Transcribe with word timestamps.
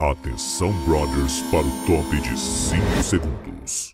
Atenção, 0.00 0.72
brothers, 0.86 1.42
para 1.50 1.58
o 1.60 1.70
top 1.86 2.20
de 2.22 2.40
5 2.40 3.02
segundos. 3.02 3.92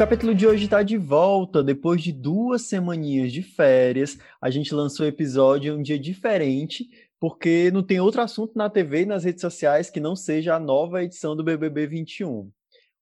Capítulo 0.00 0.34
de 0.34 0.46
hoje 0.46 0.64
está 0.64 0.82
de 0.82 0.96
volta. 0.96 1.62
Depois 1.62 2.02
de 2.02 2.10
duas 2.10 2.62
semaninhas 2.62 3.30
de 3.30 3.42
férias, 3.42 4.16
a 4.40 4.48
gente 4.48 4.74
lançou 4.74 5.04
o 5.04 5.08
episódio 5.08 5.74
em 5.74 5.78
um 5.78 5.82
dia 5.82 5.98
diferente, 5.98 6.88
porque 7.20 7.70
não 7.70 7.82
tem 7.82 8.00
outro 8.00 8.22
assunto 8.22 8.56
na 8.56 8.70
TV 8.70 9.02
e 9.02 9.06
nas 9.06 9.24
redes 9.24 9.42
sociais 9.42 9.90
que 9.90 10.00
não 10.00 10.16
seja 10.16 10.56
a 10.56 10.58
nova 10.58 11.04
edição 11.04 11.36
do 11.36 11.44
BBB 11.44 11.86
21. 11.86 12.50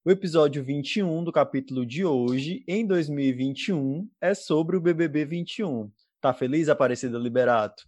O 0.05 0.11
episódio 0.11 0.65
21 0.65 1.23
do 1.23 1.31
capítulo 1.31 1.87
de 1.87 2.05
hoje, 2.05 2.65
em 2.67 2.85
2021, 2.85 4.09
é 4.21 4.35
sobre 4.35 4.77
o 4.77 4.81
BBB 4.81 5.25
21. 5.25 5.89
Tá 6.21 6.35
feliz, 6.35 6.69
Aparecida 6.69 7.17
Liberato? 7.17 7.85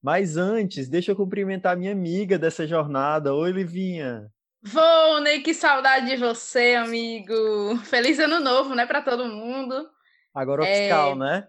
Mas 0.00 0.36
antes, 0.36 0.88
deixa 0.88 1.10
eu 1.10 1.16
cumprimentar 1.16 1.76
minha 1.76 1.90
amiga 1.90 2.38
dessa 2.38 2.64
jornada. 2.64 3.34
Oi, 3.34 3.50
Livinha. 3.50 4.30
Volney, 4.62 5.42
que 5.42 5.52
saudade 5.52 6.06
de 6.06 6.16
você, 6.16 6.74
amigo. 6.74 7.76
Feliz 7.84 8.20
ano 8.20 8.38
novo, 8.38 8.74
né, 8.74 8.86
para 8.86 9.02
todo 9.02 9.26
mundo. 9.26 9.90
Agora 10.32 10.62
oficial, 10.62 11.12
é... 11.12 11.16
né? 11.16 11.48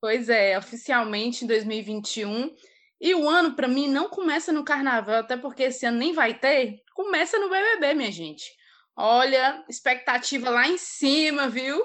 Pois 0.00 0.28
é, 0.28 0.58
oficialmente 0.58 1.44
em 1.44 1.48
2021. 1.48 2.52
E 3.00 3.14
o 3.14 3.28
ano, 3.28 3.54
para 3.54 3.68
mim, 3.68 3.88
não 3.88 4.08
começa 4.08 4.52
no 4.52 4.64
carnaval, 4.64 5.16
até 5.16 5.36
porque 5.36 5.64
esse 5.64 5.86
ano 5.86 5.98
nem 5.98 6.12
vai 6.12 6.34
ter. 6.34 6.82
Começa 6.94 7.38
no 7.38 7.48
BBB, 7.48 7.94
minha 7.94 8.10
gente. 8.10 8.50
Olha, 8.96 9.64
expectativa 9.68 10.50
lá 10.50 10.66
em 10.66 10.76
cima, 10.76 11.48
viu? 11.48 11.80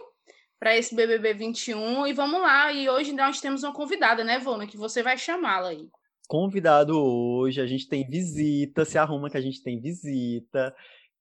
Para 0.59 0.75
esse 0.75 0.95
BBB 0.95 1.35
21. 1.35 2.07
E 2.07 2.13
vamos 2.13 2.41
lá. 2.41 2.71
E 2.71 2.89
hoje 2.89 3.13
nós 3.13 3.39
temos 3.39 3.63
uma 3.63 3.73
convidada, 3.73 4.23
né, 4.23 4.39
Vona? 4.39 4.65
Que 4.65 4.77
você 4.77 5.03
vai 5.03 5.19
chamá-la 5.19 5.69
aí 5.69 5.87
convidado 6.33 6.99
hoje, 6.99 7.61
a 7.61 7.67
gente 7.67 7.87
tem 7.87 8.09
visita, 8.09 8.83
se 8.83 8.97
arruma 8.97 9.29
que 9.29 9.37
a 9.37 9.41
gente 9.41 9.61
tem 9.61 9.79
visita, 9.79 10.75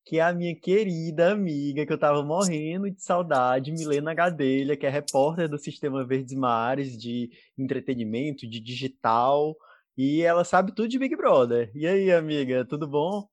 que 0.06 0.18
é 0.18 0.22
a 0.22 0.32
minha 0.32 0.58
querida 0.58 1.32
amiga, 1.32 1.84
que 1.84 1.92
eu 1.92 1.98
tava 1.98 2.22
morrendo 2.22 2.90
de 2.90 3.02
saudade, 3.02 3.72
Milena 3.72 4.14
Gadelha, 4.14 4.74
que 4.74 4.86
é 4.86 4.88
repórter 4.88 5.50
do 5.50 5.58
Sistema 5.58 6.02
Verdes 6.02 6.32
Mares, 6.32 6.96
de 6.96 7.28
entretenimento, 7.58 8.48
de 8.48 8.58
digital, 8.58 9.54
e 9.98 10.22
ela 10.22 10.44
sabe 10.44 10.74
tudo 10.74 10.88
de 10.88 10.98
Big 10.98 11.14
Brother. 11.14 11.70
E 11.74 11.86
aí, 11.86 12.10
amiga, 12.10 12.64
tudo 12.64 12.88
bom? 12.88 13.28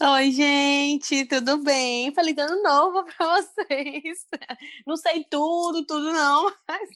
Oi, 0.00 0.32
gente, 0.32 1.26
tudo 1.26 1.62
bem? 1.62 2.10
Feliz 2.14 2.38
ano 2.38 2.62
novo 2.62 3.04
para 3.12 3.42
vocês. 3.42 4.26
Não 4.86 4.96
sei 4.96 5.24
tudo, 5.24 5.84
tudo 5.84 6.10
não, 6.10 6.50
mas 6.66 6.88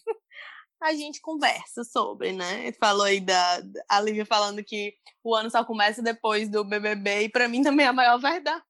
a 0.82 0.94
gente 0.94 1.20
conversa 1.20 1.84
sobre, 1.84 2.32
né? 2.32 2.72
Falou 2.72 3.04
aí 3.04 3.20
da 3.20 3.62
a 3.88 4.00
Lívia 4.00 4.24
falando 4.24 4.64
que 4.64 4.94
o 5.22 5.34
ano 5.34 5.50
só 5.50 5.64
começa 5.64 6.02
depois 6.02 6.48
do 6.48 6.64
BBB 6.64 7.24
e 7.24 7.28
para 7.28 7.48
mim 7.48 7.62
também 7.62 7.86
é 7.86 7.88
a 7.88 7.92
maior 7.92 8.18
verdade. 8.20 8.64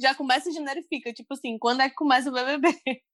Já 0.00 0.14
começa 0.14 0.48
e 0.48 0.52
generifica, 0.52 1.12
tipo 1.12 1.34
assim, 1.34 1.58
quando 1.58 1.82
é 1.82 1.88
que 1.88 1.94
começa 1.94 2.30
o 2.30 2.32
BBB? 2.32 2.68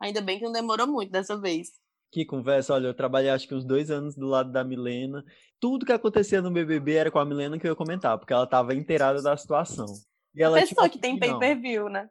Ainda 0.00 0.20
bem 0.20 0.38
que 0.38 0.44
não 0.44 0.52
demorou 0.52 0.86
muito 0.86 1.10
dessa 1.10 1.38
vez. 1.38 1.68
Que 2.12 2.24
conversa, 2.24 2.74
olha, 2.74 2.86
eu 2.86 2.94
trabalhei 2.94 3.30
acho 3.30 3.48
que 3.48 3.54
uns 3.54 3.64
dois 3.64 3.90
anos 3.90 4.14
do 4.14 4.26
lado 4.26 4.52
da 4.52 4.62
Milena. 4.62 5.24
Tudo 5.58 5.84
que 5.84 5.92
acontecia 5.92 6.40
no 6.40 6.52
BBB 6.52 6.94
era 6.94 7.10
com 7.10 7.18
a 7.18 7.24
Milena 7.24 7.58
que 7.58 7.66
eu 7.66 7.72
ia 7.72 7.76
comentar, 7.76 8.16
porque 8.18 8.32
ela 8.32 8.46
tava 8.46 8.74
inteirada 8.74 9.20
da 9.20 9.36
situação. 9.36 9.86
E 10.34 10.42
ela, 10.42 10.58
a 10.58 10.60
pessoa 10.60 10.88
tipo, 10.88 10.92
que 10.92 10.98
tem 11.00 11.18
pay-per-view, 11.18 11.88
né? 11.88 12.08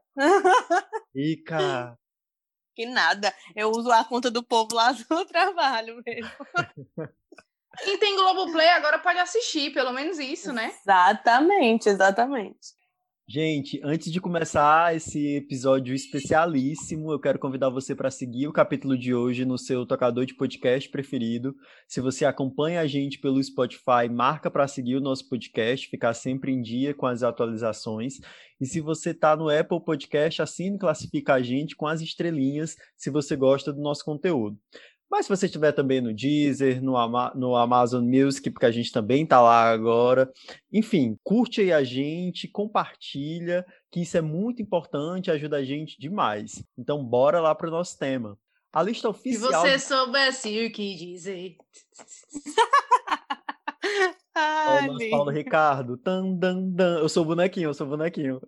Ica, 1.16 1.98
que 2.76 2.86
nada. 2.86 3.34
Eu 3.56 3.70
uso 3.72 3.92
a 3.92 4.04
conta 4.04 4.30
do 4.30 4.44
povo 4.44 4.76
lá 4.76 4.94
no 5.10 5.26
trabalho 5.26 6.02
mesmo. 6.06 6.32
Quem 7.84 7.98
tem 7.98 8.16
Globoplay 8.16 8.70
agora 8.70 9.00
pode 9.00 9.20
assistir, 9.20 9.74
pelo 9.74 9.92
menos 9.92 10.20
isso, 10.20 10.54
né? 10.54 10.74
Exatamente, 10.82 11.90
exatamente. 11.90 12.74
Gente, 13.28 13.82
antes 13.84 14.12
de 14.12 14.22
começar 14.22 14.96
esse 14.96 15.38
episódio 15.38 15.96
especialíssimo, 15.96 17.12
eu 17.12 17.20
quero 17.20 17.40
convidar 17.40 17.72
você 17.72 17.96
para 17.96 18.12
seguir 18.12 18.48
o 18.48 18.54
capítulo 18.54 18.96
de 18.96 19.16
hoje 19.16 19.44
no 19.44 19.58
seu 19.58 19.84
tocador 19.84 20.28
de 20.28 20.36
podcast 20.36 20.88
preferido. 20.92 21.56
Se 21.88 22.00
você 22.00 22.24
acompanha 22.24 22.82
a 22.82 22.86
gente 22.86 23.18
pelo 23.18 23.44
Spotify, 23.44 24.08
marca 24.12 24.52
para 24.52 24.68
seguir 24.68 24.96
o 24.96 25.02
nosso 25.02 25.28
podcast, 25.28 25.90
ficar 25.90 26.14
sempre 26.14 26.52
em 26.52 26.62
dia 26.62 26.94
com 26.94 27.08
as 27.08 27.24
atualizações. 27.24 28.20
E 28.62 28.66
se 28.68 28.80
você 28.80 29.10
está 29.10 29.36
no 29.36 29.50
Apple 29.50 29.84
Podcast, 29.84 30.44
assine 30.44 30.76
e 30.76 30.80
classifica 30.80 31.34
a 31.34 31.42
gente 31.42 31.76
com 31.76 31.88
as 31.88 32.02
estrelinhas 32.02 32.76
se 32.96 33.10
você 33.10 33.36
gosta 33.36 33.74
do 33.74 33.82
nosso 33.82 34.06
conteúdo. 34.06 34.56
Mas 35.16 35.28
se 35.28 35.30
você 35.30 35.46
estiver 35.46 35.72
também 35.72 36.02
no 36.02 36.14
Deezer, 36.14 36.84
no, 36.84 36.98
Ama 36.98 37.32
no 37.34 37.56
Amazon 37.56 38.04
Music, 38.04 38.52
porque 38.52 38.66
a 38.66 38.72
gente 38.72 38.92
também 38.92 39.24
está 39.24 39.40
lá 39.40 39.72
agora. 39.72 40.30
Enfim, 40.74 41.18
curte 41.24 41.62
aí 41.62 41.72
a 41.72 41.86
gente, 41.86 42.50
compartilha, 42.50 43.66
que 43.90 44.02
isso 44.02 44.18
é 44.18 44.22
muito 44.22 44.62
importante, 44.62 45.32
ajuda 45.32 45.56
a 45.56 45.64
gente 45.64 45.98
demais. 45.98 46.62
Então, 46.78 47.02
bora 47.02 47.40
lá 47.40 47.56
para 47.56 47.70
o 47.70 47.72
nosso 47.72 47.98
tema. 47.98 48.38
A 48.74 48.84
lista 48.84 49.08
oficial. 49.08 49.66
Se 49.66 49.72
você 49.72 49.80
soubesse 49.80 50.66
o 50.66 50.70
que 50.70 50.96
dizer. 50.96 51.56
Ai, 54.36 54.90
oh, 54.90 54.98
Paulo 55.12 55.32
Ricardo. 55.32 55.96
Tan, 55.96 56.34
dan, 56.34 56.62
dan. 56.72 57.00
Eu 57.00 57.08
sou 57.08 57.24
bonequinho, 57.24 57.70
eu 57.70 57.74
sou 57.74 57.88
bonequinho. 57.88 58.42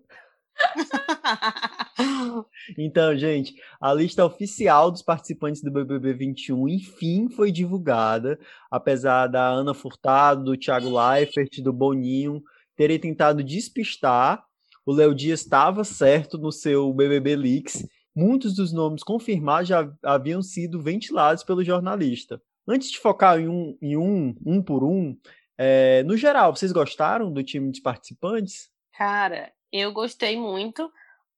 então, 2.78 3.16
gente, 3.16 3.54
a 3.80 3.92
lista 3.92 4.24
oficial 4.24 4.90
dos 4.90 5.02
participantes 5.02 5.62
do 5.62 5.70
BBB 5.70 6.14
21, 6.14 6.68
enfim, 6.68 7.28
foi 7.28 7.50
divulgada, 7.50 8.38
apesar 8.70 9.26
da 9.26 9.46
Ana 9.48 9.74
Furtado, 9.74 10.44
do 10.44 10.56
Thiago 10.56 10.88
Leifert, 10.88 11.60
do 11.62 11.72
Boninho 11.72 12.42
terem 12.76 12.98
tentado 12.98 13.42
despistar. 13.42 14.44
O 14.86 14.92
Léo 14.92 15.14
Dias 15.14 15.40
estava 15.40 15.82
certo 15.84 16.38
no 16.38 16.52
seu 16.52 16.92
BBB 16.92 17.36
Leaks. 17.36 17.86
Muitos 18.14 18.54
dos 18.54 18.72
nomes 18.72 19.02
confirmados 19.02 19.68
já 19.68 19.92
haviam 20.02 20.40
sido 20.40 20.80
ventilados 20.80 21.42
pelo 21.42 21.64
jornalista. 21.64 22.40
Antes 22.66 22.90
de 22.90 22.98
focar 22.98 23.38
em 23.38 23.48
um, 23.48 23.76
em 23.82 23.96
um, 23.96 24.34
um 24.46 24.62
por 24.62 24.84
um, 24.84 25.16
é, 25.56 26.02
no 26.04 26.16
geral, 26.16 26.54
vocês 26.54 26.70
gostaram 26.70 27.32
do 27.32 27.42
time 27.42 27.70
de 27.72 27.82
participantes? 27.82 28.70
Cara, 28.96 29.52
eu 29.72 29.92
gostei 29.92 30.36
muito, 30.36 30.90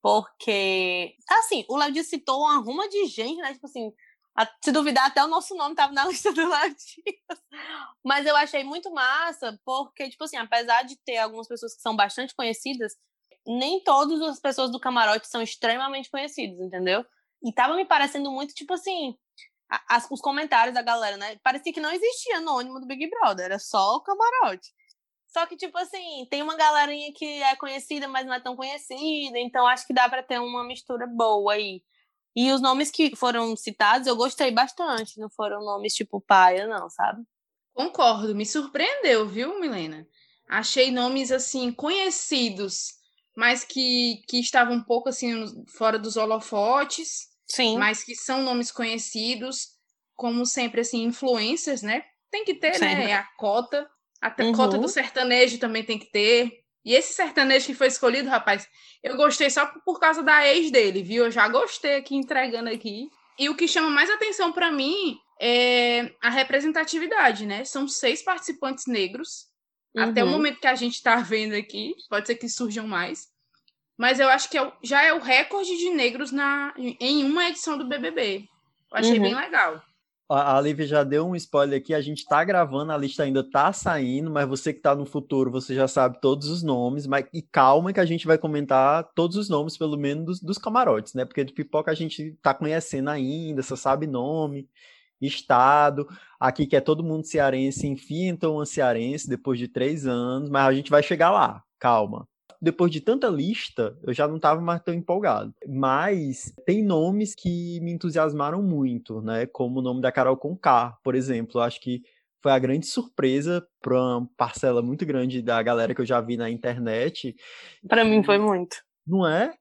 porque, 0.02 1.14
assim, 1.28 1.64
o 1.68 1.76
Léo 1.76 2.02
citou 2.02 2.40
uma 2.40 2.58
ruma 2.58 2.88
de 2.88 3.06
gente, 3.06 3.36
né? 3.36 3.52
Tipo 3.52 3.66
assim, 3.66 3.92
a, 4.36 4.48
se 4.62 4.72
duvidar, 4.72 5.06
até 5.06 5.22
o 5.22 5.28
nosso 5.28 5.54
nome 5.54 5.72
estava 5.72 5.92
na 5.92 6.06
lista 6.08 6.32
do 6.32 6.48
Léo 6.48 6.74
Mas 8.04 8.26
eu 8.26 8.36
achei 8.36 8.64
muito 8.64 8.90
massa, 8.92 9.58
porque, 9.64 10.08
tipo 10.08 10.24
assim, 10.24 10.36
apesar 10.36 10.82
de 10.84 10.96
ter 11.04 11.18
algumas 11.18 11.48
pessoas 11.48 11.74
que 11.74 11.82
são 11.82 11.94
bastante 11.94 12.34
conhecidas, 12.34 12.96
nem 13.46 13.82
todas 13.82 14.20
as 14.22 14.40
pessoas 14.40 14.70
do 14.70 14.80
camarote 14.80 15.28
são 15.28 15.42
extremamente 15.42 16.10
conhecidas, 16.10 16.58
entendeu? 16.60 17.04
E 17.42 17.52
tava 17.52 17.74
me 17.74 17.84
parecendo 17.84 18.30
muito, 18.30 18.54
tipo 18.54 18.72
assim, 18.74 19.16
as, 19.88 20.06
os 20.10 20.20
comentários 20.20 20.74
da 20.74 20.82
galera, 20.82 21.16
né? 21.16 21.36
Parecia 21.42 21.72
que 21.72 21.80
não 21.80 21.90
existia 21.90 22.38
anônimo 22.38 22.80
do 22.80 22.86
Big 22.86 23.08
Brother, 23.08 23.46
era 23.46 23.58
só 23.58 23.96
o 23.96 24.02
camarote. 24.02 24.70
Só 25.30 25.46
que, 25.46 25.56
tipo 25.56 25.78
assim, 25.78 26.26
tem 26.28 26.42
uma 26.42 26.56
galerinha 26.56 27.12
que 27.14 27.24
é 27.24 27.54
conhecida, 27.56 28.08
mas 28.08 28.26
não 28.26 28.34
é 28.34 28.40
tão 28.40 28.56
conhecida, 28.56 29.38
então 29.38 29.66
acho 29.66 29.86
que 29.86 29.94
dá 29.94 30.08
para 30.08 30.22
ter 30.22 30.40
uma 30.40 30.64
mistura 30.64 31.06
boa 31.06 31.54
aí. 31.54 31.82
E 32.34 32.50
os 32.52 32.60
nomes 32.60 32.90
que 32.90 33.14
foram 33.16 33.56
citados 33.56 34.06
eu 34.06 34.16
gostei 34.16 34.50
bastante, 34.50 35.18
não 35.18 35.30
foram 35.30 35.64
nomes 35.64 35.94
tipo 35.94 36.20
paia, 36.20 36.66
não, 36.66 36.90
sabe? 36.90 37.22
Concordo, 37.72 38.34
me 38.34 38.44
surpreendeu, 38.44 39.26
viu, 39.26 39.60
Milena? 39.60 40.06
Achei 40.48 40.90
nomes, 40.90 41.30
assim, 41.30 41.72
conhecidos, 41.72 42.94
mas 43.36 43.62
que, 43.62 44.22
que 44.28 44.40
estavam 44.40 44.74
um 44.74 44.82
pouco, 44.82 45.08
assim, 45.08 45.46
fora 45.68 45.96
dos 45.96 46.16
holofotes. 46.16 47.28
Sim. 47.46 47.78
Mas 47.78 48.02
que 48.02 48.16
são 48.16 48.42
nomes 48.42 48.72
conhecidos, 48.72 49.68
como 50.16 50.44
sempre, 50.44 50.80
assim, 50.80 51.04
influências, 51.04 51.82
né? 51.82 52.04
Tem 52.30 52.44
que 52.44 52.54
ter, 52.54 52.80
né? 52.80 53.10
É 53.10 53.14
a 53.14 53.24
cota. 53.36 53.88
A 54.20 54.34
uhum. 54.40 54.52
cota 54.52 54.76
do 54.76 54.88
sertanejo 54.88 55.58
também 55.58 55.82
tem 55.82 55.98
que 55.98 56.10
ter. 56.10 56.60
E 56.84 56.94
esse 56.94 57.14
sertanejo 57.14 57.66
que 57.66 57.74
foi 57.74 57.86
escolhido, 57.88 58.28
rapaz, 58.28 58.68
eu 59.02 59.16
gostei 59.16 59.50
só 59.50 59.66
por 59.84 59.98
causa 59.98 60.22
da 60.22 60.46
ex 60.46 60.70
dele, 60.70 61.02
viu? 61.02 61.24
Eu 61.24 61.30
já 61.30 61.48
gostei 61.48 61.96
aqui 61.96 62.14
entregando 62.16 62.70
aqui. 62.70 63.10
E 63.38 63.48
o 63.48 63.56
que 63.56 63.66
chama 63.66 63.90
mais 63.90 64.10
atenção 64.10 64.52
para 64.52 64.70
mim 64.70 65.18
é 65.40 66.12
a 66.20 66.28
representatividade, 66.28 67.46
né? 67.46 67.64
São 67.64 67.88
seis 67.88 68.22
participantes 68.22 68.86
negros. 68.86 69.46
Uhum. 69.94 70.04
Até 70.04 70.22
o 70.22 70.26
uhum. 70.26 70.32
momento 70.32 70.60
que 70.60 70.66
a 70.66 70.74
gente 70.74 70.94
está 70.94 71.16
vendo 71.16 71.54
aqui, 71.54 71.94
pode 72.08 72.26
ser 72.26 72.34
que 72.34 72.48
surjam 72.48 72.86
mais. 72.86 73.28
Mas 73.96 74.20
eu 74.20 74.28
acho 74.28 74.48
que 74.48 74.58
é, 74.58 74.72
já 74.82 75.02
é 75.02 75.12
o 75.12 75.20
recorde 75.20 75.76
de 75.76 75.90
negros 75.90 76.32
na, 76.32 76.74
em 76.78 77.24
uma 77.24 77.48
edição 77.48 77.76
do 77.76 77.86
BBB. 77.86 78.48
Eu 78.90 78.98
achei 78.98 79.16
uhum. 79.16 79.22
bem 79.22 79.34
legal. 79.34 79.82
A, 80.32 80.60
Lívia 80.60 80.86
já 80.86 81.02
deu 81.02 81.26
um 81.26 81.34
spoiler 81.34 81.80
aqui, 81.80 81.92
a 81.92 82.00
gente 82.00 82.24
tá 82.24 82.44
gravando, 82.44 82.92
a 82.92 82.96
lista 82.96 83.24
ainda 83.24 83.42
tá 83.42 83.72
saindo, 83.72 84.30
mas 84.30 84.48
você 84.48 84.72
que 84.72 84.78
tá 84.80 84.94
no 84.94 85.04
futuro, 85.04 85.50
você 85.50 85.74
já 85.74 85.88
sabe 85.88 86.20
todos 86.20 86.48
os 86.48 86.62
nomes, 86.62 87.04
mas 87.04 87.26
e 87.32 87.42
calma 87.42 87.92
que 87.92 87.98
a 87.98 88.04
gente 88.04 88.28
vai 88.28 88.38
comentar 88.38 89.10
todos 89.12 89.36
os 89.36 89.48
nomes, 89.48 89.76
pelo 89.76 89.96
menos 89.98 90.24
dos, 90.24 90.40
dos 90.40 90.56
camarotes, 90.56 91.14
né? 91.14 91.24
Porque 91.24 91.42
de 91.42 91.52
pipoca 91.52 91.90
a 91.90 91.94
gente 91.94 92.38
tá 92.40 92.54
conhecendo 92.54 93.10
ainda, 93.10 93.60
só 93.60 93.74
sabe 93.74 94.06
nome, 94.06 94.68
estado. 95.20 96.06
Aqui 96.38 96.64
que 96.64 96.76
é 96.76 96.80
todo 96.80 97.04
mundo 97.04 97.26
cearense, 97.26 97.88
enfim, 97.88 98.28
então 98.28 98.54
uma 98.54 98.66
cearense 98.66 99.28
depois 99.28 99.58
de 99.58 99.66
três 99.66 100.06
anos, 100.06 100.48
mas 100.48 100.64
a 100.68 100.72
gente 100.72 100.90
vai 100.92 101.02
chegar 101.02 101.30
lá, 101.32 101.62
calma 101.78 102.29
depois 102.60 102.90
de 102.90 103.00
tanta 103.00 103.28
lista, 103.28 103.96
eu 104.02 104.12
já 104.12 104.26
não 104.26 104.36
estava 104.36 104.60
mais 104.60 104.82
tão 104.82 104.94
empolgado. 104.94 105.52
Mas 105.68 106.52
tem 106.66 106.82
nomes 106.82 107.34
que 107.34 107.80
me 107.80 107.92
entusiasmaram 107.92 108.62
muito, 108.62 109.20
né? 109.20 109.46
Como 109.46 109.80
o 109.80 109.82
nome 109.82 110.00
da 110.00 110.12
Carol 110.12 110.36
Conká, 110.36 110.96
por 111.02 111.14
exemplo. 111.14 111.60
Eu 111.60 111.64
acho 111.64 111.80
que 111.80 112.02
foi 112.42 112.52
a 112.52 112.58
grande 112.58 112.86
surpresa 112.86 113.66
para 113.80 113.94
uma 113.94 114.28
parcela 114.36 114.80
muito 114.80 115.04
grande 115.04 115.42
da 115.42 115.62
galera 115.62 115.94
que 115.94 116.00
eu 116.00 116.06
já 116.06 116.20
vi 116.20 116.36
na 116.36 116.50
internet. 116.50 117.34
Para 117.86 118.04
mim 118.04 118.22
foi 118.22 118.38
muito. 118.38 118.76
Não 119.06 119.26
é? 119.26 119.54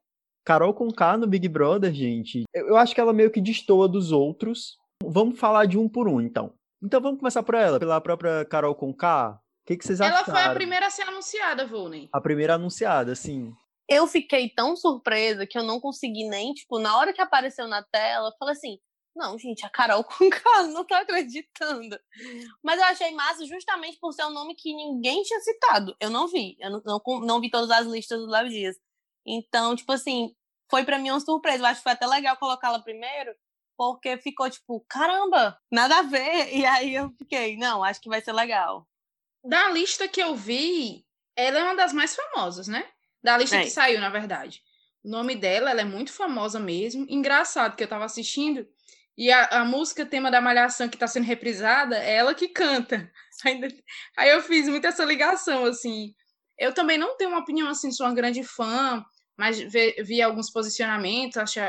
Carol 0.44 0.74
Conká 0.74 1.16
no 1.16 1.26
Big 1.26 1.48
Brother, 1.48 1.92
gente. 1.92 2.44
Eu 2.54 2.76
acho 2.76 2.94
que 2.94 3.00
ela 3.00 3.12
meio 3.12 3.30
que 3.30 3.40
destoa 3.40 3.86
dos 3.86 4.12
outros. 4.12 4.78
Vamos 5.04 5.38
falar 5.38 5.66
de 5.66 5.78
um 5.78 5.88
por 5.88 6.08
um, 6.08 6.20
então. 6.20 6.52
Então 6.82 7.00
vamos 7.00 7.18
começar 7.18 7.42
por 7.42 7.54
ela, 7.54 7.78
pela 7.78 8.00
própria 8.00 8.44
Carol 8.46 8.74
Conká 8.74 9.38
que, 9.70 9.76
que 9.76 9.86
vocês 9.86 10.00
Ela 10.00 10.20
acharam? 10.20 10.32
foi 10.32 10.42
a 10.42 10.54
primeira 10.54 10.86
a 10.86 10.90
ser 10.90 11.02
anunciada, 11.02 11.64
Volney. 11.66 12.08
A 12.12 12.20
primeira 12.20 12.54
anunciada, 12.54 13.14
sim. 13.14 13.54
Eu 13.88 14.06
fiquei 14.06 14.48
tão 14.48 14.74
surpresa 14.76 15.46
que 15.46 15.56
eu 15.56 15.62
não 15.62 15.80
consegui 15.80 16.28
nem, 16.28 16.52
tipo, 16.52 16.78
na 16.78 16.96
hora 16.96 17.12
que 17.12 17.20
apareceu 17.20 17.68
na 17.68 17.82
tela, 17.82 18.28
eu 18.28 18.36
falei 18.38 18.54
assim, 18.54 18.78
não, 19.14 19.38
gente, 19.38 19.64
a 19.64 19.68
Carol 19.68 20.02
com 20.04 20.28
K, 20.28 20.62
não 20.68 20.84
tô 20.84 20.94
acreditando. 20.94 21.98
Mas 22.62 22.80
eu 22.80 22.86
achei 22.86 23.12
massa 23.12 23.46
justamente 23.46 23.98
por 24.00 24.12
ser 24.12 24.24
um 24.24 24.32
nome 24.32 24.56
que 24.56 24.74
ninguém 24.74 25.22
tinha 25.22 25.40
citado. 25.40 25.94
Eu 26.00 26.10
não 26.10 26.26
vi, 26.26 26.56
eu 26.58 26.70
não, 26.70 26.82
não, 26.84 27.20
não 27.20 27.40
vi 27.40 27.50
todas 27.50 27.70
as 27.70 27.86
listas 27.86 28.18
do 28.18 28.26
Léo 28.26 28.48
Dias. 28.48 28.76
Então, 29.24 29.76
tipo 29.76 29.92
assim, 29.92 30.34
foi 30.68 30.84
para 30.84 30.98
mim 30.98 31.10
uma 31.10 31.20
surpresa. 31.20 31.62
Eu 31.62 31.66
acho 31.66 31.80
que 31.80 31.84
foi 31.84 31.92
até 31.92 32.06
legal 32.06 32.36
colocá-la 32.36 32.80
primeiro, 32.80 33.34
porque 33.76 34.18
ficou 34.18 34.48
tipo, 34.50 34.84
caramba, 34.88 35.56
nada 35.70 35.98
a 35.98 36.02
ver. 36.02 36.56
E 36.56 36.64
aí 36.64 36.94
eu 36.94 37.10
fiquei, 37.18 37.56
não, 37.56 37.84
acho 37.84 38.00
que 38.00 38.08
vai 38.08 38.20
ser 38.20 38.32
legal 38.32 38.86
da 39.44 39.70
lista 39.70 40.06
que 40.08 40.20
eu 40.20 40.34
vi, 40.34 41.04
ela 41.36 41.58
é 41.58 41.62
uma 41.62 41.76
das 41.76 41.92
mais 41.92 42.14
famosas, 42.14 42.68
né? 42.68 42.86
Da 43.22 43.36
lista 43.38 43.56
é. 43.56 43.62
que 43.62 43.70
saiu, 43.70 44.00
na 44.00 44.10
verdade. 44.10 44.62
O 45.02 45.08
nome 45.08 45.34
dela, 45.34 45.70
ela 45.70 45.80
é 45.80 45.84
muito 45.84 46.12
famosa 46.12 46.58
mesmo. 46.58 47.06
Engraçado 47.08 47.76
que 47.76 47.82
eu 47.82 47.88
tava 47.88 48.04
assistindo 48.04 48.66
e 49.16 49.30
a, 49.30 49.44
a 49.46 49.64
música 49.64 50.06
tema 50.06 50.30
da 50.30 50.40
Malhação 50.40 50.88
que 50.88 50.96
tá 50.96 51.06
sendo 51.06 51.24
reprisada 51.24 51.98
é 51.98 52.16
ela 52.16 52.34
que 52.34 52.48
canta. 52.48 53.10
Aí 54.16 54.30
eu 54.30 54.42
fiz 54.42 54.68
muito 54.68 54.86
essa 54.86 55.04
ligação, 55.04 55.64
assim. 55.64 56.14
Eu 56.58 56.72
também 56.72 56.96
não 56.96 57.16
tenho 57.16 57.30
uma 57.30 57.40
opinião 57.40 57.68
assim, 57.68 57.90
sou 57.90 58.06
uma 58.06 58.14
grande 58.14 58.42
fã, 58.42 59.04
mas 59.36 59.58
vi, 59.58 59.94
vi 60.02 60.22
alguns 60.22 60.50
posicionamentos, 60.50 61.36
acho, 61.36 61.60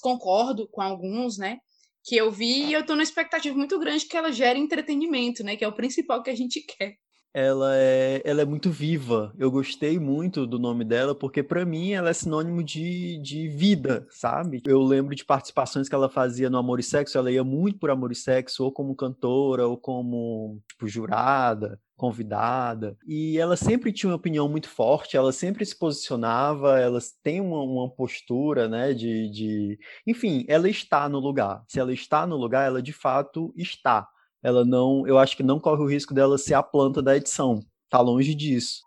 concordo 0.00 0.68
com 0.68 0.80
alguns, 0.80 1.38
né? 1.38 1.58
Que 2.04 2.16
eu 2.16 2.30
vi 2.30 2.66
e 2.66 2.72
eu 2.72 2.84
tô 2.84 2.94
numa 2.94 3.02
expectativa 3.02 3.56
muito 3.56 3.78
grande 3.78 4.06
que 4.06 4.16
ela 4.16 4.32
gere 4.32 4.58
entretenimento, 4.58 5.44
né? 5.44 5.56
Que 5.56 5.64
é 5.64 5.68
o 5.68 5.74
principal 5.74 6.22
que 6.22 6.30
a 6.30 6.36
gente 6.36 6.60
quer 6.66 6.96
ela 7.36 7.76
é, 7.76 8.22
ela 8.24 8.40
é 8.40 8.44
muito 8.46 8.70
viva. 8.70 9.30
Eu 9.36 9.50
gostei 9.50 9.98
muito 9.98 10.46
do 10.46 10.58
nome 10.58 10.86
dela, 10.86 11.14
porque 11.14 11.42
para 11.42 11.66
mim 11.66 11.92
ela 11.92 12.08
é 12.08 12.12
sinônimo 12.14 12.64
de, 12.64 13.18
de 13.18 13.46
vida, 13.46 14.06
sabe? 14.08 14.62
Eu 14.64 14.80
lembro 14.82 15.14
de 15.14 15.22
participações 15.22 15.86
que 15.86 15.94
ela 15.94 16.08
fazia 16.08 16.48
no 16.48 16.56
Amor 16.56 16.80
e 16.80 16.82
Sexo, 16.82 17.18
ela 17.18 17.30
ia 17.30 17.44
muito 17.44 17.78
por 17.78 17.90
Amor 17.90 18.10
e 18.10 18.14
Sexo, 18.14 18.64
ou 18.64 18.72
como 18.72 18.96
cantora, 18.96 19.68
ou 19.68 19.76
como 19.76 20.62
tipo, 20.66 20.88
jurada, 20.88 21.78
convidada. 21.94 22.96
E 23.06 23.36
ela 23.36 23.54
sempre 23.54 23.92
tinha 23.92 24.08
uma 24.08 24.16
opinião 24.16 24.48
muito 24.48 24.70
forte, 24.70 25.14
ela 25.14 25.30
sempre 25.30 25.66
se 25.66 25.78
posicionava, 25.78 26.80
ela 26.80 27.00
tem 27.22 27.42
uma, 27.42 27.62
uma 27.62 27.90
postura, 27.90 28.66
né, 28.66 28.94
de, 28.94 29.28
de... 29.30 29.78
Enfim, 30.06 30.46
ela 30.48 30.70
está 30.70 31.06
no 31.06 31.18
lugar. 31.18 31.62
Se 31.68 31.78
ela 31.78 31.92
está 31.92 32.26
no 32.26 32.36
lugar, 32.36 32.66
ela 32.66 32.80
de 32.80 32.94
fato 32.94 33.52
está 33.58 34.08
ela 34.46 34.64
não, 34.64 35.04
eu 35.08 35.18
acho 35.18 35.36
que 35.36 35.42
não 35.42 35.58
corre 35.58 35.82
o 35.82 35.88
risco 35.88 36.14
dela 36.14 36.38
ser 36.38 36.54
a 36.54 36.62
planta 36.62 37.02
da 37.02 37.16
edição. 37.16 37.58
Tá 37.90 38.00
longe 38.00 38.32
disso. 38.32 38.80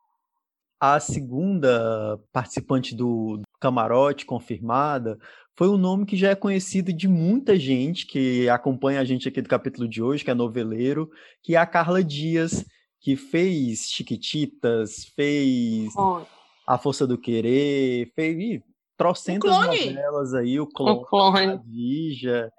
A 0.79 1.01
segunda 1.01 2.17
participante 2.31 2.95
do 2.95 3.41
camarote 3.59 4.25
confirmada 4.25 5.19
foi 5.57 5.67
um 5.67 5.75
nome 5.75 6.05
que 6.05 6.15
já 6.15 6.29
é 6.29 6.35
conhecido 6.35 6.93
de 6.93 7.09
muita 7.09 7.59
gente 7.59 8.07
que 8.07 8.47
acompanha 8.47 9.01
a 9.01 9.03
gente 9.03 9.27
aqui 9.27 9.41
do 9.41 9.49
capítulo 9.49 9.85
de 9.85 10.01
hoje, 10.01 10.23
que 10.23 10.31
é 10.31 10.33
noveleiro, 10.33 11.09
que 11.43 11.55
é 11.55 11.57
a 11.57 11.65
Carla 11.65 12.01
Dias, 12.01 12.63
que 13.01 13.17
fez 13.17 13.81
Chiquititas, 13.89 15.11
fez 15.13 15.93
oh. 15.97 16.21
A 16.65 16.77
Força 16.77 17.05
do 17.05 17.17
Querer, 17.17 18.13
fez 18.15 18.61
trocentas 18.95 19.51
novelas 19.51 20.33
aí, 20.33 20.57
o 20.57 20.67
Clone, 20.67 20.99
o 20.99 21.01
Clone. 21.01 21.51
a 21.51 21.55
Dija, 21.65 22.49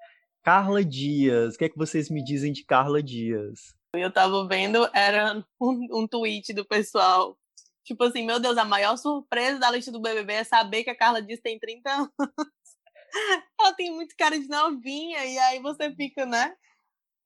Carla 0.43 0.83
Dias. 0.83 1.55
O 1.55 1.57
que 1.57 1.65
é 1.65 1.69
que 1.69 1.77
vocês 1.77 2.09
me 2.09 2.23
dizem 2.23 2.51
de 2.51 2.65
Carla 2.65 3.01
Dias? 3.01 3.75
Eu 3.93 4.11
tava 4.11 4.47
vendo, 4.47 4.89
era 4.93 5.45
um, 5.61 5.87
um 5.91 6.07
tweet 6.07 6.53
do 6.53 6.65
pessoal. 6.65 7.37
Tipo 7.83 8.03
assim, 8.05 8.25
meu 8.25 8.39
Deus, 8.39 8.57
a 8.57 8.65
maior 8.65 8.97
surpresa 8.97 9.59
da 9.59 9.71
lista 9.71 9.91
do 9.91 10.01
BBB 10.01 10.33
é 10.33 10.43
saber 10.43 10.83
que 10.83 10.89
a 10.89 10.97
Carla 10.97 11.21
Dias 11.21 11.41
tem 11.41 11.59
30 11.59 11.91
anos. 11.91 12.11
Ela 13.59 13.73
tem 13.73 13.91
muito 13.91 14.15
cara 14.17 14.39
de 14.39 14.47
novinha, 14.47 15.25
e 15.25 15.37
aí 15.37 15.59
você 15.59 15.93
fica, 15.93 16.25
né? 16.25 16.55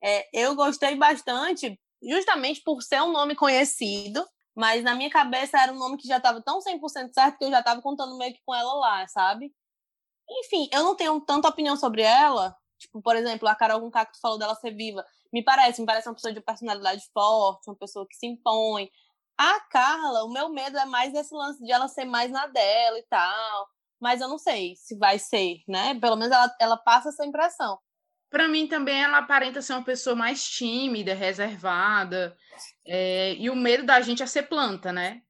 É, 0.03 0.27
eu 0.33 0.55
gostei 0.55 0.95
bastante, 0.95 1.79
justamente 2.01 2.61
por 2.63 2.81
ser 2.81 3.01
um 3.01 3.11
nome 3.11 3.35
conhecido, 3.35 4.25
mas 4.55 4.83
na 4.83 4.95
minha 4.95 5.09
cabeça 5.09 5.59
era 5.59 5.71
um 5.71 5.77
nome 5.77 5.97
que 5.97 6.07
já 6.07 6.17
estava 6.17 6.41
tão 6.41 6.59
100% 6.59 7.13
certo 7.13 7.37
que 7.37 7.45
eu 7.45 7.51
já 7.51 7.59
estava 7.59 7.81
contando 7.81 8.17
meio 8.17 8.33
que 8.33 8.41
com 8.43 8.55
ela 8.55 8.73
lá, 8.73 9.07
sabe? 9.07 9.53
Enfim, 10.27 10.67
eu 10.71 10.83
não 10.83 10.95
tenho 10.95 11.21
tanta 11.21 11.47
opinião 11.47 11.77
sobre 11.77 12.01
ela, 12.01 12.55
Tipo, 12.85 13.01
por 13.01 13.15
exemplo, 13.15 13.47
a 13.47 13.55
Carol 13.55 13.81
Conká 13.81 14.05
que 14.05 14.13
tu 14.13 14.19
falou 14.21 14.37
dela 14.37 14.55
ser 14.55 14.71
viva. 14.71 15.03
Me 15.33 15.43
parece, 15.43 15.81
me 15.81 15.87
parece 15.87 16.07
uma 16.07 16.13
pessoa 16.13 16.33
de 16.33 16.39
personalidade 16.39 17.03
forte, 17.13 17.69
uma 17.69 17.75
pessoa 17.75 18.07
que 18.07 18.15
se 18.15 18.27
impõe. 18.27 18.89
A 19.37 19.59
Carla, 19.69 20.23
o 20.23 20.31
meu 20.31 20.49
medo 20.49 20.77
é 20.77 20.85
mais 20.85 21.13
esse 21.13 21.33
lance 21.33 21.63
de 21.63 21.71
ela 21.71 21.87
ser 21.87 22.05
mais 22.05 22.31
na 22.31 22.47
dela 22.47 22.97
e 22.97 23.03
tal. 23.03 23.67
Mas 23.99 24.21
eu 24.21 24.27
não 24.27 24.37
sei 24.37 24.75
se 24.75 24.97
vai 24.97 25.17
ser, 25.17 25.57
né? 25.67 25.99
Pelo 25.99 26.15
menos 26.15 26.33
ela, 26.33 26.55
ela 26.59 26.77
passa 26.77 27.09
essa 27.09 27.25
impressão. 27.25 27.79
Para 28.29 28.47
mim 28.47 28.67
também 28.67 29.01
ela 29.01 29.17
aparenta 29.17 29.61
ser 29.61 29.73
uma 29.73 29.83
pessoa 29.83 30.15
mais 30.15 30.43
tímida, 30.47 31.13
reservada. 31.13 32.37
É, 32.85 33.33
e 33.33 33.49
o 33.49 33.55
medo 33.55 33.83
da 33.85 33.99
gente 34.01 34.21
é 34.21 34.25
ser 34.25 34.43
planta, 34.43 34.91
né? 34.91 35.21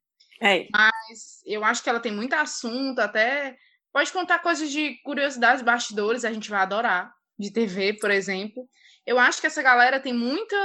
É. 0.42 0.68
Mas 0.72 1.42
eu 1.46 1.64
acho 1.64 1.82
que 1.82 1.90
ela 1.90 2.00
tem 2.00 2.12
muito 2.12 2.34
assunto, 2.34 3.00
até 3.00 3.58
pode 3.94 4.12
contar 4.12 4.40
coisas 4.40 4.70
de 4.70 4.96
curiosidades, 5.04 5.64
bastidores, 5.64 6.26
a 6.26 6.34
gente 6.34 6.50
vai 6.50 6.60
adorar 6.60 7.16
de 7.38 7.52
TV, 7.52 7.94
por 7.94 8.12
exemplo. 8.12 8.68
Eu 9.06 9.20
acho 9.20 9.40
que 9.40 9.48
essa 9.48 9.62
galera 9.62 10.00
tem 10.00 10.14
muita. 10.14 10.56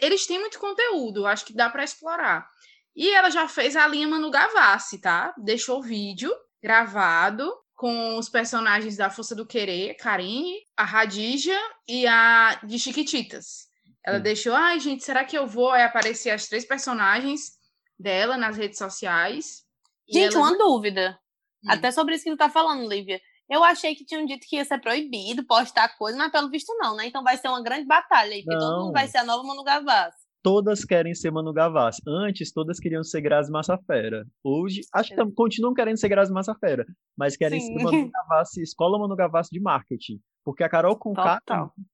Eles 0.00 0.26
têm 0.26 0.40
muito 0.40 0.58
conteúdo, 0.58 1.26
acho 1.26 1.44
que 1.44 1.52
dá 1.54 1.68
para 1.68 1.84
explorar. 1.84 2.48
E 2.94 3.10
ela 3.10 3.30
já 3.30 3.48
fez 3.48 3.76
a 3.76 3.86
linha 3.86 4.08
Manu 4.08 4.30
Gavassi, 4.30 5.00
tá? 5.00 5.34
Deixou 5.38 5.78
o 5.78 5.82
vídeo 5.82 6.32
gravado 6.62 7.50
com 7.74 8.16
os 8.16 8.28
personagens 8.28 8.96
da 8.96 9.10
Força 9.10 9.34
do 9.34 9.46
Querer, 9.46 9.96
Karine, 9.96 10.54
a 10.76 10.84
Radija 10.84 11.58
e 11.88 12.06
a 12.06 12.60
de 12.62 12.78
Chiquititas. 12.78 13.68
Ela 14.04 14.18
hum. 14.18 14.22
deixou, 14.22 14.54
ai, 14.54 14.78
gente, 14.78 15.04
será 15.04 15.24
que 15.24 15.36
eu 15.36 15.46
vou 15.46 15.70
Aí 15.70 15.82
aparecer 15.82 16.30
as 16.30 16.46
três 16.46 16.64
personagens 16.64 17.52
dela 17.98 18.36
nas 18.36 18.56
redes 18.56 18.78
sociais? 18.78 19.64
Gente, 20.08 20.36
ela... 20.36 20.48
uma 20.48 20.58
dúvida. 20.58 21.18
Hum. 21.64 21.70
Até 21.70 21.90
sobre 21.90 22.14
isso 22.14 22.24
que 22.24 22.30
tu 22.30 22.36
tá 22.36 22.48
falando, 22.48 22.88
Lívia. 22.88 23.20
Eu 23.52 23.62
achei 23.62 23.94
que 23.94 24.02
tinham 24.02 24.24
dito 24.24 24.46
que 24.48 24.56
ia 24.56 24.64
ser 24.64 24.78
proibido 24.80 25.44
postar 25.44 25.94
coisa, 25.98 26.16
mas 26.16 26.32
pelo 26.32 26.48
visto 26.48 26.74
não, 26.78 26.96
né? 26.96 27.06
Então 27.06 27.22
vai 27.22 27.36
ser 27.36 27.48
uma 27.48 27.62
grande 27.62 27.84
batalha 27.84 28.32
aí, 28.32 28.42
porque 28.42 28.58
não. 28.58 28.66
todo 28.66 28.84
mundo 28.84 28.92
vai 28.94 29.06
ser 29.06 29.18
a 29.18 29.24
nova 29.24 29.42
Manu 29.42 29.62
Gavassi. 29.62 30.26
Todas 30.42 30.86
querem 30.86 31.14
ser 31.14 31.30
Manu 31.30 31.52
Gavassi. 31.52 32.00
Antes, 32.08 32.50
todas 32.50 32.80
queriam 32.80 33.04
ser 33.04 33.20
Grazi 33.20 33.52
Massafera. 33.52 34.24
Hoje, 34.42 34.80
acho 34.94 35.14
que 35.14 35.32
continuam 35.32 35.74
querendo 35.74 35.98
ser 35.98 36.08
Grazi 36.08 36.32
Massafera, 36.32 36.86
mas 37.14 37.36
querem 37.36 37.60
Sim. 37.60 37.76
ser 37.76 37.84
Manu 37.84 38.10
Gavassi, 38.10 38.62
Escola 38.62 38.98
Manu 38.98 39.14
Gavassi 39.14 39.50
de 39.52 39.60
Marketing. 39.60 40.18
Porque 40.42 40.64
a 40.64 40.68
Carol 40.70 40.96
Conká 40.96 41.38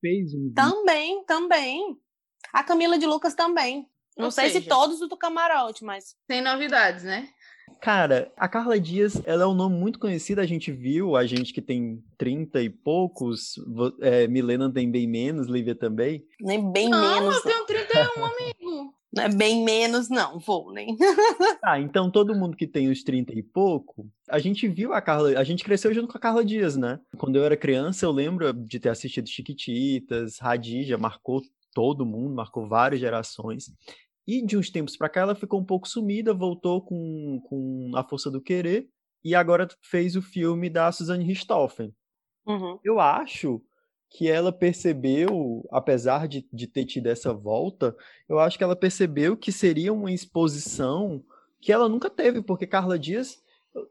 fez 0.00 0.32
um 0.34 0.44
vídeo. 0.44 0.54
Também, 0.54 1.24
também. 1.24 1.98
A 2.52 2.62
Camila 2.62 2.96
de 2.96 3.04
Lucas 3.04 3.34
também. 3.34 3.84
Não 4.16 4.26
Ou 4.26 4.30
sei 4.30 4.48
seja, 4.48 4.60
se 4.60 4.68
todos 4.68 5.00
do 5.00 5.16
camarote, 5.16 5.84
mas. 5.84 6.16
Tem 6.26 6.40
novidades, 6.40 7.02
né? 7.02 7.28
Cara, 7.80 8.32
a 8.36 8.48
Carla 8.48 8.78
Dias, 8.78 9.22
ela 9.24 9.44
é 9.44 9.46
um 9.46 9.54
nome 9.54 9.76
muito 9.76 9.98
conhecido, 9.98 10.40
a 10.40 10.46
gente 10.46 10.72
viu, 10.72 11.16
a 11.16 11.24
gente 11.26 11.52
que 11.52 11.62
tem 11.62 12.02
30 12.16 12.60
e 12.62 12.68
poucos, 12.68 13.54
é, 14.00 14.26
Milena 14.26 14.70
tem 14.72 14.90
bem 14.90 15.06
menos, 15.06 15.46
Lívia 15.46 15.74
também. 15.74 16.24
Nem 16.40 16.70
bem 16.72 16.88
não, 16.88 17.00
menos. 17.00 17.36
eu 17.36 17.42
tenho 17.42 17.66
31, 17.66 18.24
amigo. 18.24 18.94
Não 19.10 19.24
é 19.24 19.28
bem 19.28 19.64
menos, 19.64 20.10
não, 20.10 20.38
vou 20.38 20.72
nem. 20.72 20.96
ah, 21.64 21.80
então 21.80 22.10
todo 22.10 22.34
mundo 22.34 22.56
que 22.56 22.66
tem 22.66 22.90
os 22.90 23.02
30 23.02 23.32
e 23.32 23.42
pouco 23.42 24.06
A 24.28 24.38
gente 24.38 24.68
viu 24.68 24.92
a 24.92 25.00
Carla, 25.00 25.30
a 25.30 25.44
gente 25.44 25.64
cresceu 25.64 25.94
junto 25.94 26.08
com 26.08 26.18
a 26.18 26.20
Carla 26.20 26.44
Dias, 26.44 26.76
né? 26.76 27.00
Quando 27.16 27.36
eu 27.36 27.44
era 27.44 27.56
criança, 27.56 28.04
eu 28.04 28.12
lembro 28.12 28.52
de 28.52 28.78
ter 28.78 28.90
assistido 28.90 29.28
Chiquititas, 29.28 30.38
Radija, 30.38 30.98
marcou 30.98 31.40
todo 31.72 32.04
mundo, 32.04 32.34
marcou 32.34 32.68
várias 32.68 33.00
gerações. 33.00 33.72
E 34.28 34.44
de 34.44 34.58
uns 34.58 34.68
tempos 34.68 34.94
para 34.94 35.08
cá 35.08 35.22
ela 35.22 35.34
ficou 35.34 35.58
um 35.58 35.64
pouco 35.64 35.88
sumida, 35.88 36.34
voltou 36.34 36.82
com, 36.82 37.40
com 37.48 37.92
A 37.94 38.04
Força 38.04 38.30
do 38.30 38.42
Querer 38.42 38.86
e 39.24 39.34
agora 39.34 39.66
fez 39.80 40.16
o 40.16 40.20
filme 40.20 40.68
da 40.68 40.92
Suzanne 40.92 41.24
Richthofen. 41.24 41.94
Uhum. 42.46 42.78
Eu 42.84 43.00
acho 43.00 43.62
que 44.10 44.28
ela 44.28 44.52
percebeu, 44.52 45.66
apesar 45.70 46.28
de, 46.28 46.46
de 46.52 46.66
ter 46.66 46.84
tido 46.84 47.06
essa 47.06 47.32
volta, 47.32 47.96
eu 48.28 48.38
acho 48.38 48.58
que 48.58 48.64
ela 48.64 48.76
percebeu 48.76 49.34
que 49.34 49.50
seria 49.50 49.94
uma 49.94 50.12
exposição 50.12 51.24
que 51.58 51.72
ela 51.72 51.88
nunca 51.88 52.10
teve, 52.10 52.42
porque 52.42 52.66
Carla 52.66 52.98
Dias 52.98 53.42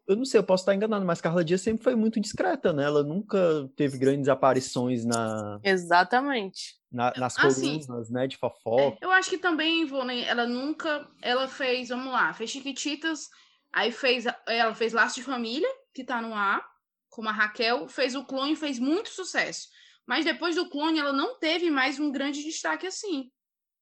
eu 0.07 0.15
não 0.15 0.25
sei, 0.25 0.39
eu 0.39 0.43
posso 0.43 0.61
estar 0.61 0.73
enganado, 0.73 1.05
mas 1.05 1.21
Carla 1.21 1.43
Dias 1.43 1.61
sempre 1.61 1.83
foi 1.83 1.95
muito 1.95 2.19
discreta, 2.19 2.73
né? 2.73 2.83
Ela 2.83 3.03
nunca 3.03 3.69
teve 3.75 3.97
grandes 3.97 4.27
aparições 4.27 5.05
na. 5.05 5.59
Exatamente. 5.63 6.77
Na, 6.91 7.13
nas 7.17 7.37
Assim, 7.37 7.79
colunas, 7.79 8.09
né? 8.09 8.27
De 8.27 8.37
fofoca. 8.37 8.81
É, 8.81 8.97
eu 9.01 9.11
acho 9.11 9.29
que 9.29 9.37
também, 9.37 9.81
Ivone, 9.81 10.23
ela 10.23 10.47
nunca. 10.47 11.07
Ela 11.21 11.47
fez, 11.47 11.89
vamos 11.89 12.11
lá, 12.11 12.33
fez 12.33 12.49
Chiquititas, 12.49 13.29
aí 13.73 13.91
fez. 13.91 14.25
Ela 14.47 14.73
fez 14.73 14.93
Laço 14.93 15.15
de 15.15 15.23
Família, 15.23 15.69
que 15.93 16.03
tá 16.03 16.21
no 16.21 16.33
ar, 16.33 16.65
como 17.09 17.29
a 17.29 17.31
Raquel, 17.31 17.87
fez 17.87 18.15
o 18.15 18.25
clone 18.25 18.55
fez 18.55 18.79
muito 18.79 19.09
sucesso. 19.09 19.67
Mas 20.05 20.23
depois 20.23 20.55
do 20.55 20.69
clone, 20.69 20.99
ela 20.99 21.11
não 21.11 21.37
teve 21.37 21.69
mais 21.69 21.99
um 21.99 22.11
grande 22.11 22.43
destaque 22.43 22.87
assim. 22.87 23.29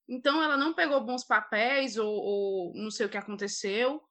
Então, 0.07 0.41
ela 0.41 0.57
não 0.57 0.73
pegou 0.73 1.03
bons 1.03 1.23
papéis, 1.23 1.97
ou, 1.97 2.07
ou 2.07 2.73
não 2.75 2.89
sei 2.89 3.05
o 3.05 3.09
que 3.09 3.17
aconteceu. 3.17 4.01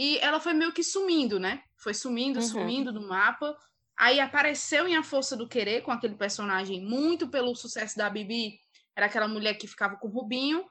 E 0.00 0.16
ela 0.18 0.38
foi 0.38 0.54
meio 0.54 0.72
que 0.72 0.84
sumindo, 0.84 1.40
né? 1.40 1.60
Foi 1.76 1.92
sumindo, 1.92 2.38
Uhum. 2.38 2.46
sumindo 2.46 2.92
do 2.92 3.00
mapa. 3.00 3.58
Aí 3.98 4.20
apareceu 4.20 4.86
em 4.86 4.96
A 4.96 5.02
Força 5.02 5.36
do 5.36 5.48
Querer 5.48 5.82
com 5.82 5.90
aquele 5.90 6.14
personagem 6.14 6.80
muito 6.80 7.26
pelo 7.26 7.52
sucesso 7.56 7.96
da 7.98 8.08
Bibi. 8.08 8.60
Era 8.94 9.06
aquela 9.06 9.26
mulher 9.26 9.54
que 9.54 9.66
ficava 9.66 9.96
com 9.96 10.06
o 10.06 10.10
Rubinho. 10.12 10.64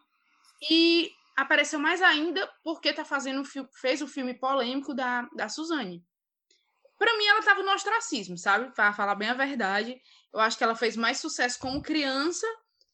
E 0.72 1.12
apareceu 1.36 1.77
mais 1.77 2.01
ainda 2.01 2.50
porque 2.63 2.93
tá 2.93 3.03
fazendo, 3.03 3.43
fez 3.81 4.01
o 4.01 4.07
filme 4.07 4.34
polêmico 4.34 4.93
da, 4.93 5.24
da 5.36 5.50
Suzane. 5.50 6.01
Pra 6.98 7.17
mim, 7.17 7.25
ela 7.25 7.43
tava 7.43 7.62
no 7.62 7.72
ostracismo, 7.74 8.38
sabe? 8.38 8.74
Pra 8.74 8.93
falar 8.93 9.15
bem 9.15 9.27
a 9.27 9.34
verdade. 9.34 10.01
Eu 10.34 10.39
acho 10.39 10.57
que 10.57 10.63
ela 10.63 10.74
fez 10.74 10.96
mais 10.96 11.19
sucesso 11.19 11.60
como 11.60 11.81
criança 11.81 12.48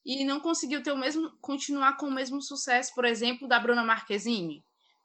e 0.04 0.26
não 0.26 0.40
conseguiu 0.40 0.82
ter 0.82 0.94
o 0.94 0.98
mesmo, 0.98 1.30
continuar 1.40 1.96
com 1.96 2.08
o 2.08 2.12
mesmo 2.12 2.42
sucesso, 2.42 2.92
por 2.96 3.06
exemplo, 3.06 3.48
da 3.48 3.60
Bruna 3.60 3.84
Marquezine 3.84 4.64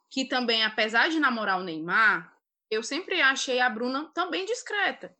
que 0.09 0.25
também, 0.25 0.63
apesar 0.63 1.09
de 1.09 1.19
namorar 1.19 1.59
o 1.59 1.63
Neymar, 1.63 2.33
eu 2.69 2.83
sempre 2.83 3.21
achei 3.21 3.59
a 3.59 3.69
Bruna 3.69 4.09
também 4.13 4.45
discreta. 4.45 5.15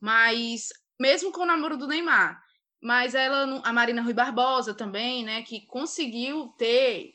Mas, 0.00 0.68
mesmo 0.98 1.32
com 1.32 1.42
o 1.42 1.46
namoro 1.46 1.76
do 1.76 1.86
Neymar, 1.86 2.42
mas 2.82 3.14
ela, 3.14 3.60
a 3.64 3.72
Marina 3.72 4.02
Rui 4.02 4.12
Barbosa 4.12 4.74
também, 4.74 5.24
né, 5.24 5.42
que 5.42 5.64
conseguiu 5.66 6.48
ter. 6.58 7.14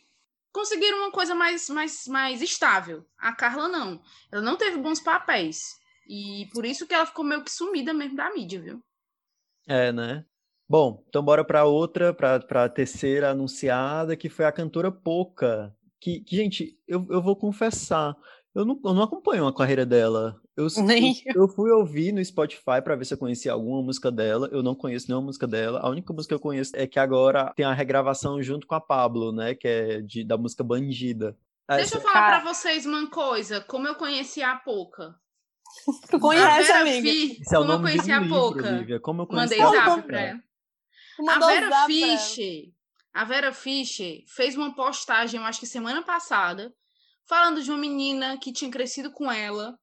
Conseguiram 0.54 1.00
uma 1.00 1.12
coisa 1.12 1.36
mais, 1.36 1.70
mais, 1.70 2.08
mais 2.08 2.42
estável. 2.42 3.06
A 3.18 3.34
Carla 3.34 3.68
não. 3.68 4.02
Ela 4.32 4.42
não 4.42 4.56
teve 4.56 4.78
bons 4.78 5.02
papéis. 5.02 5.78
E 6.08 6.48
por 6.54 6.66
isso 6.66 6.88
que 6.88 6.94
ela 6.94 7.06
ficou 7.06 7.26
meio 7.26 7.44
que 7.44 7.52
sumida 7.52 7.94
mesmo 7.94 8.16
da 8.16 8.34
mídia, 8.34 8.62
viu? 8.62 8.82
É, 9.68 9.92
né? 9.92 10.26
Bom, 10.70 11.04
então 11.08 11.22
bora 11.22 11.44
para 11.44 11.66
outra, 11.66 12.14
para 12.14 12.64
a 12.64 12.70
terceira 12.70 13.30
anunciada, 13.30 14.16
que 14.16 14.30
foi 14.30 14.46
a 14.46 14.52
cantora 14.52 14.92
Poca. 14.92 15.77
Que, 16.00 16.20
que, 16.22 16.36
gente, 16.36 16.78
eu, 16.88 17.06
eu 17.10 17.22
vou 17.22 17.36
confessar, 17.36 18.16
eu 18.54 18.64
não, 18.66 18.80
eu 18.86 18.94
não 18.94 19.04
acompanho 19.04 19.48
a 19.48 19.54
carreira 19.54 19.86
dela. 19.86 20.40
Eu, 20.56 20.68
Nem 20.84 21.16
eu, 21.26 21.44
eu 21.44 21.48
fui 21.48 21.72
ouvir 21.72 22.12
no 22.12 22.24
Spotify 22.24 22.82
para 22.84 22.96
ver 22.96 23.06
se 23.06 23.14
eu 23.14 23.18
conhecia 23.18 23.52
alguma 23.52 23.82
música 23.84 24.12
dela. 24.12 24.50
Eu 24.52 24.64
não 24.64 24.74
conheço 24.76 25.08
nenhuma 25.08 25.26
música 25.28 25.48
dela. 25.48 25.80
A 25.80 25.90
única 25.90 26.12
música 26.14 26.32
que 26.32 26.36
eu 26.36 26.40
conheço 26.40 26.72
é 26.76 26.88
que 26.88 27.00
agora 27.00 27.54
tem 27.56 27.66
a 27.66 27.74
regravação 27.74 28.42
junto 28.42 28.66
com 28.66 28.74
a 28.76 28.82
Pablo, 28.82 29.32
né? 29.32 29.54
Que 29.54 29.68
é 29.68 30.02
de, 30.02 30.24
da 30.24 30.38
música 30.38 30.64
Bandida. 30.64 31.38
Deixa 31.70 31.98
eu 31.98 32.02
falar 32.02 32.42
pra 32.42 32.54
vocês 32.54 32.86
uma 32.86 33.08
coisa. 33.10 33.60
Como 33.62 33.88
eu 33.88 33.96
conheci 33.96 34.42
a 34.42 34.56
Poca. 34.56 35.16
Tu 36.10 36.16
A 36.16 36.20
conhece, 36.20 36.68
Vera 36.68 36.82
amiga? 36.82 37.02
Fi- 37.10 37.38
Esse 37.42 37.56
é 37.56 37.60
o 37.60 37.62
como 37.62 37.74
eu 37.74 37.78
nome 37.78 37.92
de 37.92 37.98
conheci 37.98 38.12
um 38.12 38.14
a. 38.36 38.70
Olivia. 38.70 39.00
Como 39.00 39.22
eu 39.22 39.28
conheci 39.28 39.58
Mandei 39.60 39.80
a 39.80 39.86
zap 39.86 40.02
pra 40.04 40.22
ela. 40.22 40.40
Tu 41.18 41.30
A 41.30 41.40
Vera 41.48 41.66
ela. 41.68 41.86
Fischer, 41.86 42.64
a 43.18 43.24
Vera 43.24 43.52
Fischer 43.52 44.24
fez 44.28 44.56
uma 44.56 44.76
postagem, 44.76 45.40
eu 45.40 45.46
acho 45.48 45.60
que 45.60 45.66
semana 45.66 46.04
passada, 46.04 46.72
falando 47.26 47.64
de 47.64 47.72
uma 47.72 47.80
menina 47.80 48.38
que 48.38 48.54
tinha 48.54 48.70
crescido 48.70 49.12
com 49.12 49.32
ela. 49.32 49.76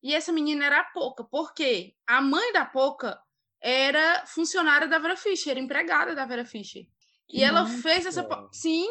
E 0.00 0.14
essa 0.14 0.30
menina 0.30 0.64
era 0.64 0.78
a 0.78 0.84
Poca. 0.84 1.24
Por 1.24 1.52
quê? 1.52 1.96
A 2.06 2.20
mãe 2.20 2.52
da 2.52 2.64
Poca 2.64 3.20
era 3.60 4.24
funcionária 4.24 4.86
da 4.86 5.00
Vera 5.00 5.16
Fischer, 5.16 5.50
era 5.50 5.58
empregada 5.58 6.14
da 6.14 6.24
Vera 6.24 6.44
Fischer. 6.44 6.86
E 7.28 7.38
Que 7.38 7.42
ela 7.42 7.66
fez 7.66 8.06
essa. 8.06 8.24
Sim. 8.52 8.86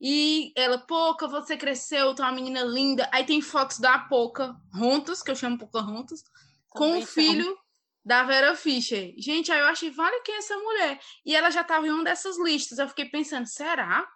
E 0.00 0.52
ela, 0.56 0.78
Poca, 0.78 1.28
você 1.28 1.56
cresceu, 1.56 2.10
é 2.10 2.22
uma 2.22 2.32
menina 2.32 2.62
linda. 2.62 3.08
Aí 3.12 3.24
tem 3.24 3.40
fotos 3.40 3.78
da 3.78 3.96
Poca 3.96 4.56
Rontos, 4.74 5.22
que 5.22 5.30
eu 5.30 5.36
chamo 5.36 5.56
Poca 5.56 5.80
Rontos, 5.80 6.24
com 6.68 6.98
o 6.98 7.06
filho 7.06 7.56
da 8.04 8.22
Vera 8.24 8.54
Fischer. 8.56 9.14
Gente, 9.18 9.52
aí 9.52 9.60
eu 9.60 9.66
achei, 9.66 9.90
vale 9.90 10.20
quem 10.22 10.34
é 10.34 10.38
essa 10.38 10.56
mulher? 10.56 11.00
E 11.24 11.34
ela 11.34 11.50
já 11.50 11.60
estava 11.60 11.86
em 11.86 11.90
uma 11.90 12.04
dessas 12.04 12.38
listas. 12.38 12.78
Eu 12.78 12.88
fiquei 12.88 13.06
pensando, 13.06 13.46
será? 13.46 14.08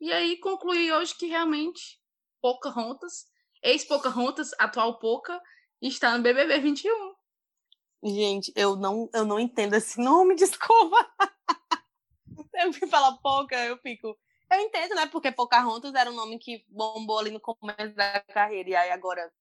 E 0.00 0.12
aí 0.12 0.38
concluí 0.38 0.92
hoje 0.92 1.16
que 1.16 1.26
realmente 1.26 2.00
Pocahontas, 2.40 3.26
ex-Pocahontas, 3.62 4.50
atual 4.58 4.98
Poca, 4.98 5.40
está 5.80 6.16
no 6.16 6.22
BBB 6.22 6.60
21. 6.60 7.14
Gente, 8.04 8.52
eu 8.54 8.76
não, 8.76 9.08
eu 9.12 9.24
não 9.24 9.40
entendo 9.40 9.74
esse 9.74 10.00
nome, 10.00 10.36
desculpa. 10.36 10.96
Sempre 12.50 12.86
fala 12.86 13.18
pouca, 13.18 13.56
eu 13.64 13.76
fico. 13.78 14.16
Eu 14.50 14.60
entendo, 14.60 14.94
né? 14.94 15.06
Porque 15.06 15.32
Pocahontas 15.32 15.94
era 15.94 16.10
um 16.10 16.14
nome 16.14 16.38
que 16.38 16.64
bombou 16.68 17.18
ali 17.18 17.30
no 17.30 17.40
começo 17.40 17.94
da 17.96 18.20
carreira, 18.20 18.70
e 18.70 18.76
aí 18.76 18.90
agora 18.90 19.32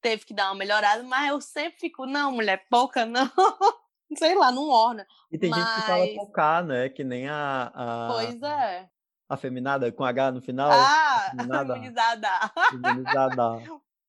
teve 0.00 0.24
que 0.24 0.34
dar 0.34 0.46
uma 0.50 0.54
melhorada, 0.56 1.02
mas 1.02 1.28
eu 1.28 1.40
sempre 1.40 1.78
fico, 1.78 2.06
não, 2.06 2.32
mulher, 2.32 2.66
pouca, 2.70 3.04
não. 3.06 3.30
Sei 4.16 4.34
lá, 4.34 4.50
não 4.50 4.68
orna. 4.68 5.06
E 5.30 5.38
tem 5.38 5.52
gente 5.52 5.74
que 5.74 5.82
fala 5.82 5.98
Mas- 6.04 6.14
Pocá, 6.16 6.62
né? 6.62 6.88
Que 6.88 7.04
nem 7.04 7.28
a, 7.28 7.70
a, 7.72 8.08
Pois 8.12 8.42
é. 8.42 8.88
afeminada 9.28 9.92
com 9.92 10.04
H 10.04 10.32
no 10.32 10.42
final. 10.42 10.70
Ah, 10.72 11.32
nada. 11.46 11.74
imunizada. 11.76 12.28
feminizada. 12.70 13.62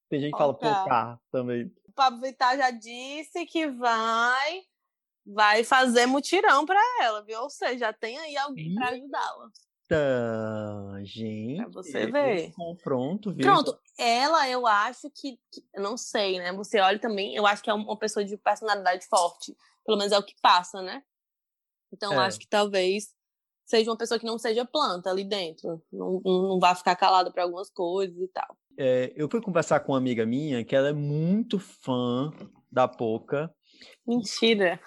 Tem 0.10 0.20
gente 0.20 0.32
que 0.32 0.38
fala. 0.38 0.54
Pocá 0.56 1.20
também. 1.32 1.72
O 1.88 1.94
Pablo 1.94 2.20
Vittar 2.22 2.58
já 2.58 2.72
disse 2.72 3.46
que 3.46 3.68
vai 3.68 4.62
vai 5.24 5.64
fazer 5.64 6.08
mutirão 6.08 6.66
pra 6.66 6.82
ela, 7.02 7.24
viu? 7.24 7.40
Ou 7.42 7.50
seja, 7.50 7.78
já 7.78 7.94
tem 7.94 8.18
aí 8.18 8.36
alguém 8.38 8.74
pra 8.74 8.88
ajudá-la. 8.90 9.50
Tá, 9.92 11.00
gente. 11.04 11.66
você 11.70 12.00
esse 12.04 12.12
ver. 12.12 12.52
confronto, 12.54 13.34
viu? 13.34 13.46
Pronto, 13.46 13.78
ela 13.98 14.48
eu 14.50 14.66
acho 14.66 15.10
que, 15.10 15.38
que- 15.52 15.64
não 15.76 15.98
sei, 15.98 16.40
né? 16.40 16.54
Você 16.54 16.80
olha 16.80 16.98
também, 16.98 17.36
eu 17.36 17.46
acho 17.46 17.62
que 17.62 17.70
é 17.70 17.74
uma 17.74 17.98
pessoa 17.98 18.24
de 18.24 18.38
personalidade 18.38 19.06
forte, 19.08 19.54
pelo 19.86 19.98
menos 19.98 20.14
é 20.14 20.18
o 20.18 20.24
que 20.24 20.34
passa, 20.42 20.82
né? 20.82 21.04
Então 21.92 22.14
É. 22.14 22.26
acho 22.26 22.40
que 22.40 22.48
talvez 22.48 23.14
seja 23.66 23.92
uma 23.92 23.98
pessoa 23.98 24.18
que 24.18 24.26
não 24.26 24.38
seja 24.38 24.64
planta 24.66 25.10
ali 25.10 25.26
dentro, 25.26 25.82
não, 25.92 26.22
não, 26.24 26.42
não 26.50 26.60
vai 26.60 26.74
ficar 26.74 26.96
calada 26.96 27.30
para 27.30 27.44
algumas 27.44 27.70
coisas 27.70 28.18
e 28.18 28.28
tal. 28.30 28.58
É, 28.78 29.12
eu 29.16 29.30
fui 29.30 29.42
conversar 29.42 29.82
com 29.82 29.92
uma 29.92 29.98
amiga 29.98 30.26
minha 30.26 30.64
que 30.64 30.74
ela 30.74 30.88
é 30.88 30.94
muito 30.94 31.60
fã 31.60 32.32
da 32.72 32.88
Poca. 32.88 33.54
Mentira. 34.08 34.80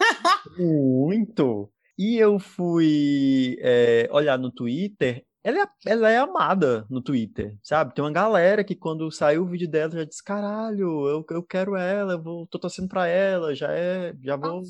Muito! 0.56 1.70
E 1.96 2.16
eu 2.16 2.38
fui 2.38 3.56
é, 3.60 4.08
olhar 4.10 4.38
no 4.38 4.50
Twitter. 4.50 5.24
Ela 5.44 5.62
é, 5.62 5.66
ela 5.86 6.10
é 6.10 6.16
amada 6.16 6.86
no 6.88 7.02
Twitter, 7.02 7.56
sabe? 7.62 7.94
Tem 7.94 8.02
uma 8.02 8.10
galera 8.10 8.64
que 8.64 8.74
quando 8.74 9.10
saiu 9.10 9.42
o 9.42 9.46
vídeo 9.46 9.68
dela 9.68 9.92
já 9.92 10.04
disse: 10.04 10.24
caralho, 10.24 11.06
eu, 11.06 11.24
eu 11.30 11.42
quero 11.42 11.76
ela, 11.76 12.14
eu 12.14 12.22
vou, 12.22 12.46
tô 12.46 12.58
torcendo 12.58 12.88
pra 12.88 13.06
ela, 13.06 13.54
já 13.54 13.70
é, 13.70 14.14
já 14.22 14.36
vou 14.36 14.62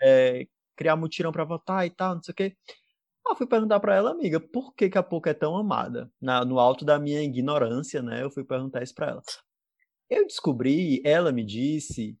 é, 0.00 0.46
criar 0.76 0.96
mutirão 0.96 1.32
pra 1.32 1.44
votar 1.44 1.86
e 1.86 1.90
tal, 1.90 2.14
não 2.14 2.22
sei 2.22 2.32
o 2.32 2.36
quê. 2.36 2.56
Ah, 3.26 3.34
fui 3.36 3.46
perguntar 3.46 3.80
pra 3.80 3.94
ela, 3.94 4.12
amiga, 4.12 4.40
por 4.40 4.74
que, 4.74 4.88
que 4.88 4.96
a 4.98 5.02
Poca 5.02 5.30
é 5.30 5.34
tão 5.34 5.56
amada? 5.56 6.10
Na, 6.20 6.44
no 6.44 6.58
alto 6.58 6.84
da 6.84 6.98
minha 6.98 7.22
ignorância, 7.22 8.00
né? 8.02 8.22
Eu 8.22 8.30
fui 8.30 8.44
perguntar 8.44 8.82
isso 8.82 8.94
pra 8.94 9.08
ela. 9.10 9.22
Eu 10.08 10.26
descobri, 10.26 11.02
ela 11.04 11.32
me 11.32 11.44
disse 11.44 12.16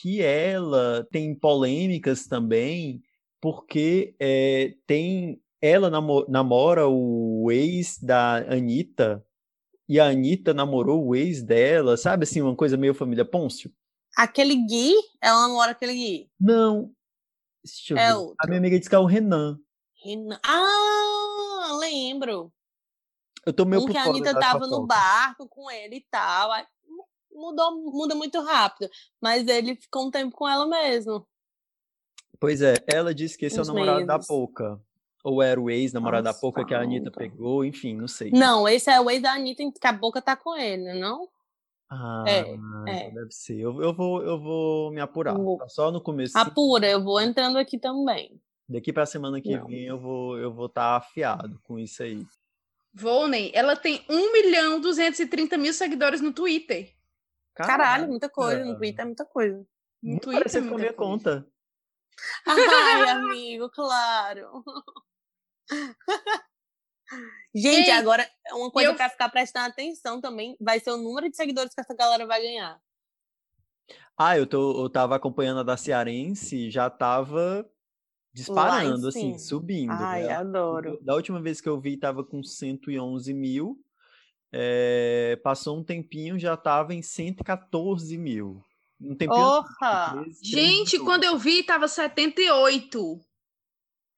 que 0.00 0.22
ela 0.22 1.06
tem 1.10 1.34
polêmicas 1.34 2.26
também, 2.26 3.02
porque 3.42 4.14
é, 4.20 4.76
tem 4.86 5.42
ela 5.60 5.90
namo- 5.90 6.24
namora 6.28 6.88
o 6.88 7.50
ex 7.50 7.98
da 7.98 8.36
Anitta, 8.36 9.24
e 9.88 9.98
a 10.00 10.06
Anitta 10.08 10.54
namorou 10.54 11.04
o 11.04 11.14
ex 11.14 11.42
dela, 11.42 11.96
sabe 11.96 12.22
assim, 12.22 12.40
uma 12.40 12.54
coisa 12.56 12.76
meio 12.76 12.94
família 12.94 13.24
Pôncio? 13.24 13.70
Aquele 14.16 14.54
Gui, 14.66 14.94
ela 15.20 15.48
namora 15.48 15.72
aquele 15.72 15.92
Gui. 15.94 16.30
Não. 16.40 16.92
Deixa 17.64 17.94
eu 17.94 17.98
É 17.98 18.06
ver. 18.08 18.14
outro. 18.14 18.36
A 18.40 18.46
minha 18.46 18.58
amiga 18.58 18.78
disse 18.78 18.88
que 18.88 18.94
é 18.94 18.98
o 18.98 19.06
Renan. 19.06 19.58
Renan. 20.04 20.38
Ah, 20.44 21.76
lembro. 21.80 22.52
Eu 23.44 23.52
tô 23.52 23.64
meio 23.64 23.82
um 23.82 23.86
por 23.86 23.92
que 23.92 23.98
a 23.98 24.04
Anitta 24.04 24.38
tava 24.38 24.66
no 24.68 24.86
barco 24.86 25.48
com 25.48 25.68
ele 25.70 25.96
e 25.96 26.06
tal. 26.10 26.50
Mudou, 27.32 27.76
muda 27.92 28.14
muito 28.14 28.40
rápido. 28.40 28.88
Mas 29.20 29.46
ele 29.48 29.74
ficou 29.76 30.06
um 30.06 30.10
tempo 30.10 30.34
com 30.36 30.48
ela 30.48 30.66
mesmo. 30.66 31.26
Pois 32.42 32.60
é, 32.60 32.74
ela 32.92 33.14
disse 33.14 33.38
que 33.38 33.46
esse 33.46 33.60
Uns 33.60 33.68
é 33.68 33.70
o 33.70 33.74
namorado 33.74 33.98
meses. 33.98 34.08
da 34.08 34.18
Poca. 34.18 34.80
Ou 35.22 35.40
era 35.40 35.60
o 35.60 35.70
ex-namorado 35.70 36.24
da 36.24 36.34
Poca 36.34 36.64
que 36.64 36.74
a 36.74 36.80
Anitta 36.80 37.08
pegou, 37.08 37.64
enfim, 37.64 37.94
não 37.94 38.08
sei. 38.08 38.32
Não, 38.32 38.66
esse 38.66 38.90
é 38.90 39.00
o 39.00 39.08
ex 39.08 39.22
da 39.22 39.34
Anitta 39.34 39.62
que 39.80 39.86
a 39.86 39.92
Boca 39.92 40.20
tá 40.20 40.34
com 40.34 40.56
ele, 40.56 40.98
não? 40.98 41.28
Ah, 41.88 42.24
é, 42.26 42.40
é. 42.88 43.10
deve 43.12 43.30
ser. 43.30 43.60
Eu, 43.60 43.80
eu, 43.80 43.94
vou, 43.94 44.24
eu 44.24 44.40
vou 44.40 44.90
me 44.90 45.00
apurar. 45.00 45.36
Tá 45.36 45.68
só 45.68 45.92
no 45.92 46.00
começo. 46.00 46.36
Apura, 46.36 46.90
eu 46.90 47.00
vou 47.00 47.20
entrando 47.20 47.58
aqui 47.58 47.78
também. 47.78 48.40
Daqui 48.68 48.92
pra 48.92 49.06
semana 49.06 49.40
que 49.40 49.56
não. 49.56 49.68
vem 49.68 49.84
eu 49.84 50.00
vou 50.00 50.36
eu 50.36 50.52
vou 50.52 50.66
estar 50.66 50.80
tá 50.80 50.96
afiado 50.96 51.60
com 51.62 51.78
isso 51.78 52.02
aí. 52.02 52.26
Volney, 52.92 53.52
ela 53.54 53.76
tem 53.76 54.04
1 54.10 54.32
milhão 54.32 54.80
230 54.80 55.56
mil 55.56 55.72
seguidores 55.72 56.20
no 56.20 56.32
Twitter. 56.32 56.92
Caralho, 57.54 58.08
muita 58.08 58.28
coisa. 58.28 58.64
No 58.64 58.76
Twitter 58.76 59.02
é 59.02 59.06
muita 59.06 59.24
coisa. 59.24 59.64
No 60.02 60.18
Twitter 60.18 60.56
é 60.56 60.60
muita 60.60 60.76
minha 60.78 60.92
conta. 60.92 61.46
Ai, 62.46 63.08
amigo, 63.10 63.70
claro. 63.70 64.64
Gente, 67.54 67.88
Ei, 67.88 67.90
agora 67.90 68.26
uma 68.52 68.70
coisa 68.70 68.90
eu... 68.90 68.96
para 68.96 69.10
ficar 69.10 69.28
prestando 69.28 69.66
atenção 69.66 70.20
também 70.20 70.56
vai 70.60 70.80
ser 70.80 70.90
o 70.90 70.96
número 70.96 71.28
de 71.28 71.36
seguidores 71.36 71.74
que 71.74 71.80
essa 71.80 71.94
galera 71.94 72.26
vai 72.26 72.40
ganhar. 72.40 72.80
Ah, 74.16 74.36
eu, 74.36 74.46
tô, 74.46 74.84
eu 74.84 74.88
tava 74.90 75.16
acompanhando 75.16 75.60
a 75.60 75.62
da 75.62 75.76
Cearense, 75.76 76.70
já 76.70 76.88
tava 76.88 77.68
disparando, 78.32 79.08
assim, 79.08 79.38
subindo. 79.38 79.92
Ai, 79.92 80.24
né? 80.24 80.32
adoro. 80.32 80.98
Da 81.02 81.14
última 81.14 81.40
vez 81.40 81.60
que 81.60 81.68
eu 81.68 81.80
vi, 81.80 81.96
tava 81.96 82.24
com 82.24 82.42
111 82.42 83.34
mil. 83.34 83.78
É, 84.50 85.38
passou 85.42 85.78
um 85.78 85.84
tempinho, 85.84 86.38
já 86.38 86.56
tava 86.56 86.94
em 86.94 87.02
114 87.02 88.16
mil. 88.18 88.62
Um 89.02 89.16
tempinho. 89.16 89.40
Porra! 89.40 90.24
Gente, 90.42 90.98
quando 90.98 91.24
eu 91.24 91.36
vi, 91.36 91.62
tava 91.62 91.88
78. 91.88 93.20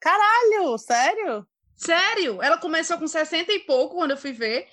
Caralho, 0.00 0.76
sério? 0.78 1.46
Sério? 1.74 2.42
Ela 2.42 2.58
começou 2.58 2.98
com 2.98 3.06
60 3.06 3.52
e 3.52 3.60
pouco 3.60 3.96
quando 3.96 4.12
eu 4.12 4.16
fui 4.16 4.32
ver. 4.32 4.66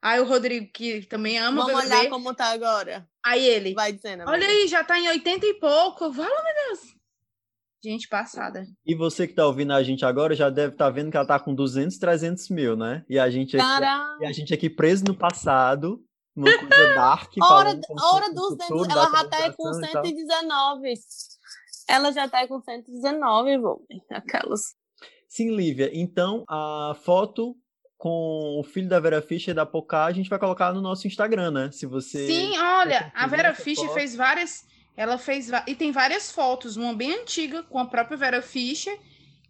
Aí 0.00 0.20
o 0.20 0.24
Rodrigo, 0.24 0.70
que 0.72 1.02
também 1.06 1.38
ama 1.38 1.64
Vamos 1.64 1.84
olhar 1.84 2.08
como 2.08 2.34
tá 2.34 2.46
agora. 2.46 3.06
Aí 3.24 3.44
ele. 3.44 3.74
Vai 3.74 3.92
dizendo. 3.92 4.24
Olha 4.26 4.46
aí, 4.46 4.66
já 4.68 4.84
tá 4.84 4.98
em 4.98 5.08
80 5.08 5.46
e 5.46 5.54
pouco. 5.54 6.12
Fala, 6.12 6.42
meu 6.42 6.54
Deus. 6.68 6.98
Gente, 7.84 8.08
passada. 8.08 8.66
E 8.84 8.94
você 8.94 9.26
que 9.26 9.34
tá 9.34 9.46
ouvindo 9.46 9.72
a 9.72 9.82
gente 9.82 10.04
agora 10.04 10.34
já 10.34 10.50
deve 10.50 10.72
estar 10.72 10.86
tá 10.86 10.90
vendo 10.90 11.10
que 11.10 11.16
ela 11.16 11.26
tá 11.26 11.38
com 11.38 11.54
200, 11.54 11.96
300 11.96 12.48
mil, 12.48 12.76
né? 12.76 13.04
E 13.08 13.18
a 13.18 13.30
gente 13.30 13.56
aqui, 13.56 13.84
e 14.20 14.26
a 14.26 14.32
gente 14.32 14.52
aqui 14.52 14.68
preso 14.68 15.04
no 15.04 15.14
passado, 15.16 16.02
numa 16.38 16.58
coisa 16.58 16.94
dark. 16.94 17.32
hora, 17.40 17.80
hora 18.00 18.32
dos 18.32 18.56
dentes, 18.56 18.88
ela 18.88 19.10
já 19.10 19.24
tá 19.28 19.52
com 19.52 19.72
119. 19.72 20.94
Ela 21.88 22.12
já 22.12 22.28
tá 22.28 22.46
com 22.46 22.60
119, 22.60 23.58
vou. 23.58 23.86
Aquelas. 24.10 24.76
Sim, 25.28 25.54
Lívia. 25.54 25.90
Então, 25.92 26.44
a 26.48 26.96
foto 27.02 27.56
com 27.96 28.60
o 28.60 28.62
filho 28.62 28.88
da 28.88 29.00
Vera 29.00 29.20
Fischer 29.20 29.52
e 29.52 29.54
da 29.54 29.66
Pocá, 29.66 30.04
a 30.04 30.12
gente 30.12 30.30
vai 30.30 30.38
colocar 30.38 30.72
no 30.72 30.80
nosso 30.80 31.06
Instagram, 31.06 31.50
né? 31.50 31.70
Se 31.72 31.84
você. 31.84 32.26
Sim, 32.26 32.56
olha, 32.58 33.12
a 33.14 33.26
Vera 33.26 33.54
Fischer 33.54 33.88
fez 33.90 34.14
várias. 34.14 34.64
Ela 34.96 35.18
fez. 35.18 35.50
E 35.66 35.74
tem 35.74 35.92
várias 35.92 36.30
fotos, 36.30 36.76
uma 36.76 36.94
bem 36.94 37.12
antiga 37.14 37.62
com 37.62 37.78
a 37.78 37.86
própria 37.86 38.16
Vera 38.16 38.42
Fischer 38.42 38.98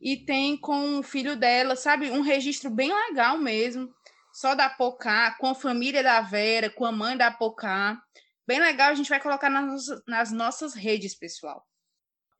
e 0.00 0.16
tem 0.16 0.56
com 0.56 1.00
o 1.00 1.02
filho 1.02 1.36
dela, 1.36 1.76
sabe? 1.76 2.10
Um 2.10 2.20
registro 2.20 2.70
bem 2.70 2.92
legal 2.92 3.38
mesmo. 3.38 3.90
Só 4.38 4.54
da 4.54 4.68
Pocá, 4.70 5.36
com 5.36 5.48
a 5.48 5.54
família 5.54 6.00
da 6.00 6.20
Vera, 6.20 6.70
com 6.70 6.84
a 6.84 6.92
mãe 6.92 7.16
da 7.16 7.28
Pocá. 7.28 8.00
Bem 8.46 8.60
legal, 8.60 8.90
a 8.90 8.94
gente 8.94 9.10
vai 9.10 9.20
colocar 9.20 9.50
nas, 9.50 9.86
nas 10.06 10.30
nossas 10.30 10.74
redes, 10.74 11.12
pessoal. 11.12 11.66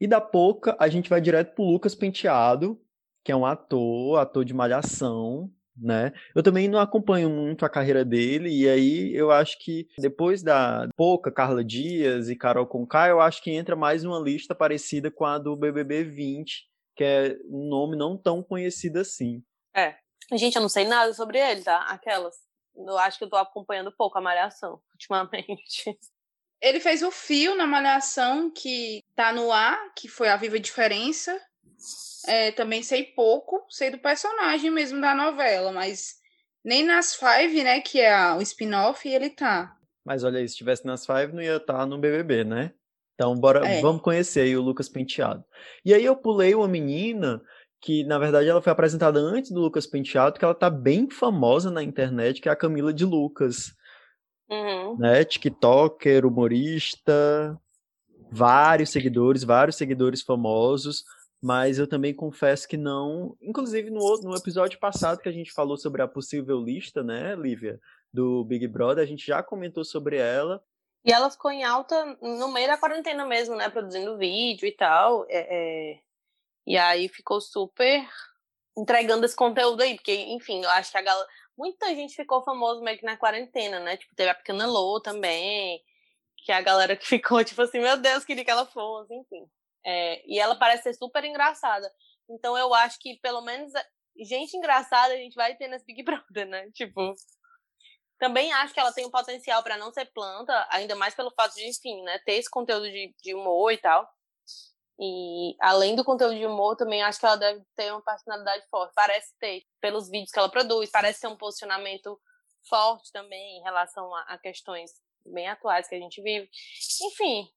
E 0.00 0.06
da 0.06 0.20
Poca, 0.20 0.76
a 0.78 0.88
gente 0.88 1.10
vai 1.10 1.20
direto 1.20 1.56
pro 1.56 1.64
Lucas 1.64 1.96
Penteado, 1.96 2.80
que 3.24 3.32
é 3.32 3.36
um 3.36 3.44
ator, 3.44 4.20
ator 4.20 4.44
de 4.44 4.54
malhação, 4.54 5.50
né? 5.76 6.12
Eu 6.36 6.40
também 6.40 6.68
não 6.68 6.78
acompanho 6.78 7.28
muito 7.28 7.64
a 7.64 7.68
carreira 7.68 8.04
dele, 8.04 8.48
e 8.48 8.68
aí 8.68 9.12
eu 9.12 9.32
acho 9.32 9.58
que 9.58 9.88
depois 9.98 10.40
da 10.40 10.88
Pouca, 10.96 11.32
Carla 11.32 11.64
Dias 11.64 12.28
e 12.28 12.36
Carol 12.36 12.64
Conká, 12.64 13.08
eu 13.08 13.20
acho 13.20 13.42
que 13.42 13.50
entra 13.50 13.74
mais 13.74 14.04
uma 14.04 14.20
lista 14.20 14.54
parecida 14.54 15.10
com 15.10 15.24
a 15.24 15.36
do 15.36 15.56
BBB 15.56 16.04
20, 16.04 16.64
que 16.94 17.02
é 17.02 17.36
um 17.50 17.68
nome 17.68 17.96
não 17.96 18.16
tão 18.16 18.40
conhecido 18.40 19.00
assim. 19.00 19.42
É. 19.74 19.96
Gente, 20.32 20.56
eu 20.56 20.62
não 20.62 20.68
sei 20.68 20.86
nada 20.86 21.12
sobre 21.14 21.38
ele, 21.38 21.62
tá? 21.62 21.78
Aquelas. 21.82 22.36
Eu 22.76 22.98
acho 22.98 23.18
que 23.18 23.24
eu 23.24 23.30
tô 23.30 23.36
acompanhando 23.36 23.92
pouco 23.92 24.18
a 24.18 24.20
Malhação, 24.20 24.80
ultimamente. 24.92 25.98
Ele 26.60 26.80
fez 26.80 27.02
o 27.02 27.10
fio 27.10 27.54
na 27.54 27.66
Malhação, 27.66 28.50
que 28.50 29.04
tá 29.14 29.32
no 29.32 29.52
ar, 29.52 29.92
que 29.94 30.08
foi 30.08 30.28
a 30.28 30.36
Viva 30.36 30.58
Diferença, 30.58 31.40
é, 32.26 32.50
também 32.52 32.82
sei 32.82 33.04
pouco, 33.04 33.64
sei 33.70 33.90
do 33.90 33.98
personagem 33.98 34.70
mesmo 34.70 35.00
da 35.00 35.14
novela, 35.14 35.70
mas 35.70 36.16
nem 36.64 36.84
nas 36.84 37.14
Five, 37.14 37.62
né, 37.62 37.80
que 37.80 38.00
é 38.00 38.12
a, 38.12 38.36
o 38.36 38.42
spin-off, 38.42 39.08
ele 39.08 39.30
tá. 39.30 39.76
Mas 40.04 40.24
olha 40.24 40.38
aí, 40.38 40.48
se 40.48 40.54
estivesse 40.54 40.84
nas 40.84 41.06
Five, 41.06 41.32
não 41.32 41.42
ia 41.42 41.56
estar 41.56 41.78
tá 41.78 41.86
no 41.86 41.98
BBB, 41.98 42.44
né? 42.44 42.72
Então, 43.14 43.34
bora, 43.34 43.66
é. 43.66 43.80
vamos 43.80 44.02
conhecer 44.02 44.40
aí 44.42 44.56
o 44.56 44.62
Lucas 44.62 44.88
Penteado. 44.88 45.44
E 45.84 45.92
aí 45.92 46.04
eu 46.04 46.16
pulei 46.16 46.54
uma 46.54 46.68
menina 46.68 47.42
que, 47.80 48.04
na 48.04 48.18
verdade, 48.18 48.48
ela 48.48 48.62
foi 48.62 48.72
apresentada 48.72 49.18
antes 49.20 49.50
do 49.50 49.60
Lucas 49.60 49.86
Penteado, 49.86 50.38
que 50.38 50.44
ela 50.44 50.54
tá 50.54 50.68
bem 50.68 51.08
famosa 51.08 51.70
na 51.70 51.82
internet, 51.82 52.40
que 52.40 52.48
é 52.48 52.52
a 52.52 52.56
Camila 52.56 52.92
de 52.92 53.04
Lucas. 53.04 53.72
Uhum. 54.50 54.96
Né? 54.98 55.24
TikToker, 55.24 56.26
humorista, 56.26 57.58
vários 58.30 58.90
seguidores, 58.90 59.44
vários 59.44 59.76
seguidores 59.76 60.22
famosos 60.22 61.04
mas 61.40 61.78
eu 61.78 61.86
também 61.86 62.12
confesso 62.12 62.66
que 62.66 62.76
não. 62.76 63.36
Inclusive, 63.40 63.90
no, 63.90 64.20
no 64.22 64.36
episódio 64.36 64.78
passado 64.78 65.20
que 65.20 65.28
a 65.28 65.32
gente 65.32 65.52
falou 65.52 65.76
sobre 65.76 66.02
a 66.02 66.08
possível 66.08 66.60
lista, 66.60 67.02
né, 67.02 67.34
Lívia, 67.36 67.80
do 68.12 68.44
Big 68.44 68.66
Brother, 68.66 69.02
a 69.04 69.06
gente 69.06 69.26
já 69.26 69.42
comentou 69.42 69.84
sobre 69.84 70.16
ela. 70.16 70.62
E 71.04 71.12
ela 71.12 71.30
ficou 71.30 71.50
em 71.50 71.62
alta 71.62 72.16
no 72.20 72.52
meio 72.52 72.66
da 72.66 72.76
quarentena 72.76 73.24
mesmo, 73.24 73.54
né, 73.54 73.68
produzindo 73.68 74.18
vídeo 74.18 74.66
e 74.66 74.72
tal. 74.72 75.24
É, 75.28 75.92
é... 75.92 76.00
E 76.68 76.76
aí 76.76 77.08
ficou 77.08 77.40
super 77.40 78.06
entregando 78.76 79.24
esse 79.24 79.34
conteúdo 79.34 79.82
aí, 79.82 79.94
porque, 79.94 80.14
enfim, 80.14 80.62
eu 80.62 80.68
acho 80.68 80.90
que 80.90 80.98
a 80.98 81.02
galera. 81.02 81.26
Muita 81.56 81.86
gente 81.94 82.14
ficou 82.14 82.44
famosa 82.44 82.82
meio 82.82 82.98
que 82.98 83.06
na 83.06 83.16
quarentena, 83.16 83.80
né? 83.80 83.96
Tipo, 83.96 84.14
teve 84.14 84.28
a 84.28 84.34
Pequena 84.34 84.66
Lô 84.66 85.00
também, 85.00 85.82
que 86.36 86.52
é 86.52 86.56
a 86.56 86.60
galera 86.60 86.94
que 86.94 87.06
ficou, 87.08 87.42
tipo 87.42 87.62
assim, 87.62 87.80
meu 87.80 87.96
Deus, 87.96 88.22
queria 88.22 88.44
que 88.44 88.50
ela 88.50 88.66
fosse, 88.66 89.14
enfim. 89.14 89.50
É, 89.82 90.22
e 90.30 90.38
ela 90.38 90.56
parece 90.56 90.82
ser 90.82 90.92
super 90.92 91.24
engraçada. 91.24 91.90
Então 92.28 92.56
eu 92.58 92.74
acho 92.74 92.98
que 93.00 93.18
pelo 93.22 93.40
menos 93.40 93.72
gente 94.18 94.54
engraçada 94.54 95.14
a 95.14 95.16
gente 95.16 95.34
vai 95.34 95.56
ter 95.56 95.68
nesse 95.68 95.86
Big 95.86 96.02
Brother, 96.04 96.46
né? 96.46 96.70
Tipo. 96.72 97.14
Também 98.18 98.52
acho 98.52 98.74
que 98.74 98.80
ela 98.80 98.92
tem 98.92 99.06
um 99.06 99.10
potencial 99.10 99.62
para 99.62 99.78
não 99.78 99.90
ser 99.90 100.04
planta, 100.12 100.66
ainda 100.70 100.94
mais 100.96 101.14
pelo 101.14 101.30
fato 101.30 101.54
de, 101.54 101.66
enfim, 101.66 102.02
né, 102.02 102.18
ter 102.26 102.32
esse 102.32 102.50
conteúdo 102.50 102.90
de, 102.90 103.14
de 103.22 103.32
humor 103.32 103.72
e 103.72 103.78
tal. 103.78 104.06
E 105.00 105.54
além 105.60 105.94
do 105.94 106.04
conteúdo 106.04 106.34
de 106.34 106.44
humor, 106.44 106.76
também 106.76 107.02
acho 107.02 107.20
que 107.20 107.26
ela 107.26 107.36
deve 107.36 107.64
ter 107.76 107.92
uma 107.92 108.02
personalidade 108.02 108.66
forte. 108.68 108.92
Parece 108.94 109.32
ter, 109.38 109.62
pelos 109.80 110.08
vídeos 110.10 110.30
que 110.30 110.38
ela 110.38 110.50
produz, 110.50 110.90
parece 110.90 111.20
ter 111.20 111.28
um 111.28 111.36
posicionamento 111.36 112.20
forte 112.68 113.12
também 113.12 113.58
em 113.58 113.62
relação 113.62 114.12
a, 114.14 114.22
a 114.22 114.38
questões 114.38 114.90
bem 115.24 115.48
atuais 115.48 115.88
que 115.88 115.94
a 115.94 116.00
gente 116.00 116.20
vive. 116.20 116.48
Enfim, 117.02 117.48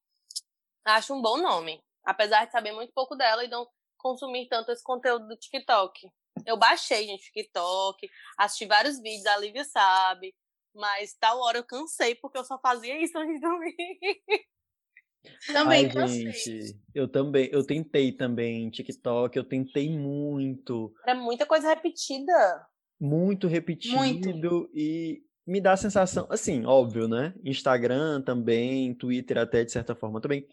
acho 0.85 1.13
um 1.13 1.21
bom 1.21 1.37
nome 1.37 1.83
apesar 2.03 2.45
de 2.45 2.51
saber 2.51 2.71
muito 2.71 2.93
pouco 2.93 3.15
dela 3.15 3.43
e 3.43 3.47
não 3.47 3.67
consumir 3.97 4.47
tanto 4.47 4.71
esse 4.71 4.83
conteúdo 4.83 5.27
do 5.27 5.37
TikTok. 5.37 6.09
Eu 6.45 6.57
baixei, 6.57 7.05
gente, 7.05 7.31
TikTok, 7.31 8.09
assisti 8.37 8.65
vários 8.65 8.99
vídeos, 8.99 9.25
a 9.25 9.37
Lívia 9.37 9.63
sabe, 9.63 10.35
mas 10.73 11.13
tal 11.19 11.39
hora 11.39 11.59
eu 11.59 11.63
cansei 11.63 12.15
porque 12.15 12.37
eu 12.37 12.43
só 12.43 12.57
fazia 12.59 12.99
isso 13.01 13.17
antes 13.19 13.35
de 13.35 13.41
dormir. 13.41 14.23
Também 15.47 15.85
Ai, 15.85 15.91
cansei. 15.91 16.31
gente, 16.31 16.79
eu 16.93 17.07
também, 17.07 17.49
eu 17.51 17.65
tentei 17.65 18.11
também 18.11 18.69
TikTok, 18.69 19.37
eu 19.37 19.43
tentei 19.43 19.89
muito. 19.89 20.93
É 21.07 21.13
muita 21.13 21.45
coisa 21.45 21.69
repetida. 21.69 22.33
Muito 22.99 23.47
repetido 23.47 23.97
muito. 23.97 24.69
e 24.73 25.23
me 25.45 25.59
dá 25.59 25.73
a 25.73 25.77
sensação, 25.77 26.27
assim, 26.29 26.65
óbvio, 26.65 27.07
né? 27.07 27.33
Instagram 27.43 28.21
também, 28.21 28.93
Twitter 28.93 29.37
até 29.39 29.63
de 29.63 29.71
certa 29.71 29.95
forma 29.95 30.21
também 30.21 30.47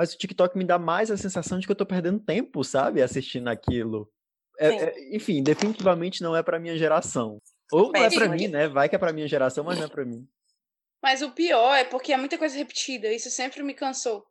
mas 0.00 0.14
o 0.14 0.16
TikTok 0.16 0.56
me 0.56 0.64
dá 0.64 0.78
mais 0.78 1.10
a 1.10 1.16
sensação 1.18 1.58
de 1.58 1.66
que 1.66 1.72
eu 1.72 1.76
tô 1.76 1.84
perdendo 1.84 2.18
tempo, 2.18 2.64
sabe? 2.64 3.02
Assistindo 3.02 3.48
aquilo. 3.48 4.10
É, 4.58 4.68
é, 4.68 5.16
enfim, 5.16 5.42
definitivamente 5.42 6.22
não 6.22 6.34
é 6.34 6.42
para 6.42 6.58
minha 6.58 6.74
geração. 6.74 7.38
Ou 7.70 7.92
não 7.92 8.02
é 8.02 8.08
para 8.08 8.28
mim, 8.28 8.48
né? 8.48 8.66
Vai 8.66 8.88
que 8.88 8.96
é 8.96 8.98
para 8.98 9.12
minha 9.12 9.28
geração, 9.28 9.62
mas 9.62 9.78
não 9.78 9.84
é 9.84 9.88
para 9.88 10.06
mim. 10.06 10.26
Mas 11.02 11.22
o 11.22 11.30
pior 11.30 11.74
é 11.74 11.84
porque 11.84 12.12
é 12.12 12.16
muita 12.16 12.36
coisa 12.36 12.56
repetida. 12.56 13.12
Isso 13.12 13.30
sempre 13.30 13.62
me 13.62 13.74
cansou. 13.74 14.26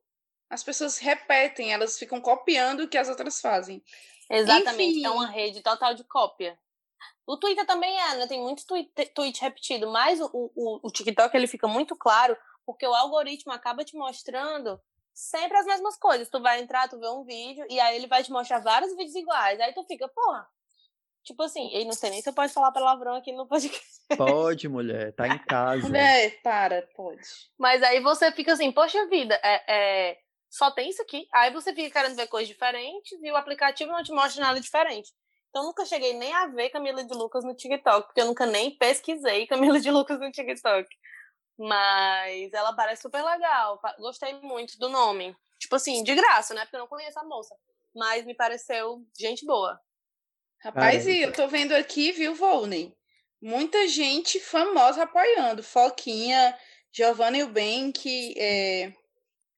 As 0.49 0.63
pessoas 0.63 0.97
repetem, 0.97 1.71
elas 1.71 1.97
ficam 1.97 2.19
copiando 2.19 2.81
o 2.81 2.87
que 2.87 2.97
as 2.97 3.09
outras 3.09 3.39
fazem. 3.39 3.83
Exatamente, 4.29 4.99
Enfim. 4.99 5.05
é 5.05 5.09
uma 5.09 5.27
rede 5.27 5.61
total 5.61 5.93
de 5.93 6.03
cópia. 6.03 6.57
O 7.25 7.37
Twitter 7.37 7.65
também 7.65 7.95
é, 7.99 8.15
né? 8.15 8.27
Tem 8.27 8.41
muito 8.41 8.65
tweet, 8.65 8.91
tweet 9.13 9.41
repetido, 9.41 9.89
mas 9.91 10.19
o, 10.19 10.29
o, 10.33 10.87
o 10.87 10.91
TikTok 10.91 11.35
ele 11.35 11.47
fica 11.47 11.67
muito 11.67 11.95
claro 11.95 12.35
porque 12.65 12.85
o 12.87 12.93
algoritmo 12.93 13.51
acaba 13.51 13.83
te 13.83 13.95
mostrando 13.95 14.79
sempre 15.13 15.57
as 15.57 15.65
mesmas 15.65 15.97
coisas. 15.97 16.29
Tu 16.29 16.41
vai 16.41 16.61
entrar, 16.61 16.87
tu 16.87 16.99
vê 16.99 17.07
um 17.07 17.23
vídeo, 17.23 17.65
e 17.69 17.79
aí 17.79 17.95
ele 17.95 18.07
vai 18.07 18.23
te 18.23 18.31
mostrar 18.31 18.59
vários 18.59 18.95
vídeos 18.95 19.15
iguais. 19.15 19.59
Aí 19.59 19.73
tu 19.73 19.83
fica, 19.83 20.07
porra. 20.07 20.47
Tipo 21.23 21.43
assim, 21.43 21.69
e 21.73 21.85
não 21.85 21.93
sei 21.93 22.09
nem 22.09 22.21
se 22.21 22.29
eu 22.29 22.33
posso 22.33 22.53
falar 22.53 22.71
palavrão 22.71 23.15
aqui 23.15 23.31
no 23.31 23.47
podcast. 23.47 23.99
Pode, 24.17 24.67
mulher, 24.67 25.13
tá 25.13 25.27
em 25.27 25.37
casa. 25.45 25.87
Mulher, 25.87 26.41
para, 26.41 26.87
pode. 26.95 27.21
Mas 27.57 27.83
aí 27.83 27.99
você 27.99 28.31
fica 28.31 28.53
assim, 28.53 28.71
poxa 28.71 29.07
vida, 29.07 29.39
é, 29.43 29.63
é, 29.67 30.17
só 30.49 30.71
tem 30.71 30.89
isso 30.89 31.01
aqui. 31.01 31.27
Aí 31.33 31.51
você 31.51 31.73
fica 31.73 31.91
querendo 31.91 32.15
ver 32.15 32.27
coisas 32.27 32.47
diferentes 32.47 33.21
e 33.21 33.31
o 33.31 33.35
aplicativo 33.35 33.91
não 33.91 34.03
te 34.03 34.11
mostra 34.11 34.43
nada 34.43 34.59
diferente. 34.59 35.13
Então, 35.49 35.63
nunca 35.63 35.85
cheguei 35.85 36.13
nem 36.13 36.31
a 36.33 36.47
ver 36.47 36.69
Camila 36.69 37.03
de 37.03 37.13
Lucas 37.13 37.43
no 37.43 37.55
TikTok, 37.55 38.07
porque 38.07 38.21
eu 38.21 38.25
nunca 38.25 38.45
nem 38.45 38.77
pesquisei 38.77 39.47
Camila 39.47 39.79
de 39.79 39.89
Lucas 39.89 40.19
no 40.19 40.31
TikTok. 40.31 40.87
Mas 41.57 42.53
ela 42.53 42.73
parece 42.73 43.01
super 43.01 43.23
legal. 43.23 43.81
Gostei 43.99 44.33
muito 44.41 44.77
do 44.77 44.89
nome. 44.89 45.35
Tipo 45.59 45.75
assim, 45.75 46.03
de 46.03 46.15
graça, 46.15 46.53
né? 46.53 46.61
Porque 46.61 46.77
eu 46.77 46.81
não 46.81 46.87
conheço 46.87 47.19
a 47.19 47.23
moça. 47.23 47.55
Mas 47.93 48.25
me 48.25 48.35
pareceu 48.35 49.03
gente 49.19 49.45
boa. 49.45 49.79
Rapaz, 50.61 51.07
e 51.07 51.21
eu 51.21 51.31
tô 51.31 51.47
vendo 51.47 51.73
aqui, 51.73 52.11
viu, 52.11 52.35
Volney? 52.35 52.93
Muita 53.41 53.87
gente 53.87 54.39
famosa 54.39 55.03
apoiando. 55.03 55.63
Foquinha, 55.63 56.57
Giovanna 56.91 57.37
Eubank, 57.37 58.33
é... 58.37 58.91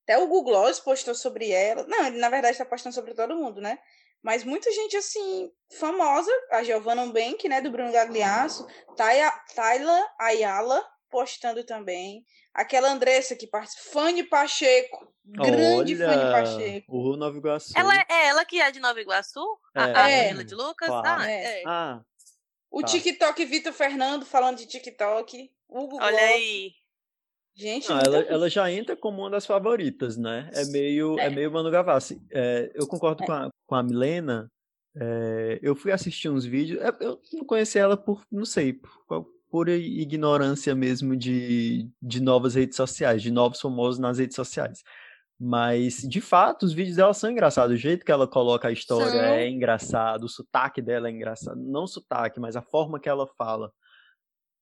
até 0.04 0.18
o 0.20 0.28
Google 0.28 0.54
Gloss 0.54 0.80
postou 0.80 1.16
sobre 1.16 1.50
ela. 1.50 1.86
Não, 1.88 2.06
ele 2.06 2.18
na 2.18 2.30
verdade 2.30 2.54
está 2.54 2.66
postando 2.66 2.94
sobre 2.94 3.16
todo 3.16 3.36
mundo, 3.36 3.60
né? 3.60 3.80
Mas 4.22 4.44
muita 4.44 4.72
gente, 4.72 4.96
assim, 4.96 5.52
famosa, 5.80 6.32
a 6.52 6.62
Giovanna 6.64 7.08
Bank, 7.08 7.50
né, 7.50 7.60
do 7.60 7.72
Bruno 7.72 7.92
Gagliasso, 7.92 8.68
Tayla 8.96 10.14
Ayala 10.20 10.88
postando 11.12 11.64
também. 11.64 12.26
Aquela 12.54 12.92
Andressa 12.92 13.36
que 13.36 13.46
participa, 13.46 13.92
Fanny 13.92 14.24
Pacheco, 14.24 15.14
grande 15.26 15.96
Olha, 15.96 16.08
Fanny 16.08 16.32
Pacheco. 16.32 16.98
O 16.98 17.16
Nova 17.16 17.38
Iguaçu. 17.38 17.74
Ela 17.76 17.96
é, 17.96 18.06
é 18.10 18.28
ela 18.28 18.46
que 18.46 18.60
é 18.60 18.72
de 18.72 18.80
Nova 18.80 19.00
Iguaçu? 19.00 19.46
É. 19.76 19.80
A, 19.80 20.04
a 20.06 20.10
é. 20.10 20.34
de 20.34 20.56
Lucas? 20.56 20.88
Claro. 20.88 21.22
Ah, 21.22 21.30
é. 21.30 21.64
ah, 21.66 22.02
o 22.72 22.82
tá. 22.82 22.88
TikTok 22.88 23.46
Vitor 23.46 23.74
Fernando 23.74 24.26
falando 24.26 24.58
de 24.58 24.66
TikTok. 24.66 25.52
Hugo 25.70 25.98
Olha 25.98 26.10
Glock. 26.10 26.24
aí. 26.24 26.74
Gente, 27.54 27.90
Não, 27.90 28.00
ela, 28.00 28.18
ela, 28.20 28.50
já 28.50 28.72
entra 28.72 28.96
como 28.96 29.22
uma 29.22 29.30
das 29.30 29.46
favoritas, 29.46 30.16
né? 30.16 30.50
É 30.54 30.66
meio, 30.66 31.20
é. 31.20 31.26
é 31.26 31.30
meio 31.30 31.52
Manu 31.52 31.70
Gavassi. 31.70 32.22
É, 32.32 32.72
eu 32.74 32.88
concordo 32.88 33.24
é. 33.24 33.26
com, 33.26 33.34
a, 33.34 33.50
com 33.68 33.76
a 33.76 33.84
Milena. 33.84 34.50
É, 34.96 35.60
eu 35.62 35.76
fui 35.76 35.92
assistir 35.92 36.30
uns 36.30 36.46
vídeos. 36.46 36.82
É, 36.82 36.90
eu 37.02 37.22
não 37.34 37.46
conheci 37.46 37.78
ela 37.78 37.98
por, 37.98 38.26
não 38.32 38.46
sei, 38.46 38.74
por, 38.74 39.28
por 39.52 39.68
ignorância 39.68 40.74
mesmo 40.74 41.16
de, 41.16 41.90
de 42.02 42.22
novas 42.22 42.56
redes 42.56 42.78
sociais, 42.78 43.22
de 43.22 43.30
novos 43.30 43.60
famosos 43.60 44.00
nas 44.00 44.18
redes 44.18 44.36
sociais. 44.36 44.82
Mas, 45.38 45.98
de 46.08 46.22
fato, 46.22 46.64
os 46.64 46.72
vídeos 46.72 46.96
dela 46.96 47.14
são 47.14 47.30
engraçados. 47.30 47.76
O 47.76 47.78
jeito 47.78 48.06
que 48.06 48.12
ela 48.12 48.28
coloca 48.28 48.70
a 48.70 48.72
história 48.72 49.20
é 49.20 49.50
engraçado, 49.50 50.24
o 50.24 50.30
sotaque 50.30 50.82
dela 50.82 51.10
é 51.10 51.12
engraçado. 51.12 51.60
Não 51.60 51.84
o 51.84 51.88
sotaque, 51.88 52.40
mas 52.40 52.56
a 52.56 52.62
forma 52.62 53.00
que 53.00 53.10
ela 53.10 53.28
fala. 53.38 53.74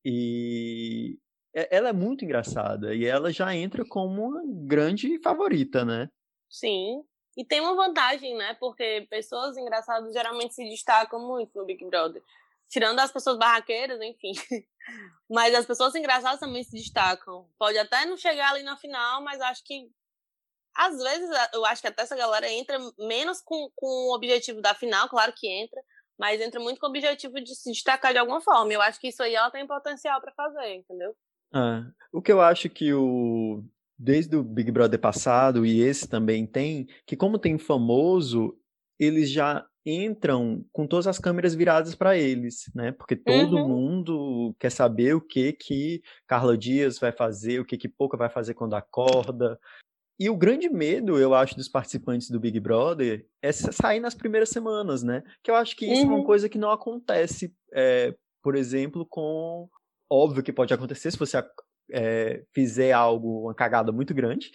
E 0.04 1.20
ela 1.54 1.90
é 1.90 1.94
muito 1.94 2.24
engraçada 2.24 2.94
e 2.96 3.06
ela 3.06 3.32
já 3.32 3.54
entra 3.56 3.84
como 3.86 4.30
uma 4.30 4.42
grande 4.66 5.20
favorita, 5.22 5.84
né? 5.84 6.10
Sim. 6.50 7.04
E 7.38 7.46
tem 7.46 7.60
uma 7.60 7.76
vantagem, 7.76 8.36
né? 8.36 8.56
Porque 8.60 9.06
pessoas 9.10 9.58
engraçadas 9.58 10.14
geralmente 10.14 10.54
se 10.54 10.64
destacam 10.64 11.20
muito 11.20 11.58
no 11.58 11.66
Big 11.66 11.86
Brother. 11.86 12.24
Tirando 12.70 13.00
as 13.00 13.12
pessoas 13.12 13.38
barraqueiras, 13.38 14.00
enfim. 14.02 14.32
Mas 15.30 15.54
as 15.54 15.66
pessoas 15.66 15.94
engraçadas 15.96 16.40
também 16.40 16.64
se 16.64 16.72
destacam. 16.72 17.48
Pode 17.58 17.78
até 17.78 18.06
não 18.06 18.18
chegar 18.18 18.52
ali 18.52 18.64
na 18.64 18.78
final, 18.78 19.22
mas 19.24 19.40
acho 19.42 19.64
que. 19.64 19.88
Às 20.76 20.98
vezes, 20.98 21.30
eu 21.54 21.66
acho 21.66 21.82
que 21.82 21.88
até 21.88 22.04
essa 22.04 22.16
galera 22.16 22.50
entra 22.50 22.80
menos 22.98 23.42
com, 23.42 23.70
com 23.76 23.86
o 23.86 24.16
objetivo 24.16 24.62
da 24.62 24.74
final, 24.74 25.10
claro 25.10 25.34
que 25.36 25.48
entra, 25.48 25.82
mas 26.18 26.40
entra 26.40 26.60
muito 26.60 26.80
com 26.80 26.88
o 26.88 26.90
objetivo 26.90 27.42
de 27.42 27.54
se 27.56 27.72
destacar 27.72 28.14
de 28.14 28.20
alguma 28.20 28.42
forma. 28.42 28.72
Eu 28.72 28.82
acho 28.82 29.00
que 29.00 29.10
isso 29.10 29.22
aí 29.22 29.36
ela 29.36 29.52
tem 29.52 29.68
potencial 29.68 30.22
para 30.22 30.32
fazer, 30.34 30.76
entendeu? 30.76 31.16
Ah, 31.54 31.84
o 32.14 32.22
que 32.22 32.32
eu 32.32 32.40
acho 32.40 32.70
que 32.70 32.94
o 32.94 33.64
desde 34.00 34.38
o 34.38 34.44
Big 34.44 34.72
Brother 34.72 35.00
passado 35.00 35.66
e 35.66 35.82
esse 35.82 36.08
também 36.08 36.48
tem, 36.48 36.88
que 37.06 37.18
como 37.18 37.38
tem 37.38 37.58
famoso, 37.58 38.58
eles 38.98 39.30
já 39.30 39.68
entram 39.86 40.66
com 40.72 40.86
todas 40.86 41.08
as 41.08 41.18
câmeras 41.18 41.56
viradas 41.56 41.96
para 41.96 42.18
eles, 42.18 42.70
né? 42.76 42.92
Porque 42.92 43.16
todo 43.16 43.58
uhum. 43.58 43.68
mundo 43.68 44.56
quer 44.60 44.70
saber 44.70 45.16
o 45.16 45.22
que 45.22 45.54
que 45.54 46.02
Carla 46.28 46.58
Dias 46.58 47.00
vai 47.00 47.12
fazer, 47.12 47.60
o 47.60 47.66
que 47.66 47.78
que 47.78 47.88
Pouca 47.88 48.18
vai 48.18 48.30
fazer 48.30 48.54
quando 48.54 48.76
acorda. 48.76 49.60
E 50.20 50.30
o 50.30 50.36
grande 50.36 50.70
medo, 50.70 51.18
eu 51.18 51.34
acho, 51.34 51.56
dos 51.56 51.70
participantes 51.70 52.30
do 52.30 52.40
Big 52.40 52.60
Brother 52.60 53.26
é 53.42 53.52
sair 53.52 54.02
nas 54.02 54.14
primeiras 54.14 54.50
semanas, 54.50 55.02
né? 55.02 55.24
Que 55.42 55.50
eu 55.50 55.56
acho 55.56 55.76
que 55.76 55.86
isso 55.86 56.02
uhum. 56.02 56.08
é 56.08 56.12
uma 56.12 56.18
uhum. 56.18 56.26
coisa 56.26 56.50
que 56.50 56.58
não 56.58 56.72
acontece, 56.72 57.54
é, 57.74 58.14
por 58.44 58.56
exemplo, 58.56 59.06
com 59.06 59.70
Óbvio 60.12 60.42
que 60.42 60.52
pode 60.52 60.74
acontecer 60.74 61.12
se 61.12 61.20
você 61.20 61.38
é, 61.92 62.44
fizer 62.52 62.92
algo, 62.92 63.44
uma 63.44 63.54
cagada 63.54 63.92
muito 63.92 64.12
grande, 64.12 64.52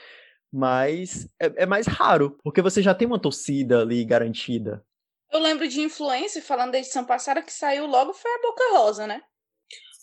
mas 0.53 1.29
é, 1.41 1.63
é, 1.63 1.67
mais 1.67 1.87
raro, 1.87 2.37
porque 2.43 2.61
você 2.61 2.83
já 2.83 2.93
tem 2.93 3.07
uma 3.07 3.21
torcida 3.21 3.81
ali 3.81 4.05
garantida. 4.05 4.85
Eu 5.35 5.41
lembro 5.41 5.67
de 5.67 5.81
influência, 5.81 6.41
falando 6.41 6.73
da 6.73 6.79
edição 6.79 7.05
passada, 7.05 7.43
que 7.43 7.53
saiu 7.53 7.87
logo 7.87 8.15
foi 8.15 8.31
a 8.31 8.41
Boca 8.41 8.79
Rosa, 8.79 9.07
né? 9.07 9.21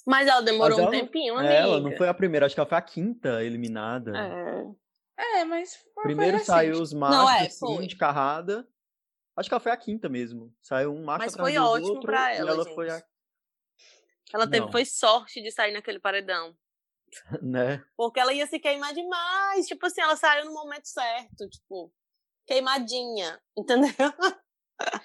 Mas 0.06 0.28
ela 0.28 0.41
demorou 0.41 0.78
mas 0.78 0.88
ela, 0.88 0.88
um 0.89 0.91
tempinho, 0.91 1.38
amiga. 1.38 1.54
Ela 1.54 1.80
não 1.80 1.96
foi 1.96 2.10
a 2.10 2.13
primeira, 2.13 2.46
acho 2.46 2.54
que 2.54 2.60
ela 2.60 2.67
foi 2.67 2.78
a 2.78 2.82
quinta 2.82 3.41
eliminada. 3.41 4.12
É, 5.17 5.39
é 5.39 5.46
mas. 5.46 5.80
Primeiro 6.04 6.44
saiu 6.44 6.82
os 6.82 6.91
machos, 6.91 7.17
não, 7.17 7.30
é, 7.30 7.46
assim, 7.46 7.88
de 7.88 7.96
carrada. 7.96 8.67
Acho 9.38 9.48
que 9.48 9.54
ela 9.54 9.62
foi 9.62 9.72
a 9.72 9.78
quinta 9.78 10.10
mesmo. 10.10 10.54
Saiu 10.62 10.94
um 10.94 11.06
macho 11.06 11.20
mas 11.20 11.34
atrás 11.34 11.50
foi 11.50 11.60
do 11.60 11.65
ótimo 11.65 11.88
outro, 11.94 12.02
pra 12.02 12.34
ela, 12.34 12.52
ela 12.52 12.63
gente. 12.65 12.76
foi 12.76 12.89
a 12.89 13.02
ela 14.34 14.50
teve 14.50 14.72
foi 14.72 14.86
sorte 14.86 15.41
de 15.41 15.52
sair 15.52 15.74
naquele 15.74 16.00
paredão. 16.00 16.56
né? 17.41 17.84
Porque 17.96 18.20
ela 18.20 18.34
ia 18.34 18.48
se 18.48 18.60
queimar 18.60 18.94
demais. 18.94 19.67
Tipo 19.67 19.86
assim, 19.86 20.02
ela 20.02 20.15
saiu 20.15 20.46
no 20.46 20.54
momento 20.54 20.86
certo, 20.86 21.48
tipo, 21.50 21.94
queimadinha, 22.46 23.39
entendeu? 23.58 23.94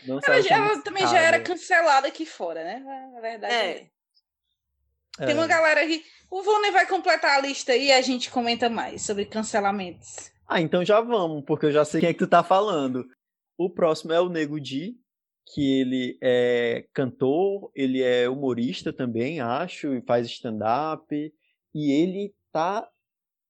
Não 0.07 0.21
ela, 0.25 0.49
ela 0.49 0.83
também 0.83 1.07
já 1.07 1.19
era 1.19 1.41
cancelada 1.41 2.09
aqui 2.09 2.27
fora, 2.27 2.63
né? 2.63 3.11
Na 3.15 3.21
verdade. 3.21 3.53
É. 3.53 3.91
é. 5.19 5.27
Tem 5.27 5.35
uma 5.35 5.47
galera 5.47 5.83
aqui. 5.83 6.05
O 6.31 6.43
Vone 6.43 6.71
vai 6.71 6.87
completar 6.87 7.39
a 7.39 7.41
lista 7.41 7.73
aí 7.73 7.87
e 7.87 7.93
a 7.93 8.01
gente 8.01 8.31
comenta 8.31 8.69
mais 8.69 9.03
sobre 9.03 9.25
cancelamentos. 9.25 10.31
Ah, 10.49 10.61
então 10.61 10.85
já 10.85 11.01
vamos, 11.01 11.45
porque 11.45 11.67
eu 11.67 11.73
já 11.73 11.85
sei 11.85 12.01
quem 12.01 12.11
é 12.11 12.13
que 12.13 12.19
tu 12.19 12.27
tá 12.27 12.43
falando. 12.43 13.05
O 13.59 13.71
próximo 13.71 14.13
é 14.13 14.21
o 14.21 14.29
Nego 14.29 14.61
Di, 14.61 14.97
que 15.53 15.81
ele 15.81 16.19
é 16.21 16.87
cantor, 16.93 17.71
ele 17.75 18.03
é 18.03 18.29
humorista 18.29 18.93
também, 18.93 19.41
acho, 19.41 19.95
e 19.95 20.03
faz 20.03 20.27
stand-up, 20.27 21.33
e 21.75 21.93
ele 21.93 22.35
tá 22.53 22.89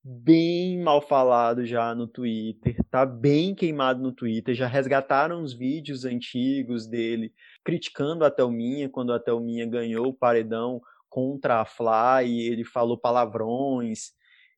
bem 0.08 0.78
mal 0.78 1.02
falado 1.02 1.66
já 1.66 1.92
no 1.92 2.06
Twitter, 2.06 2.76
tá 2.88 3.04
bem 3.04 3.56
queimado 3.56 4.00
no 4.00 4.12
Twitter, 4.12 4.54
já 4.54 4.68
resgataram 4.68 5.42
os 5.42 5.52
vídeos 5.52 6.04
antigos 6.04 6.86
dele 6.86 7.34
criticando 7.64 8.24
a 8.24 8.30
Thelminha, 8.30 8.88
quando 8.88 9.12
a 9.12 9.18
Thelminha 9.18 9.66
ganhou 9.66 10.06
o 10.06 10.14
paredão 10.14 10.80
contra 11.08 11.60
a 11.60 11.64
Fly, 11.64 12.28
e 12.28 12.48
ele 12.48 12.64
falou 12.64 12.96
palavrões, 12.96 14.12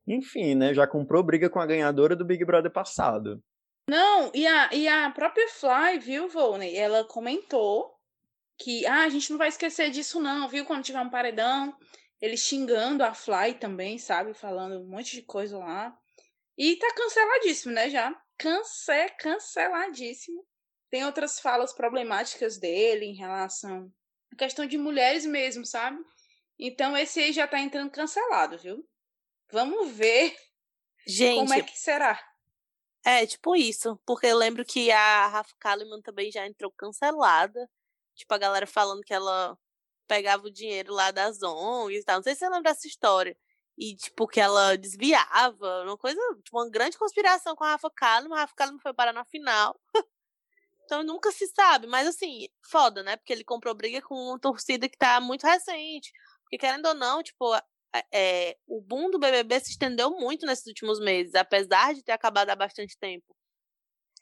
enfim, 0.06 0.54
né, 0.54 0.74
já 0.74 0.86
comprou 0.86 1.22
briga 1.22 1.48
com 1.48 1.60
a 1.60 1.66
ganhadora 1.66 2.14
do 2.14 2.26
Big 2.26 2.44
Brother 2.44 2.70
passado. 2.70 3.42
Não, 3.88 4.30
e 4.34 4.46
a, 4.46 4.68
e 4.74 4.86
a 4.86 5.10
própria 5.12 5.48
Fly, 5.48 5.98
viu, 5.98 6.28
Volney? 6.28 6.76
Ela 6.76 7.04
comentou 7.04 7.94
que 8.58 8.84
ah, 8.84 9.04
a 9.04 9.08
gente 9.08 9.30
não 9.30 9.38
vai 9.38 9.48
esquecer 9.48 9.88
disso, 9.90 10.20
não, 10.20 10.46
viu? 10.46 10.66
Quando 10.66 10.84
tiver 10.84 11.00
um 11.00 11.08
paredão, 11.08 11.74
ele 12.20 12.36
xingando 12.36 13.04
a 13.04 13.14
Fly 13.14 13.54
também, 13.54 13.98
sabe? 13.98 14.34
Falando 14.34 14.80
um 14.80 14.88
monte 14.88 15.16
de 15.16 15.22
coisa 15.22 15.58
lá. 15.58 15.96
E 16.56 16.76
tá 16.76 16.92
canceladíssimo, 16.94 17.72
né? 17.72 17.88
Já. 17.88 18.14
Cance 18.36 19.08
canceladíssimo. 19.18 20.44
Tem 20.90 21.04
outras 21.04 21.38
falas 21.38 21.72
problemáticas 21.72 22.58
dele 22.58 23.04
em 23.04 23.14
relação 23.14 23.92
à 24.32 24.36
questão 24.36 24.66
de 24.66 24.78
mulheres 24.78 25.26
mesmo, 25.26 25.64
sabe? 25.64 25.98
Então 26.58 26.96
esse 26.96 27.20
aí 27.20 27.32
já 27.32 27.46
tá 27.46 27.60
entrando 27.60 27.90
cancelado, 27.90 28.58
viu? 28.58 28.88
Vamos 29.50 29.90
ver 29.92 30.36
Gente, 31.06 31.38
como 31.40 31.54
é 31.54 31.62
que 31.62 31.78
será. 31.78 32.20
É, 33.04 33.26
tipo 33.26 33.54
isso. 33.54 33.98
Porque 34.04 34.26
eu 34.26 34.36
lembro 34.36 34.64
que 34.64 34.90
a 34.90 35.28
Rafa 35.28 35.54
Kalimann 35.58 36.02
também 36.02 36.30
já 36.30 36.46
entrou 36.46 36.70
cancelada. 36.72 37.70
Tipo, 38.14 38.34
a 38.34 38.38
galera 38.38 38.66
falando 38.66 39.02
que 39.02 39.14
ela 39.14 39.56
pegava 40.08 40.46
o 40.46 40.50
dinheiro 40.50 40.92
lá 40.92 41.10
das 41.10 41.42
ONGs 41.42 42.02
e 42.02 42.04
tal. 42.04 42.16
Não 42.16 42.22
sei 42.22 42.34
se 42.34 42.40
você 42.40 42.46
lembra 42.48 42.72
dessa 42.72 42.88
história. 42.88 43.36
E, 43.76 43.94
tipo, 43.94 44.26
que 44.26 44.40
ela 44.40 44.76
desviava, 44.76 45.84
uma 45.84 45.96
coisa, 45.96 46.20
tipo, 46.42 46.58
uma 46.58 46.68
grande 46.68 46.98
conspiração 46.98 47.54
com 47.54 47.62
a 47.64 47.72
Rafa 47.72 47.90
Kalimann. 47.90 48.36
A 48.36 48.40
Rafa 48.40 48.54
Kalimann 48.56 48.80
foi 48.80 48.92
parar 48.92 49.12
na 49.12 49.24
final. 49.24 49.78
então 50.84 51.04
nunca 51.04 51.30
se 51.30 51.46
sabe. 51.48 51.86
Mas, 51.86 52.08
assim, 52.08 52.48
foda, 52.68 53.02
né? 53.04 53.16
Porque 53.16 53.32
ele 53.32 53.44
comprou 53.44 53.74
briga 53.74 54.02
com 54.02 54.14
uma 54.14 54.40
torcida 54.40 54.88
que 54.88 54.98
tá 54.98 55.20
muito 55.20 55.46
recente. 55.46 56.12
Porque, 56.42 56.58
querendo 56.58 56.86
ou 56.86 56.94
não, 56.94 57.22
tipo, 57.22 57.54
é, 58.12 58.56
o 58.66 58.80
boom 58.80 59.10
do 59.10 59.18
BBB 59.18 59.60
se 59.60 59.70
estendeu 59.70 60.10
muito 60.10 60.46
nesses 60.46 60.66
últimos 60.66 60.98
meses, 61.00 61.34
apesar 61.34 61.94
de 61.94 62.02
ter 62.02 62.12
acabado 62.12 62.50
há 62.50 62.56
bastante 62.56 62.98
tempo. 62.98 63.37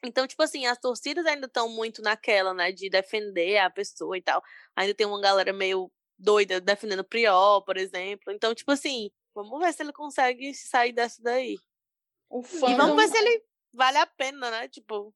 Então, 0.03 0.27
tipo 0.27 0.41
assim, 0.43 0.65
as 0.65 0.77
torcidas 0.77 1.25
ainda 1.25 1.47
estão 1.47 1.69
muito 1.69 2.01
naquela, 2.01 2.53
né, 2.53 2.71
de 2.71 2.89
defender 2.89 3.57
a 3.57 3.69
pessoa 3.69 4.17
e 4.17 4.21
tal. 4.21 4.41
Ainda 4.75 4.93
tem 4.93 5.07
uma 5.07 5.19
galera 5.19 5.51
meio 5.51 5.91
doida 6.17 6.59
defendendo 6.59 6.99
o 6.99 7.03
Prior, 7.03 7.61
por 7.61 7.77
exemplo. 7.77 8.31
Então, 8.31 8.53
tipo 8.53 8.71
assim, 8.71 9.09
vamos 9.33 9.59
ver 9.59 9.73
se 9.73 9.83
ele 9.83 9.93
consegue 9.93 10.53
sair 10.53 10.91
dessa 10.91 11.21
daí. 11.21 11.57
E 12.31 12.75
vamos 12.75 12.95
ver 12.95 13.07
se 13.07 13.17
ele 13.17 13.43
vale 13.73 13.97
a 13.97 14.05
pena, 14.05 14.51
né? 14.51 14.67
Tipo. 14.67 15.13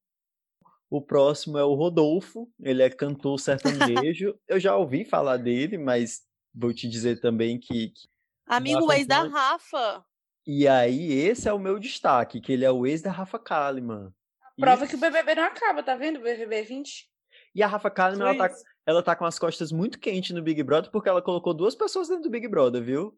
O 0.88 1.00
próximo 1.00 1.58
é 1.58 1.64
o 1.64 1.74
Rodolfo, 1.74 2.50
ele 2.60 2.82
é 2.82 2.90
cantor 2.90 3.38
sertanejo. 3.38 4.38
Eu 4.46 4.60
já 4.60 4.76
ouvi 4.76 5.04
falar 5.04 5.38
dele, 5.38 5.78
mas 5.78 6.22
vou 6.54 6.72
te 6.72 6.88
dizer 6.88 7.20
também 7.20 7.58
que. 7.58 7.90
que 7.90 8.08
Amigo 8.46 8.92
ex 8.92 9.06
da 9.06 9.22
Rafa. 9.22 10.04
E 10.46 10.66
aí, 10.66 11.12
esse 11.12 11.48
é 11.48 11.52
o 11.52 11.58
meu 11.58 11.78
destaque, 11.78 12.40
que 12.40 12.52
ele 12.52 12.64
é 12.64 12.70
o 12.70 12.86
ex 12.86 13.00
da 13.00 13.10
Rafa 13.10 13.38
Kalimann. 13.38 14.12
Prova 14.58 14.86
que 14.86 14.94
o 14.94 14.98
BBB 14.98 15.34
não 15.34 15.44
acaba, 15.44 15.82
tá 15.82 15.94
vendo? 15.94 16.18
O 16.18 16.22
BBB 16.22 16.62
20. 16.62 17.08
E 17.54 17.62
a 17.62 17.66
Rafa 17.66 17.90
Kalimann, 17.90 18.34
ela 18.34 18.48
tá, 18.48 18.54
ela 18.86 19.02
tá 19.02 19.16
com 19.16 19.24
as 19.24 19.38
costas 19.38 19.70
muito 19.70 19.98
quentes 19.98 20.30
no 20.34 20.42
Big 20.42 20.62
Brother 20.62 20.90
porque 20.90 21.08
ela 21.08 21.22
colocou 21.22 21.52
duas 21.52 21.74
pessoas 21.74 22.08
dentro 22.08 22.24
do 22.24 22.30
Big 22.30 22.48
Brother, 22.48 22.82
viu? 22.82 23.16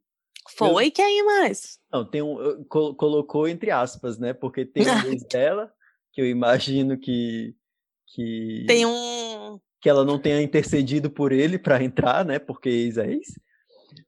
Foi? 0.57 0.89
Eu... 0.89 0.93
Quem 0.93 1.25
mais? 1.25 1.79
Não, 1.93 2.05
tem 2.05 2.23
um. 2.23 2.65
Colocou 2.65 3.49
entre 3.49 3.71
aspas, 3.71 4.19
né? 4.19 4.33
Porque 4.33 4.65
tem 4.65 4.85
um 4.89 5.13
ex 5.13 5.23
dela, 5.25 5.73
que 6.13 6.21
eu 6.21 6.27
imagino 6.27 6.99
que. 6.99 7.55
que 8.09 8.65
tem 8.67 8.85
um. 8.85 9.59
Que 9.81 9.89
ela 9.89 10.05
não 10.05 10.19
tenha 10.19 10.41
intercedido 10.43 11.11
por 11.11 11.31
ele 11.31 11.59
para 11.59 11.83
entrar, 11.83 12.25
né? 12.25 12.39
Porque 12.39 12.69
ex 12.69 12.97
é 12.97 13.13
ex. 13.13 13.39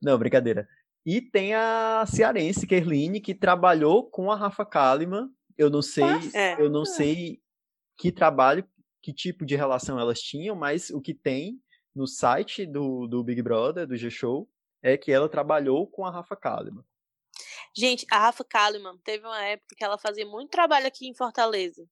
Não, 0.03 0.19
brincadeira. 0.19 0.69
E 1.05 1.21
tem 1.21 1.55
a 1.55 2.05
cearense, 2.07 2.67
Kerline, 2.67 3.21
que 3.21 3.33
trabalhou 3.33 4.11
com 4.11 4.31
a 4.31 4.37
Rafa 4.37 4.65
Kalimann 4.67 5.29
eu 5.57 5.71
não 5.71 5.83
sei, 5.83 6.05
é. 6.35 6.61
eu 6.61 6.69
não 6.69 6.85
sei 6.85 7.41
que 7.97 8.13
trabalho, 8.13 8.69
que 9.03 9.13
tipo 9.13 9.47
de 9.47 9.57
relação 9.57 9.99
elas 9.99 10.21
tinham, 10.21 10.55
mas 10.55 10.91
o 10.91 11.01
que 11.01 11.15
tem 11.15 11.61
no 11.95 12.07
site 12.07 12.67
do, 12.67 13.07
do 13.07 13.25
Big 13.25 13.41
Brother, 13.43 13.87
do 13.87 13.97
G-Show, 13.97 14.49
é 14.83 14.97
que 14.97 15.11
ela 15.11 15.29
trabalhou 15.29 15.87
com 15.87 16.05
a 16.05 16.11
Rafa 16.11 16.37
Kalimann. 16.37 16.85
Gente, 17.75 18.07
a 18.11 18.19
Rafa 18.19 18.45
Kalimann 18.45 18.99
teve 18.99 19.27
uma 19.27 19.43
época 19.43 19.75
que 19.77 19.85
ela 19.85 19.99
fazia 19.99 20.27
muito 20.27 20.51
trabalho 20.51 20.87
aqui 20.87 21.09
em 21.09 21.15
Fortaleza. 21.15 21.87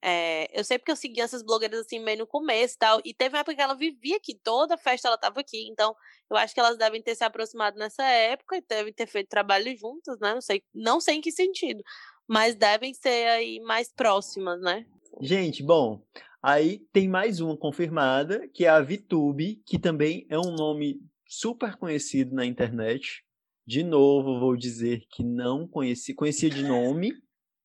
É, 0.00 0.48
eu 0.58 0.62
sei 0.62 0.78
porque 0.78 0.92
eu 0.92 0.96
seguia 0.96 1.24
essas 1.24 1.42
blogueiras 1.42 1.80
assim 1.80 1.98
meio 1.98 2.18
no 2.18 2.26
começo 2.26 2.74
e 2.74 2.78
tal. 2.78 3.00
E 3.04 3.12
teve 3.12 3.34
uma 3.34 3.40
época 3.40 3.56
que 3.56 3.62
ela 3.62 3.74
vivia 3.74 4.16
aqui, 4.16 4.38
toda 4.42 4.78
festa 4.78 5.08
ela 5.08 5.16
estava 5.16 5.40
aqui. 5.40 5.68
Então, 5.68 5.94
eu 6.30 6.36
acho 6.36 6.54
que 6.54 6.60
elas 6.60 6.78
devem 6.78 7.02
ter 7.02 7.14
se 7.16 7.24
aproximado 7.24 7.76
nessa 7.78 8.04
época 8.04 8.56
e 8.56 8.62
devem 8.62 8.92
ter 8.92 9.06
feito 9.06 9.28
trabalho 9.28 9.76
juntas, 9.76 10.18
né? 10.20 10.34
Não 10.34 10.40
sei, 10.40 10.62
não 10.72 11.00
sei 11.00 11.16
em 11.16 11.20
que 11.20 11.32
sentido 11.32 11.82
mas 12.28 12.54
devem 12.54 12.92
ser 12.92 13.26
aí 13.28 13.58
mais 13.60 13.90
próximas, 13.90 14.60
né? 14.60 14.84
Gente, 15.20 15.62
bom, 15.62 16.04
aí 16.42 16.80
tem 16.92 17.08
mais 17.08 17.40
uma 17.40 17.56
confirmada, 17.56 18.46
que 18.52 18.66
é 18.66 18.68
a 18.68 18.82
VTube, 18.82 19.62
que 19.66 19.78
também 19.78 20.26
é 20.28 20.38
um 20.38 20.54
nome 20.54 21.00
super 21.26 21.76
conhecido 21.76 22.34
na 22.34 22.44
internet. 22.44 23.24
De 23.66 23.82
novo, 23.82 24.38
vou 24.38 24.56
dizer 24.56 25.02
que 25.10 25.24
não 25.24 25.66
conheci, 25.66 26.14
conhecia 26.14 26.50
de 26.50 26.62
nome, 26.62 27.12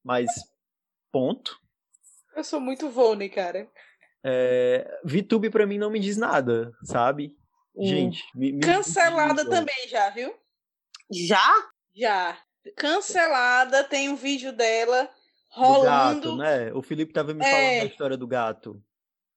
mas 0.04 0.30
ponto. 1.12 1.60
Eu 2.36 2.44
sou 2.44 2.60
muito 2.60 2.90
Vone, 2.90 3.30
cara. 3.30 3.70
É, 4.24 5.02
VTube 5.04 5.50
para 5.50 5.68
mim 5.68 5.78
não 5.78 5.92
me 5.92 6.00
diz 6.00 6.16
nada, 6.18 6.72
sabe? 6.84 7.36
Hum. 7.76 7.86
Gente, 7.86 8.24
me, 8.34 8.54
me 8.54 8.62
cancelada 8.62 9.48
também 9.50 9.88
já, 9.90 10.10
viu? 10.10 10.34
Já? 11.12 11.44
Já 11.94 12.38
cancelada, 12.76 13.84
tem 13.84 14.10
um 14.10 14.16
vídeo 14.16 14.52
dela 14.52 15.10
rolando. 15.50 16.32
Do 16.32 16.38
gato, 16.38 16.38
né? 16.38 16.74
O 16.74 16.82
Felipe 16.82 17.14
tava 17.14 17.34
me 17.34 17.44
falando 17.44 17.62
é... 17.62 17.80
da 17.82 17.86
história 17.86 18.18
do 18.18 18.28
gato. 18.28 18.82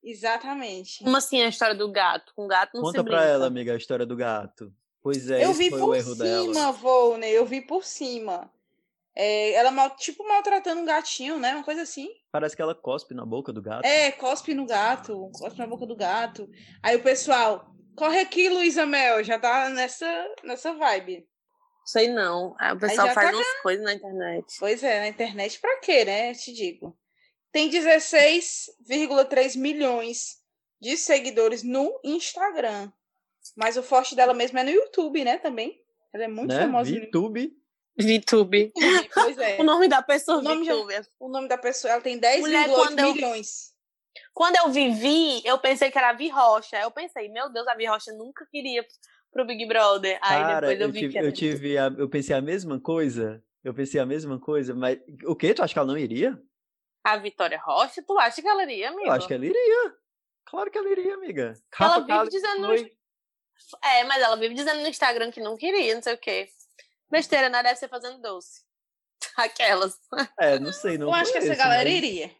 Exatamente. 0.02 1.02
Como 1.02 1.16
assim 1.16 1.42
a 1.42 1.48
história 1.48 1.74
do 1.74 1.90
gato? 1.90 2.32
Com 2.34 2.46
gato 2.46 2.74
não 2.74 2.82
Conta 2.82 3.00
se 3.00 3.04
pra 3.04 3.24
ela, 3.24 3.46
amiga, 3.46 3.72
a 3.72 3.76
história 3.76 4.06
do 4.06 4.14
gato. 4.14 4.72
Pois 5.02 5.30
é, 5.30 5.44
eu 5.44 5.52
vi 5.52 5.70
por 5.70 5.96
cima, 6.00 6.72
Volney, 6.72 7.30
eu 7.30 7.46
vi 7.46 7.60
por 7.60 7.84
cima. 7.84 8.50
É, 9.14 9.52
ela 9.52 9.70
mal, 9.70 9.90
tipo 9.96 10.26
maltratando 10.28 10.80
um 10.80 10.84
gatinho, 10.84 11.38
né? 11.38 11.54
Uma 11.54 11.64
coisa 11.64 11.82
assim. 11.82 12.08
Parece 12.30 12.54
que 12.54 12.60
ela 12.60 12.74
cospe 12.74 13.14
na 13.14 13.24
boca 13.24 13.52
do 13.52 13.62
gato. 13.62 13.84
É, 13.84 14.12
cospe 14.12 14.52
no 14.52 14.66
gato, 14.66 15.30
cospe 15.32 15.58
na 15.58 15.66
boca 15.66 15.86
do 15.86 15.96
gato. 15.96 16.48
Aí 16.82 16.96
o 16.96 17.02
pessoal, 17.02 17.72
corre 17.96 18.20
aqui, 18.20 18.48
Luísa 18.48 18.84
Mel, 18.84 19.24
já 19.24 19.38
tá 19.38 19.70
nessa, 19.70 20.06
nessa 20.44 20.74
vibe. 20.74 21.26
Sei 21.86 22.08
não. 22.08 22.56
O 22.74 22.78
pessoal 22.78 23.08
faz 23.14 23.30
tá... 23.30 23.36
umas 23.36 23.60
coisas 23.62 23.84
na 23.84 23.94
internet. 23.94 24.56
Pois 24.58 24.82
é, 24.82 25.00
na 25.00 25.08
internet 25.08 25.60
pra 25.60 25.78
quê, 25.78 26.04
né? 26.04 26.34
Te 26.34 26.52
digo. 26.52 26.98
Tem 27.52 27.70
16,3 27.70 29.56
milhões 29.56 30.38
de 30.80 30.96
seguidores 30.96 31.62
no 31.62 32.00
Instagram. 32.02 32.90
Mas 33.54 33.76
o 33.76 33.84
forte 33.84 34.16
dela 34.16 34.34
mesmo 34.34 34.58
é 34.58 34.64
no 34.64 34.70
YouTube, 34.70 35.24
né? 35.24 35.38
Também. 35.38 35.80
Ela 36.12 36.24
é 36.24 36.28
muito 36.28 36.52
né? 36.52 36.62
famosa 36.62 36.90
no 36.90 36.96
YouTube. 36.96 37.56
VTube. 37.96 38.72
Pois 39.14 39.38
é. 39.38 39.56
o 39.62 39.64
nome 39.64 39.88
da 39.88 40.02
pessoa, 40.02 40.38
o 40.38 40.42
nome, 40.42 40.66
VTube. 40.66 41.06
o 41.20 41.28
nome 41.28 41.48
da 41.48 41.56
pessoa, 41.56 41.92
ela 41.92 42.02
tem 42.02 42.20
10,8 42.20 43.14
milhões. 43.14 43.70
Eu, 43.70 44.20
quando 44.34 44.56
eu 44.56 44.70
vivi, 44.70 45.40
eu 45.46 45.58
pensei 45.58 45.90
que 45.90 45.96
era 45.96 46.10
a 46.10 46.12
Vi 46.12 46.28
Rocha. 46.28 46.76
Eu 46.78 46.90
pensei, 46.90 47.28
meu 47.28 47.48
Deus, 47.48 47.66
a 47.68 47.74
Vi 47.74 47.86
Rocha 47.86 48.12
nunca 48.12 48.44
queria 48.50 48.84
pro 49.36 49.44
Big 49.44 49.66
Brother. 49.66 50.18
Aí 50.22 50.42
Cara, 50.42 50.60
depois 50.60 50.80
eu, 50.80 50.86
eu 50.86 50.92
vi 50.92 51.00
tive, 51.00 51.12
que 51.12 51.18
era... 51.18 51.26
eu 51.26 51.32
tive 51.32 51.78
a, 51.78 51.86
eu 51.98 52.08
pensei 52.08 52.34
a 52.34 52.40
mesma 52.40 52.80
coisa. 52.80 53.44
Eu 53.62 53.74
pensei 53.74 54.00
a 54.00 54.06
mesma 54.06 54.38
coisa, 54.38 54.74
mas 54.74 54.98
o 55.24 55.36
que? 55.36 55.52
Tu 55.52 55.62
acha 55.62 55.72
que 55.74 55.78
ela 55.78 55.88
não 55.88 55.98
iria? 55.98 56.40
A 57.04 57.16
Vitória 57.18 57.60
Rocha, 57.60 58.02
tu 58.02 58.18
acha 58.18 58.40
que 58.40 58.48
ela 58.48 58.62
iria, 58.62 58.88
amigo? 58.88 59.06
Eu 59.06 59.12
acho 59.12 59.26
que 59.26 59.34
ela 59.34 59.44
iria. 59.44 59.94
Claro 60.46 60.70
que 60.70 60.78
ela 60.78 60.88
iria, 60.88 61.14
amiga. 61.14 61.52
Ela 61.78 62.00
vive 62.00 62.30
dizendo 62.30 62.66
foi... 62.66 62.82
no... 62.82 63.88
É, 63.88 64.04
mas 64.04 64.22
ela 64.22 64.36
vive 64.36 64.54
dizendo 64.54 64.80
no 64.80 64.88
Instagram 64.88 65.30
que 65.30 65.40
não 65.40 65.56
queria, 65.56 65.94
não 65.94 66.02
sei 66.02 66.14
o 66.14 66.18
quê. 66.18 66.48
Besteira, 67.10 67.48
né? 67.48 67.62
Deve 67.62 67.76
ser 67.76 67.88
fazendo 67.88 68.20
doce. 68.20 68.62
Aquelas. 69.36 69.98
É, 70.38 70.58
não 70.58 70.72
sei, 70.72 70.96
não 70.96 71.08
Eu 71.08 71.14
acho 71.14 71.32
que 71.32 71.38
essa 71.38 71.54
galera 71.54 71.88
mas... 71.88 71.96
iria. 71.96 72.30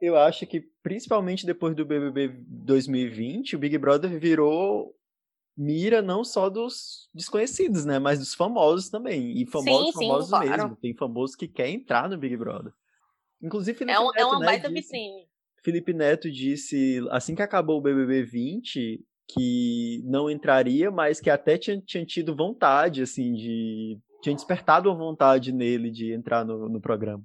Eu 0.00 0.16
acho 0.16 0.46
que, 0.46 0.60
principalmente 0.82 1.46
depois 1.46 1.74
do 1.74 1.86
BBB 1.86 2.28
2020, 2.46 3.56
o 3.56 3.58
Big 3.58 3.78
Brother 3.78 4.18
virou 4.18 4.95
mira 5.56 6.02
não 6.02 6.22
só 6.22 6.50
dos 6.50 7.08
desconhecidos, 7.14 7.84
né? 7.84 7.98
Mas 7.98 8.18
dos 8.18 8.34
famosos 8.34 8.90
também. 8.90 9.40
E 9.40 9.46
famosos, 9.46 9.94
sim, 9.94 10.06
famosos 10.06 10.28
sim, 10.28 10.38
mesmo. 10.40 10.54
Claro. 10.54 10.78
Tem 10.80 10.94
famosos 10.94 11.36
que 11.36 11.48
quer 11.48 11.68
entrar 11.70 12.08
no 12.08 12.18
Big 12.18 12.36
Brother. 12.36 12.72
Inclusive, 13.42 13.78
Felipe 13.78 13.96
é, 13.96 14.00
um, 14.00 14.06
Neto, 14.06 14.18
é 14.18 14.24
uma 14.26 14.40
né, 14.40 14.46
baita 14.46 14.68
disse. 14.70 14.96
Felipe 15.62 15.92
Neto 15.92 16.30
disse, 16.30 17.04
assim 17.10 17.34
que 17.34 17.42
acabou 17.42 17.78
o 17.78 17.80
BBB 17.80 18.22
20, 18.22 19.04
que 19.28 20.02
não 20.04 20.30
entraria, 20.30 20.90
mas 20.90 21.20
que 21.20 21.30
até 21.30 21.58
tinha, 21.58 21.80
tinha 21.80 22.04
tido 22.04 22.36
vontade, 22.36 23.02
assim, 23.02 23.32
de. 23.32 23.98
Tinha 24.22 24.34
despertado 24.34 24.90
a 24.90 24.94
vontade 24.94 25.52
nele 25.52 25.90
de 25.90 26.12
entrar 26.12 26.44
no, 26.44 26.68
no 26.68 26.80
programa. 26.80 27.22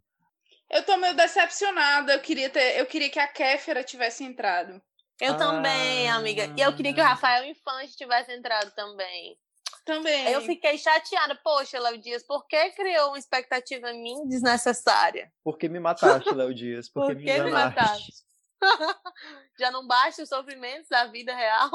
Eu 0.69 0.83
tô 0.83 0.95
meio 0.97 1.15
decepcionada. 1.15 2.13
Eu 2.13 2.19
queria, 2.19 2.49
ter, 2.49 2.79
eu 2.79 2.85
queria 2.85 3.09
que 3.09 3.19
a 3.19 3.27
Kéfera 3.27 3.83
tivesse 3.83 4.23
entrado. 4.23 4.81
Eu 5.21 5.35
ah. 5.35 5.37
também, 5.37 6.09
amiga. 6.09 6.51
E 6.57 6.61
eu 6.61 6.75
queria 6.75 6.95
que 6.95 6.99
o 6.99 7.03
Rafael 7.03 7.45
Infante 7.45 7.95
tivesse 7.95 8.33
entrado 8.33 8.71
também. 8.71 9.37
Também. 9.85 10.31
Eu 10.31 10.41
fiquei 10.41 10.79
chateada. 10.79 11.39
Poxa, 11.43 11.79
Léo 11.79 11.99
Dias, 11.99 12.23
por 12.23 12.47
que 12.47 12.71
criou 12.71 13.09
uma 13.09 13.19
expectativa 13.19 13.91
em 13.91 14.01
mim 14.01 14.27
desnecessária? 14.27 15.31
Por 15.43 15.59
que 15.59 15.69
me 15.69 15.79
mataste, 15.79 16.33
Léo 16.33 16.53
Dias? 16.55 16.89
Por, 16.89 17.05
por 17.05 17.15
que 17.15 17.23
me, 17.23 17.43
me 17.43 17.51
mataste? 17.51 18.23
Já 19.59 19.69
não 19.69 19.85
basta 19.85 20.23
os 20.23 20.29
sofrimentos 20.29 20.89
da 20.89 21.05
vida 21.05 21.35
real? 21.35 21.69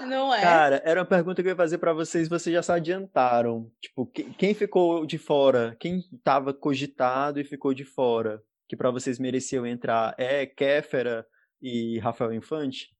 Não 0.00 0.32
é. 0.32 0.40
Cara, 0.40 0.82
era 0.84 1.00
uma 1.00 1.06
pergunta 1.06 1.42
que 1.42 1.48
eu 1.48 1.52
ia 1.52 1.56
fazer 1.56 1.78
para 1.78 1.92
vocês, 1.92 2.28
vocês 2.28 2.54
já 2.54 2.62
se 2.62 2.72
adiantaram. 2.72 3.70
Tipo, 3.80 4.06
quem 4.06 4.54
ficou 4.54 5.04
de 5.04 5.18
fora? 5.18 5.76
Quem 5.78 6.02
tava 6.24 6.54
cogitado 6.54 7.38
e 7.38 7.44
ficou 7.44 7.74
de 7.74 7.84
fora? 7.84 8.42
Que 8.68 8.76
para 8.76 8.90
vocês 8.90 9.18
mereciam 9.18 9.66
entrar? 9.66 10.14
É 10.16 10.46
Kéfera, 10.46 11.26
e 11.62 11.98
Rafael 12.00 12.32
Infante? 12.32 12.94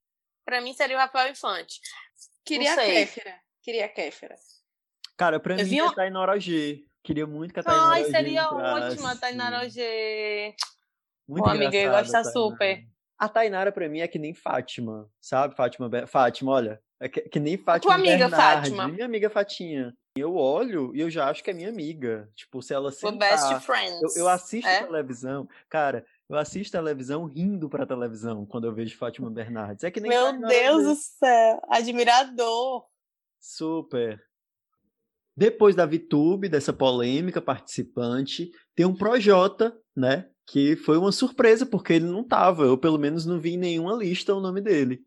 Para 0.45 0.61
mim 0.61 0.73
seria 0.73 0.95
o 0.95 0.99
Rafael 0.99 1.31
Infante. 1.31 1.79
Queria 2.45 2.73
a 2.73 2.77
Kéfera. 2.77 3.35
Queria 3.61 3.85
a 3.85 3.89
Kéfera. 3.89 4.35
Cara, 5.17 5.39
pra 5.39 5.59
eu 5.59 5.65
mim 5.65 5.79
é 5.79 5.93
Tainara 5.93 6.39
G. 6.39 6.83
Queria 7.03 7.27
muito 7.27 7.53
que 7.53 7.59
a 7.59 7.63
Tainara 7.63 7.93
Ai, 7.93 8.05
seria 8.05 8.49
ótima 8.49 9.11
a 9.11 9.15
Tainara 9.15 9.69
G. 9.69 10.55
Muito 11.27 11.45
Ô, 11.45 11.49
amiga, 11.49 11.75
eu 11.77 11.91
gosto 11.91 12.31
super. 12.31 12.85
A 13.17 13.29
Tainara 13.29 13.71
pra 13.71 13.87
mim 13.87 13.99
é 13.99 14.07
que 14.07 14.19
nem 14.19 14.33
Fátima, 14.33 15.09
sabe? 15.21 15.55
Fátima, 15.55 15.89
Fátima, 16.07 16.51
olha. 16.51 16.81
É 16.99 17.07
que, 17.07 17.21
que 17.21 17.39
nem 17.39 17.57
Fátima 17.57 17.93
Tua 17.93 17.95
amiga 17.95 18.29
Bernardi, 18.29 18.69
Fátima. 18.69 18.87
Minha 18.87 19.05
amiga 19.05 19.29
Fatinha. 19.29 19.93
Eu 20.15 20.35
olho 20.35 20.95
e 20.95 20.99
eu 20.99 21.09
já 21.09 21.29
acho 21.29 21.43
que 21.43 21.49
é 21.49 21.53
minha 21.53 21.69
amiga. 21.69 22.29
Tipo, 22.35 22.61
se 22.61 22.73
ela 22.73 22.91
sentar... 22.91 23.29
best 23.29 23.65
friends. 23.65 24.15
Eu, 24.15 24.23
eu 24.23 24.29
assisto 24.29 24.69
é? 24.69 24.83
televisão. 24.83 25.47
Cara, 25.69 26.05
eu 26.29 26.37
assisto 26.37 26.71
televisão 26.71 27.25
rindo 27.25 27.69
pra 27.69 27.85
televisão 27.85 28.45
quando 28.45 28.65
eu 28.65 28.73
vejo 28.73 28.97
Fátima 28.97 29.29
Bernardes. 29.29 29.83
É 29.83 29.91
que 29.91 29.99
nem 29.99 30.09
Meu 30.09 30.47
Deus 30.47 30.83
do 30.83 30.95
céu, 30.95 31.61
admirador. 31.69 32.85
Super. 33.39 34.23
Depois 35.35 35.75
da 35.75 35.85
VTube, 35.85 36.47
dessa 36.47 36.71
polêmica 36.71 37.41
participante, 37.41 38.51
tem 38.75 38.85
um 38.85 38.95
Projota, 38.95 39.77
né? 39.95 40.29
Que 40.45 40.75
foi 40.75 40.97
uma 40.97 41.11
surpresa, 41.11 41.65
porque 41.65 41.93
ele 41.93 42.05
não 42.05 42.23
tava. 42.23 42.63
Eu, 42.63 42.77
pelo 42.77 42.99
menos, 42.99 43.25
não 43.25 43.39
vi 43.39 43.53
em 43.53 43.57
nenhuma 43.57 43.95
lista 43.95 44.33
o 44.33 44.41
nome 44.41 44.61
dele. 44.61 45.03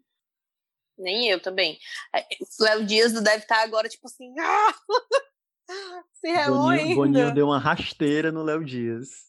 Nem 0.98 1.28
eu 1.28 1.40
também. 1.40 1.78
É, 2.14 2.26
Léo 2.60 2.84
Dias 2.86 3.12
deve 3.12 3.42
estar 3.42 3.62
agora, 3.62 3.88
tipo 3.88 4.06
assim. 4.06 4.32
Se 6.14 6.28
remoendo. 6.28 6.82
Boninho, 6.82 6.96
Boninho 6.96 7.34
deu 7.34 7.46
uma 7.46 7.58
rasteira 7.58 8.32
no 8.32 8.42
Léo 8.42 8.64
Dias. 8.64 9.26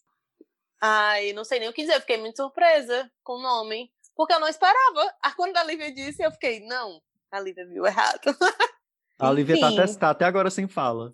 Ai, 0.82 1.34
não 1.34 1.44
sei 1.44 1.60
nem 1.60 1.70
o 1.70 1.74
que 1.74 1.82
dizer. 1.82 1.96
Eu 1.96 2.02
fiquei 2.02 2.18
muito 2.18 2.38
surpresa 2.38 3.12
com 3.24 3.34
o 3.34 3.42
nome. 3.42 3.92
Porque 4.16 4.34
eu 4.34 4.40
não 4.40 4.48
esperava. 4.48 5.16
Quando 5.36 5.58
a 5.58 5.64
Lívia 5.64 5.94
disse, 5.94 6.24
eu 6.24 6.32
fiquei, 6.32 6.66
não, 6.66 7.02
a 7.32 7.40
Lívia 7.40 7.66
viu 7.68 7.86
errado. 7.86 8.22
A 9.20 9.32
Lívia 9.32 9.60
tá 9.60 9.70
até, 9.70 9.88
tá 9.96 10.10
até 10.12 10.26
agora 10.26 10.52
sem 10.52 10.68
fala. 10.68 11.12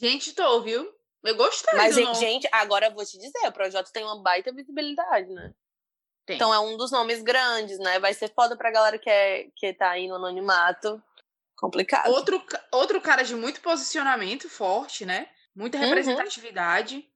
Gente, 0.00 0.32
tô, 0.32 0.62
viu? 0.62 0.90
Eu 1.22 1.36
gostei. 1.36 1.76
Mas, 1.76 1.94
gente, 1.94 2.48
agora 2.50 2.86
eu 2.86 2.94
vou 2.94 3.04
te 3.04 3.18
dizer, 3.18 3.46
o 3.46 3.52
projeto 3.52 3.92
tem 3.92 4.02
uma 4.02 4.22
baita 4.22 4.50
visibilidade, 4.50 5.28
né? 5.28 5.52
Tem. 6.24 6.36
Então 6.36 6.54
é 6.54 6.58
um 6.58 6.78
dos 6.78 6.90
nomes 6.90 7.22
grandes, 7.22 7.78
né? 7.78 7.98
Vai 7.98 8.14
ser 8.14 8.32
foda 8.32 8.56
pra 8.56 8.70
galera 8.70 8.98
que, 8.98 9.10
é, 9.10 9.48
que 9.54 9.74
tá 9.74 9.90
aí 9.90 10.08
no 10.08 10.14
anonimato. 10.14 11.02
Complicado. 11.54 12.10
Outro, 12.10 12.42
outro 12.72 13.00
cara 13.02 13.22
de 13.22 13.34
muito 13.34 13.60
posicionamento 13.60 14.48
forte, 14.48 15.04
né? 15.04 15.28
Muita 15.54 15.76
uhum. 15.76 15.84
representatividade. 15.84 16.96
Uhum. 16.96 17.09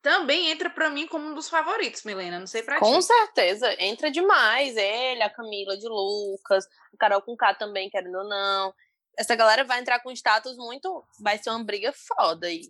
Também 0.00 0.50
entra 0.50 0.70
para 0.70 0.90
mim 0.90 1.06
como 1.06 1.26
um 1.26 1.34
dos 1.34 1.48
favoritos, 1.48 2.04
Milena. 2.04 2.38
Não 2.38 2.46
sei 2.46 2.62
pra 2.62 2.78
Com 2.78 2.98
ti. 2.98 3.06
certeza, 3.06 3.74
entra 3.82 4.10
demais. 4.10 4.76
Ele, 4.76 5.22
a 5.22 5.30
Camila 5.30 5.76
de 5.76 5.88
Lucas, 5.88 6.66
a 6.94 6.96
Carol 6.98 7.22
com 7.22 7.36
K 7.36 7.54
também, 7.54 7.90
querendo 7.90 8.18
ou 8.18 8.28
não. 8.28 8.72
Essa 9.18 9.34
galera 9.34 9.64
vai 9.64 9.80
entrar 9.80 10.00
com 10.00 10.12
status 10.12 10.56
muito. 10.56 11.04
Vai 11.20 11.38
ser 11.38 11.50
uma 11.50 11.64
briga 11.64 11.92
foda 11.92 12.46
aí. 12.46 12.62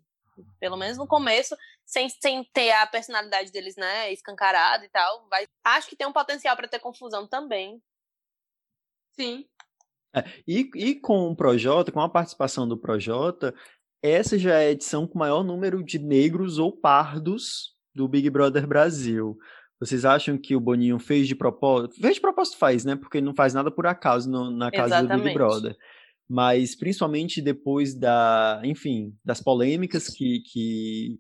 Pelo 0.59 0.77
menos 0.77 0.97
no 0.97 1.07
começo, 1.07 1.57
sem, 1.85 2.09
sem 2.09 2.45
ter 2.53 2.71
a 2.71 2.87
personalidade 2.87 3.51
deles, 3.51 3.77
né, 3.77 4.13
escancarada 4.13 4.85
e 4.85 4.89
tal. 4.89 5.29
Vai... 5.29 5.47
Acho 5.65 5.89
que 5.89 5.97
tem 5.97 6.07
um 6.07 6.13
potencial 6.13 6.57
para 6.57 6.69
ter 6.69 6.79
confusão 6.79 7.27
também. 7.27 7.83
Sim. 9.13 9.47
É, 10.15 10.25
e, 10.47 10.71
e 10.75 10.95
com 10.95 11.29
o 11.29 11.37
Projota, 11.37 11.93
com 11.93 12.01
a 12.01 12.09
participação 12.09 12.67
do 12.67 12.79
Projota, 12.79 13.55
essa 14.03 14.39
já 14.39 14.55
é 14.61 14.69
a 14.69 14.71
edição 14.71 15.07
com 15.07 15.15
o 15.15 15.19
maior 15.19 15.43
número 15.43 15.83
de 15.83 15.99
negros 15.99 16.59
ou 16.59 16.73
pardos 16.73 17.75
do 17.95 18.09
Big 18.09 18.31
Brother 18.31 18.67
Brasil. 18.67 19.37
Vocês 19.81 20.05
acham 20.05 20.37
que 20.37 20.57
o 20.57 20.61
Boninho 20.61 20.99
fez 20.99 21.29
de 21.29 21.35
propósito? 21.35 22.01
Fez 22.01 22.17
de 22.17 22.21
propósito 22.21 22.59
faz, 22.59 22.85
né? 22.85 22.97
Porque 22.97 23.19
ele 23.19 23.27
não 23.27 23.35
faz 23.35 23.55
nada 23.55 23.71
por 23.71 23.87
acaso 23.87 24.31
no, 24.31 24.51
na 24.51 24.71
casa 24.71 24.99
Exatamente. 24.99 25.19
do 25.19 25.25
Big 25.25 25.35
Brother. 25.35 25.77
Mas 26.29 26.75
principalmente 26.75 27.41
depois 27.41 27.95
da, 27.95 28.61
enfim, 28.65 29.15
das 29.25 29.41
polêmicas 29.41 30.09
que, 30.09 30.41
que, 30.41 31.19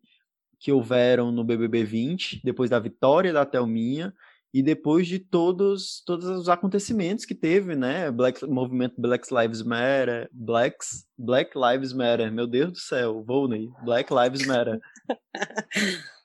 que 0.59 0.73
houveram 0.73 1.31
no 1.33 1.45
BBB 1.45 1.85
20, 1.85 2.43
depois 2.45 2.69
da 2.69 2.79
vitória 2.79 3.33
da 3.33 3.47
Thelminha, 3.47 4.12
e 4.53 4.63
depois 4.63 5.07
de 5.07 5.19
todos, 5.19 6.03
todos 6.07 6.27
os 6.27 6.49
acontecimentos 6.49 7.25
que 7.25 7.35
teve, 7.35 7.77
né? 7.77 8.11
Black, 8.11 8.47
movimento 8.47 8.95
Black 8.99 9.29
Lives 9.33 9.63
Matter, 9.63 10.29
Blacks, 10.33 11.07
Black 11.19 11.53
Lives 11.57 11.93
Matter, 11.93 12.33
meu 12.33 12.47
Deus 12.47 12.73
do 12.73 12.79
céu, 12.79 13.23
Volney, 13.23 13.69
Black 13.85 14.13
Lives 14.13 14.47
Matter. 14.47 14.81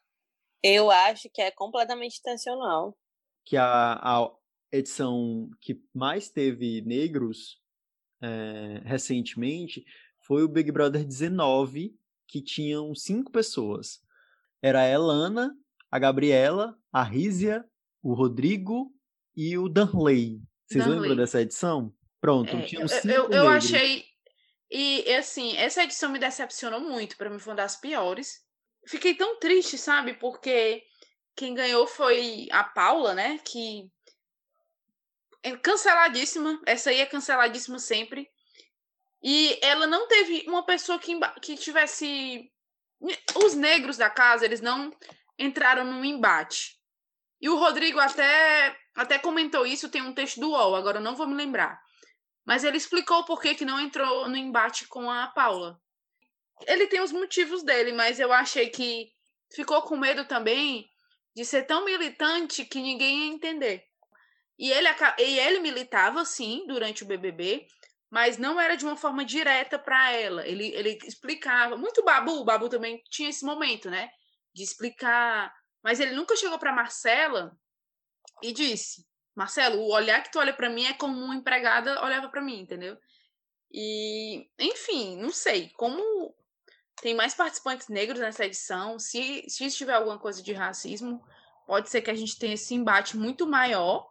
Eu 0.63 0.89
acho 0.89 1.29
que 1.33 1.41
é 1.41 1.51
completamente 1.51 2.19
intencional. 2.19 2.97
Que 3.45 3.57
a, 3.57 3.99
a 4.01 4.31
edição 4.71 5.49
que 5.59 5.83
mais 5.93 6.29
teve 6.29 6.81
negros 6.81 7.61
é, 8.21 8.81
recentemente 8.85 9.83
foi 10.21 10.43
o 10.43 10.47
Big 10.47 10.71
Brother 10.71 11.05
19, 11.05 11.93
que 12.25 12.41
tinham 12.41 12.95
cinco 12.95 13.29
pessoas. 13.29 14.01
Era 14.61 14.79
a 14.79 14.87
Elana, 14.87 15.53
a 15.91 15.99
Gabriela, 15.99 16.77
a 16.89 17.03
Rízia, 17.03 17.65
o 18.03 18.13
Rodrigo 18.13 18.93
e 19.35 19.57
o 19.57 19.69
Danley. 19.69 20.41
Vocês 20.67 20.83
Danley. 20.83 20.99
lembram 20.99 21.15
dessa 21.15 21.41
edição? 21.41 21.91
Pronto, 22.19 22.55
é, 22.55 22.61
tinham 22.61 22.87
cinco 22.87 23.07
Eu, 23.07 23.29
eu 23.31 23.47
achei... 23.47 24.05
E, 24.69 25.13
assim, 25.13 25.55
essa 25.55 25.83
edição 25.83 26.09
me 26.09 26.19
decepcionou 26.19 26.79
muito, 26.79 27.15
para 27.15 27.29
mim 27.29 27.39
foi 27.39 27.51
uma 27.51 27.57
das 27.57 27.75
piores. 27.75 28.43
Fiquei 28.87 29.13
tão 29.13 29.39
triste, 29.39 29.77
sabe? 29.77 30.15
Porque 30.15 30.83
quem 31.35 31.53
ganhou 31.53 31.85
foi 31.85 32.47
a 32.51 32.63
Paula, 32.63 33.13
né? 33.13 33.39
Que 33.45 33.89
é 35.43 35.55
canceladíssima. 35.57 36.59
Essa 36.65 36.89
aí 36.89 37.01
é 37.01 37.05
canceladíssima 37.05 37.77
sempre. 37.77 38.27
E 39.21 39.59
ela 39.61 39.85
não 39.85 40.07
teve 40.07 40.43
uma 40.47 40.65
pessoa 40.65 40.97
que, 40.99 41.17
que 41.41 41.55
tivesse. 41.55 42.51
Os 43.43 43.53
negros 43.53 43.97
da 43.97 44.09
casa, 44.09 44.45
eles 44.45 44.61
não 44.61 44.91
entraram 45.37 45.85
num 45.85 46.03
embate. 46.03 46.79
E 47.43 47.49
o 47.49 47.57
Rodrigo 47.57 47.99
até, 47.99 48.73
até 48.95 49.19
comentou 49.19 49.65
isso, 49.65 49.89
tem 49.89 50.01
um 50.01 50.13
texto 50.13 50.39
do 50.39 50.51
UOL, 50.51 50.77
agora 50.77 50.99
eu 50.99 51.03
não 51.03 51.13
vou 51.13 51.27
me 51.27 51.35
lembrar. 51.35 51.77
Mas 52.45 52.63
ele 52.63 52.77
explicou 52.77 53.25
por 53.25 53.41
que, 53.41 53.53
que 53.53 53.65
não 53.65 53.81
entrou 53.81 54.29
no 54.29 54.37
embate 54.37 54.87
com 54.87 55.11
a 55.11 55.27
Paula. 55.27 55.77
Ele 56.65 56.87
tem 56.87 57.01
os 57.01 57.11
motivos 57.11 57.61
dele, 57.61 57.91
mas 57.91 58.17
eu 58.17 58.31
achei 58.31 58.69
que 58.69 59.11
ficou 59.53 59.81
com 59.81 59.97
medo 59.97 60.23
também 60.23 60.89
de 61.35 61.43
ser 61.43 61.63
tão 61.63 61.83
militante 61.83 62.63
que 62.63 62.79
ninguém 62.79 63.25
ia 63.25 63.33
entender. 63.33 63.83
E 64.57 64.71
ele, 64.71 64.87
e 65.19 65.39
ele 65.39 65.59
militava, 65.59 66.23
sim, 66.23 66.63
durante 66.65 67.03
o 67.03 67.05
BBB, 67.05 67.67
mas 68.09 68.37
não 68.37 68.57
era 68.57 68.77
de 68.77 68.85
uma 68.85 68.95
forma 68.95 69.25
direta 69.25 69.77
para 69.77 70.13
ela. 70.13 70.47
Ele, 70.47 70.73
ele 70.73 70.97
explicava. 71.03 71.75
Muito 71.75 72.05
Babu, 72.05 72.39
o 72.39 72.45
Babu 72.45 72.69
também 72.69 73.03
tinha 73.09 73.29
esse 73.29 73.43
momento, 73.43 73.89
né? 73.89 74.09
De 74.55 74.63
explicar 74.63 75.53
mas 75.83 75.99
ele 75.99 76.15
nunca 76.15 76.35
chegou 76.35 76.57
para 76.57 76.71
Marcela 76.71 77.55
e 78.41 78.53
disse: 78.53 79.05
Marcelo, 79.35 79.81
o 79.81 79.91
olhar 79.91 80.23
que 80.23 80.31
tu 80.31 80.39
olha 80.39 80.53
para 80.53 80.69
mim 80.69 80.85
é 80.85 80.93
como 80.93 81.19
uma 81.19 81.35
empregada 81.35 82.03
olhava 82.03 82.29
para 82.29 82.41
mim, 82.41 82.61
entendeu? 82.61 82.97
E, 83.71 84.49
enfim, 84.57 85.17
não 85.17 85.31
sei. 85.31 85.69
Como 85.71 86.33
tem 87.01 87.13
mais 87.13 87.33
participantes 87.33 87.89
negros 87.89 88.19
nessa 88.19 88.45
edição, 88.45 88.97
se, 88.97 89.43
se 89.49 89.69
tiver 89.71 89.93
alguma 89.93 90.19
coisa 90.19 90.41
de 90.41 90.53
racismo, 90.53 91.25
pode 91.65 91.89
ser 91.89 92.01
que 92.01 92.11
a 92.11 92.15
gente 92.15 92.37
tenha 92.37 92.53
esse 92.53 92.73
embate 92.73 93.17
muito 93.17 93.45
maior 93.47 94.09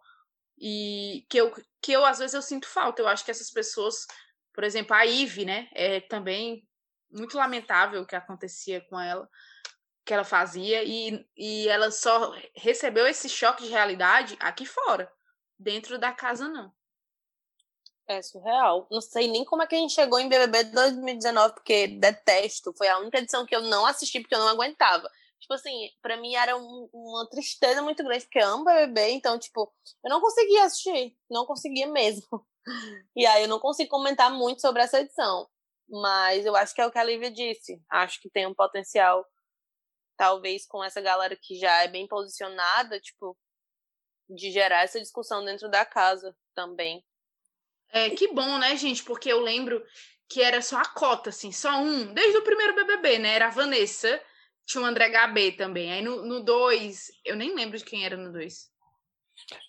e 0.59 1.25
que 1.29 1.37
eu, 1.37 1.51
que 1.81 1.91
eu 1.91 2.05
às 2.05 2.19
vezes 2.19 2.33
eu 2.33 2.41
sinto 2.41 2.67
falta. 2.67 3.01
Eu 3.01 3.07
acho 3.07 3.23
que 3.23 3.31
essas 3.31 3.49
pessoas, 3.49 4.05
por 4.53 4.63
exemplo, 4.63 4.93
a 4.93 5.05
Ive, 5.05 5.45
né, 5.45 5.69
é 5.73 6.01
também 6.01 6.67
muito 7.09 7.37
lamentável 7.37 8.01
o 8.01 8.05
que 8.05 8.15
acontecia 8.15 8.81
com 8.81 8.99
ela 8.99 9.29
que 10.05 10.13
ela 10.13 10.23
fazia 10.23 10.83
e, 10.83 11.25
e 11.35 11.67
ela 11.67 11.89
só 11.91 12.33
recebeu 12.55 13.07
esse 13.07 13.29
choque 13.29 13.63
de 13.63 13.69
realidade 13.69 14.35
aqui 14.39 14.65
fora. 14.65 15.11
Dentro 15.57 15.97
da 15.97 16.11
casa, 16.11 16.47
não. 16.47 16.73
É 18.05 18.21
surreal. 18.21 18.85
Não 18.91 18.99
sei 18.99 19.29
nem 19.29 19.45
como 19.45 19.61
é 19.63 19.67
que 19.67 19.75
a 19.75 19.77
gente 19.77 19.93
chegou 19.93 20.19
em 20.19 20.27
BBB 20.27 20.65
2019, 20.65 21.53
porque 21.53 21.87
detesto. 21.87 22.73
Foi 22.77 22.87
a 22.89 22.99
única 22.99 23.19
edição 23.19 23.45
que 23.45 23.55
eu 23.55 23.61
não 23.61 23.85
assisti 23.85 24.19
porque 24.19 24.35
eu 24.35 24.39
não 24.39 24.49
aguentava. 24.49 25.09
Tipo 25.39 25.53
assim, 25.53 25.89
pra 26.01 26.17
mim 26.17 26.35
era 26.35 26.57
um, 26.57 26.89
uma 26.93 27.29
tristeza 27.29 27.81
muito 27.81 28.03
grande, 28.03 28.25
porque 28.25 28.39
eu 28.39 28.47
amo 28.47 28.65
BBB, 28.65 29.11
então, 29.11 29.39
tipo, 29.39 29.73
eu 30.03 30.09
não 30.09 30.19
conseguia 30.19 30.65
assistir. 30.65 31.17
Não 31.29 31.45
conseguia 31.45 31.87
mesmo. 31.87 32.27
E 33.13 33.25
aí 33.25 33.43
eu 33.43 33.49
não 33.49 33.59
consigo 33.59 33.89
comentar 33.89 34.31
muito 34.31 34.61
sobre 34.61 34.81
essa 34.81 35.01
edição. 35.01 35.49
Mas 35.89 36.45
eu 36.45 36.55
acho 36.55 36.73
que 36.73 36.79
é 36.79 36.87
o 36.87 36.91
que 36.91 36.97
a 36.97 37.03
Lívia 37.03 37.29
disse. 37.29 37.77
Acho 37.89 38.21
que 38.21 38.29
tem 38.29 38.47
um 38.47 38.53
potencial 38.53 39.25
talvez 40.17 40.65
com 40.65 40.83
essa 40.83 41.01
galera 41.01 41.37
que 41.39 41.55
já 41.55 41.83
é 41.83 41.87
bem 41.87 42.07
posicionada, 42.07 42.99
tipo, 42.99 43.37
de 44.29 44.51
gerar 44.51 44.83
essa 44.83 44.99
discussão 44.99 45.43
dentro 45.43 45.69
da 45.69 45.85
casa 45.85 46.35
também. 46.55 47.03
É, 47.91 48.09
que 48.09 48.33
bom, 48.33 48.57
né, 48.57 48.75
gente? 48.75 49.03
Porque 49.03 49.31
eu 49.31 49.39
lembro 49.39 49.83
que 50.29 50.41
era 50.41 50.61
só 50.61 50.77
a 50.77 50.85
cota, 50.85 51.29
assim, 51.29 51.51
só 51.51 51.79
um, 51.79 52.13
desde 52.13 52.37
o 52.37 52.43
primeiro 52.43 52.75
BBB, 52.75 53.19
né? 53.19 53.35
Era 53.35 53.47
a 53.47 53.51
Vanessa, 53.51 54.19
tinha 54.65 54.83
o 54.83 54.85
André 54.85 55.09
HB 55.09 55.51
também. 55.53 55.91
Aí 55.91 56.01
no 56.01 56.43
2, 56.43 57.11
eu 57.25 57.35
nem 57.35 57.53
lembro 57.55 57.77
de 57.77 57.85
quem 57.85 58.05
era 58.05 58.17
no 58.17 58.31
2. 58.31 58.71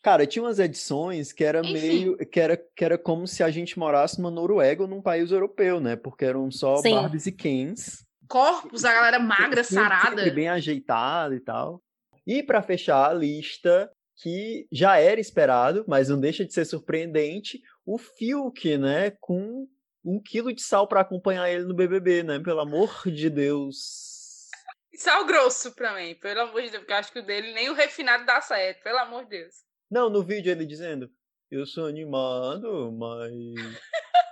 Cara, 0.03 0.27
tinha 0.27 0.43
umas 0.43 0.59
edições 0.59 1.33
que 1.33 1.45
era 1.45 1.61
Enfim. 1.61 1.73
meio. 1.73 2.17
Que 2.17 2.41
era, 2.41 2.57
que 2.57 2.85
era 2.85 2.97
como 2.97 3.27
se 3.27 3.43
a 3.43 3.51
gente 3.51 3.79
morasse 3.79 4.19
numa 4.19 4.31
Noruega 4.31 4.83
ou 4.83 4.89
num 4.89 5.03
país 5.03 5.31
europeu, 5.31 5.81
né? 5.81 5.97
Porque 5.97 6.25
eram 6.25 6.51
só 6.51 6.77
Sim. 6.77 6.95
Barbies 6.95 7.27
e 7.27 7.33
Kens 7.33 8.07
corpos, 8.29 8.85
a 8.85 8.93
galera 8.93 9.19
magra, 9.19 9.65
sarada. 9.65 10.31
bem 10.31 10.49
ajeitada 10.49 11.35
e 11.35 11.41
tal. 11.41 11.83
E 12.27 12.43
para 12.43 12.63
fechar 12.63 13.11
a 13.11 13.15
lista, 13.15 13.91
que 14.17 14.67
já 14.73 14.99
era 14.99 15.21
esperado, 15.21 15.85
mas 15.87 16.09
não 16.09 16.19
deixa 16.19 16.45
de 16.45 16.53
ser 16.53 16.65
surpreendente, 16.65 17.61
o 17.85 17.99
Fiuk, 17.99 18.79
né, 18.79 19.13
com 19.21 19.67
um 20.05 20.21
quilo 20.21 20.53
de 20.53 20.63
sal 20.63 20.87
para 20.87 21.01
acompanhar 21.01 21.51
ele 21.51 21.65
no 21.65 21.75
BBB, 21.75 22.23
né? 22.23 22.39
Pelo 22.39 22.61
amor 22.61 23.03
de 23.07 23.31
Deus. 23.31 24.49
Sal 24.97 25.25
grosso 25.27 25.75
pra 25.75 25.95
mim, 25.95 26.15
pelo 26.15 26.43
amor 26.43 26.63
de 26.63 26.71
Deus, 26.71 26.79
porque 26.81 26.93
eu 26.93 26.97
acho 26.97 27.13
que 27.13 27.19
o 27.19 27.27
dele 27.27 27.53
nem 27.53 27.71
o 27.71 27.75
refinado 27.75 28.25
dá 28.25 28.41
certo, 28.41 28.83
pelo 28.83 28.99
amor 28.99 29.25
de 29.25 29.31
Deus. 29.31 29.55
Não, 29.91 30.09
no 30.09 30.23
vídeo 30.23 30.53
ele 30.53 30.67
dizendo, 30.67 31.11
eu 31.51 31.67
sou 31.67 31.87
animado, 31.87 32.93
mas 32.93 33.33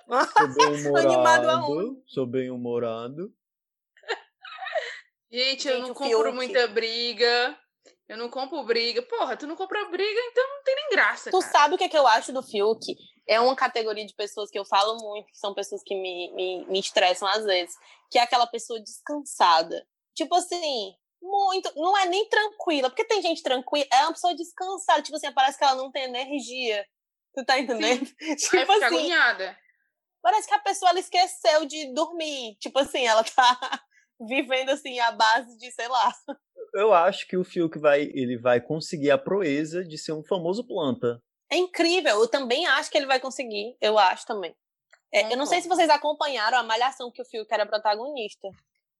Sou 0.36 0.54
bem 0.54 0.86
humorado. 0.86 2.02
Sou 2.06 2.26
bem 2.26 2.50
humorado. 2.50 3.32
Gente, 5.32 5.66
eu 5.66 5.80
não 5.80 5.94
compro 5.94 6.34
muita 6.34 6.66
briga. 6.68 7.58
Eu 8.06 8.18
não 8.18 8.28
compro 8.28 8.62
briga. 8.64 9.00
Porra, 9.02 9.34
tu 9.36 9.46
não 9.46 9.56
compra 9.56 9.86
briga, 9.86 10.20
então 10.30 10.46
não 10.46 10.62
tem 10.62 10.76
nem 10.76 10.90
graça. 10.90 11.30
Tu 11.30 11.38
cara. 11.38 11.52
sabe 11.52 11.74
o 11.74 11.78
que, 11.78 11.84
é 11.84 11.88
que 11.88 11.96
eu 11.96 12.06
acho 12.06 12.32
do 12.32 12.42
Fiuk? 12.42 12.94
É 13.26 13.40
uma 13.40 13.56
categoria 13.56 14.04
de 14.04 14.14
pessoas 14.14 14.50
que 14.50 14.58
eu 14.58 14.64
falo 14.66 14.98
muito, 14.98 15.28
que 15.28 15.38
são 15.38 15.54
pessoas 15.54 15.82
que 15.82 15.94
me, 15.94 16.30
me, 16.34 16.66
me 16.66 16.78
estressam 16.78 17.26
às 17.26 17.44
vezes. 17.44 17.74
Que 18.10 18.18
é 18.18 18.22
aquela 18.22 18.46
pessoa 18.46 18.78
descansada. 18.82 19.86
Tipo 20.14 20.34
assim, 20.34 20.94
muito. 21.22 21.72
Não 21.76 21.96
é 21.96 22.04
nem 22.04 22.28
tranquila, 22.28 22.90
porque 22.90 23.06
tem 23.06 23.22
gente 23.22 23.42
tranquila, 23.42 23.86
é 23.90 24.02
uma 24.02 24.12
pessoa 24.12 24.34
descansada. 24.34 25.00
Tipo 25.00 25.16
assim, 25.16 25.32
parece 25.32 25.56
que 25.56 25.64
ela 25.64 25.76
não 25.76 25.90
tem 25.90 26.04
energia. 26.04 26.84
Tu 27.34 27.42
tá 27.46 27.58
entendendo? 27.58 28.04
Sim. 28.36 28.58
tipo 28.58 28.72
assim. 28.72 28.84
Agoniada. 28.84 29.58
Parece 30.20 30.46
que 30.46 30.54
a 30.54 30.58
pessoa 30.58 30.90
ela 30.90 31.00
esqueceu 31.00 31.64
de 31.64 31.94
dormir. 31.94 32.56
Tipo 32.60 32.80
assim, 32.80 33.06
ela 33.06 33.24
tá 33.24 33.82
vivendo 34.26 34.70
assim 34.70 34.98
a 35.00 35.12
base 35.12 35.56
de, 35.58 35.70
sei 35.70 35.88
lá. 35.88 36.12
Eu 36.74 36.92
acho 36.92 37.26
que 37.28 37.36
o 37.36 37.44
Fiuk 37.44 37.78
vai, 37.78 38.02
ele 38.14 38.38
vai 38.38 38.60
conseguir 38.60 39.10
a 39.10 39.18
proeza 39.18 39.84
de 39.84 39.98
ser 39.98 40.12
um 40.12 40.24
famoso 40.24 40.66
planta. 40.66 41.20
É 41.50 41.56
incrível, 41.56 42.20
eu 42.20 42.28
também 42.28 42.66
acho 42.66 42.90
que 42.90 42.96
ele 42.96 43.06
vai 43.06 43.20
conseguir, 43.20 43.76
eu 43.80 43.98
acho 43.98 44.26
também. 44.26 44.54
É, 45.12 45.32
eu 45.32 45.36
não 45.36 45.44
sei 45.44 45.60
se 45.60 45.68
vocês 45.68 45.90
acompanharam 45.90 46.56
a 46.56 46.62
malhação 46.62 47.10
que 47.10 47.20
o 47.20 47.24
Fiuk 47.26 47.52
era 47.52 47.66
protagonista. 47.66 48.48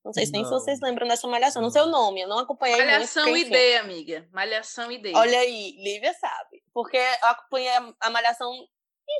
Não 0.05 0.12
sei 0.12 0.27
se 0.27 0.33
nem 0.33 0.45
se 0.45 0.51
vocês 0.51 0.81
lembram 0.81 1.07
dessa 1.07 1.29
malhação. 1.29 1.62
Não 1.62 1.70
sei 1.70 1.83
o 1.83 1.87
nome, 1.87 2.20
eu 2.20 2.29
não 2.29 2.41
acompanhei 2.41 2.77
Malhação 2.77 3.29
muito, 3.29 3.55
ID, 3.55 3.81
amiga. 3.81 4.29
Malhação 4.33 4.91
ID. 4.91 5.12
Olha 5.14 5.39
aí, 5.39 5.77
Lívia 5.79 6.12
sabe. 6.14 6.62
Porque 6.75 6.97
eu 6.97 7.29
acompanhei 7.29 7.70
a 8.01 8.11
malhação 8.11 8.53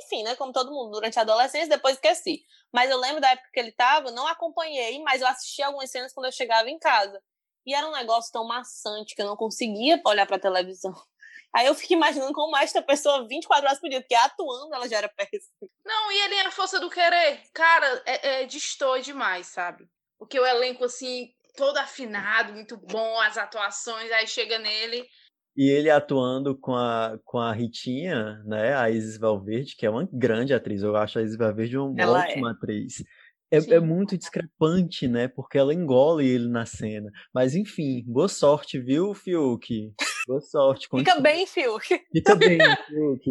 enfim, 0.03 0.23
né? 0.23 0.35
Como 0.35 0.51
todo 0.51 0.71
mundo, 0.71 0.91
durante 0.91 1.17
a 1.19 1.21
adolescência, 1.21 1.69
depois 1.69 1.95
esqueci. 1.95 2.43
Mas 2.71 2.89
eu 2.89 2.97
lembro 2.97 3.21
da 3.21 3.29
época 3.29 3.49
que 3.53 3.59
ele 3.59 3.71
tava, 3.71 4.11
não 4.11 4.27
acompanhei, 4.27 5.01
mas 5.03 5.21
eu 5.21 5.27
assisti 5.27 5.61
algumas 5.61 5.91
cenas 5.91 6.13
quando 6.13 6.25
eu 6.27 6.31
chegava 6.31 6.69
em 6.69 6.79
casa. 6.79 7.21
E 7.65 7.73
era 7.73 7.87
um 7.87 7.91
negócio 7.91 8.31
tão 8.31 8.45
maçante 8.45 9.15
que 9.15 9.21
eu 9.21 9.25
não 9.25 9.37
conseguia 9.37 10.01
olhar 10.05 10.25
pra 10.25 10.39
televisão. 10.39 10.93
Aí 11.55 11.67
eu 11.67 11.75
fico 11.75 11.93
imaginando 11.93 12.33
como 12.33 12.57
esta 12.57 12.81
pessoa 12.81 13.27
24 13.27 13.67
horas 13.67 13.79
por 13.79 13.89
dia, 13.89 14.01
porque 14.01 14.15
atuando 14.15 14.73
ela 14.73 14.89
já 14.89 14.97
era 14.97 15.09
péssima. 15.09 15.69
Não, 15.85 16.11
e 16.11 16.21
ele 16.21 16.35
é 16.35 16.47
a 16.47 16.51
força 16.51 16.79
do 16.79 16.89
querer. 16.89 17.43
Cara, 17.53 18.03
é, 18.05 18.43
é 18.43 18.45
demais, 19.01 19.47
sabe? 19.47 19.87
Porque 20.17 20.39
o 20.39 20.45
elenco, 20.45 20.85
assim, 20.85 21.31
todo 21.55 21.77
afinado, 21.77 22.53
muito 22.53 22.75
bom, 22.77 23.19
as 23.19 23.37
atuações, 23.37 24.11
aí 24.11 24.27
chega 24.27 24.57
nele, 24.57 25.07
e 25.55 25.69
ele 25.69 25.89
atuando 25.89 26.57
com 26.57 26.75
a, 26.75 27.19
com 27.23 27.37
a 27.37 27.51
Ritinha, 27.53 28.41
né? 28.45 28.75
A 28.75 28.89
Isis 28.89 29.17
Valverde, 29.17 29.75
que 29.75 29.85
é 29.85 29.89
uma 29.89 30.07
grande 30.11 30.53
atriz. 30.53 30.81
Eu 30.81 30.95
acho 30.95 31.19
a 31.19 31.21
Isis 31.21 31.37
Valverde 31.37 31.77
uma 31.77 31.95
ela 31.97 32.19
ótima 32.19 32.49
é. 32.49 32.51
atriz. 32.51 33.03
É, 33.51 33.75
é, 33.75 33.79
muito 33.79 34.17
discrepante, 34.17 35.07
né? 35.07 35.27
Porque 35.27 35.59
ela 35.59 35.73
engole 35.73 36.27
ele 36.27 36.47
na 36.47 36.65
cena. 36.65 37.11
Mas 37.31 37.53
enfim, 37.53 38.03
boa 38.07 38.27
sorte, 38.27 38.79
viu, 38.79 39.13
Fiuk? 39.13 39.93
Boa 40.27 40.41
sorte. 40.41 40.87
Fica 40.97 41.21
bem, 41.21 41.45
Fiuk. 41.45 42.01
Fica 42.11 42.35
bem, 42.35 42.57
Fiuk. 42.89 43.21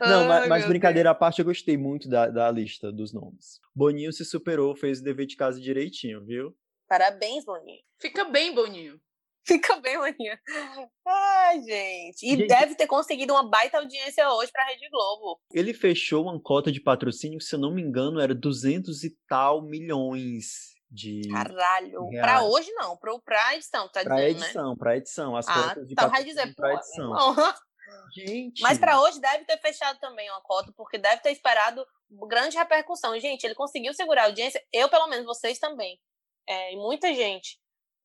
Não, 0.00 0.26
mas, 0.26 0.48
mas 0.48 0.66
brincadeira 0.66 1.10
à 1.10 1.14
parte, 1.14 1.40
eu 1.40 1.44
gostei 1.44 1.76
muito 1.76 2.08
da, 2.08 2.28
da 2.28 2.50
lista 2.50 2.90
dos 2.90 3.12
nomes. 3.12 3.60
Boninho 3.74 4.12
se 4.12 4.24
superou, 4.24 4.74
fez 4.74 5.00
o 5.00 5.04
dever 5.04 5.26
de 5.26 5.36
casa 5.36 5.60
direitinho, 5.60 6.24
viu? 6.24 6.56
Parabéns, 6.88 7.44
Boninho. 7.44 7.82
Fica 8.00 8.24
bem, 8.24 8.54
Boninho. 8.54 8.98
Fica 9.50 9.80
bem, 9.80 9.98
maninha. 9.98 10.38
Ai, 11.04 11.60
gente. 11.60 12.24
E 12.24 12.36
gente, 12.36 12.46
deve 12.46 12.76
ter 12.76 12.86
conseguido 12.86 13.32
uma 13.32 13.48
baita 13.48 13.78
audiência 13.78 14.30
hoje 14.30 14.52
pra 14.52 14.64
Rede 14.66 14.88
Globo. 14.88 15.40
Ele 15.52 15.74
fechou 15.74 16.22
uma 16.22 16.40
cota 16.40 16.70
de 16.70 16.80
patrocínio, 16.80 17.40
se 17.40 17.56
eu 17.56 17.58
não 17.58 17.72
me 17.72 17.82
engano, 17.82 18.20
era 18.20 18.32
200 18.32 19.02
e 19.02 19.10
tal 19.28 19.62
milhões 19.62 20.76
de. 20.88 21.22
Caralho. 21.32 22.08
Reais. 22.10 22.26
Pra 22.26 22.42
hoje 22.44 22.70
não, 22.74 22.96
pro, 22.96 23.20
pra 23.20 23.56
edição, 23.56 23.88
tá 23.88 24.04
pra 24.04 24.16
dizendo, 24.16 24.38
né? 24.38 24.46
edição, 24.46 24.70
né? 24.70 24.76
Pra 24.78 24.96
edição, 24.96 25.36
as 25.36 25.48
ah, 25.48 25.54
cotas 25.54 25.86
de 25.88 25.92
então 25.94 26.08
vai 26.08 26.22
dizer, 26.22 26.54
pra 26.54 26.74
edição. 26.74 27.12
Gente. 28.14 28.62
Mas 28.62 28.78
para 28.78 29.00
hoje 29.00 29.20
deve 29.20 29.44
ter 29.44 29.58
fechado 29.58 29.98
também 29.98 30.30
uma 30.30 30.40
cota, 30.42 30.72
porque 30.76 30.96
deve 30.96 31.22
ter 31.22 31.32
esperado 31.32 31.84
grande 32.28 32.56
repercussão. 32.56 33.18
Gente, 33.18 33.44
ele 33.44 33.54
conseguiu 33.54 33.92
segurar 33.94 34.22
a 34.22 34.26
audiência, 34.26 34.62
eu 34.72 34.88
pelo 34.88 35.08
menos, 35.08 35.26
vocês 35.26 35.58
também. 35.58 35.98
É, 36.48 36.72
e 36.72 36.76
muita 36.76 37.12
gente 37.14 37.58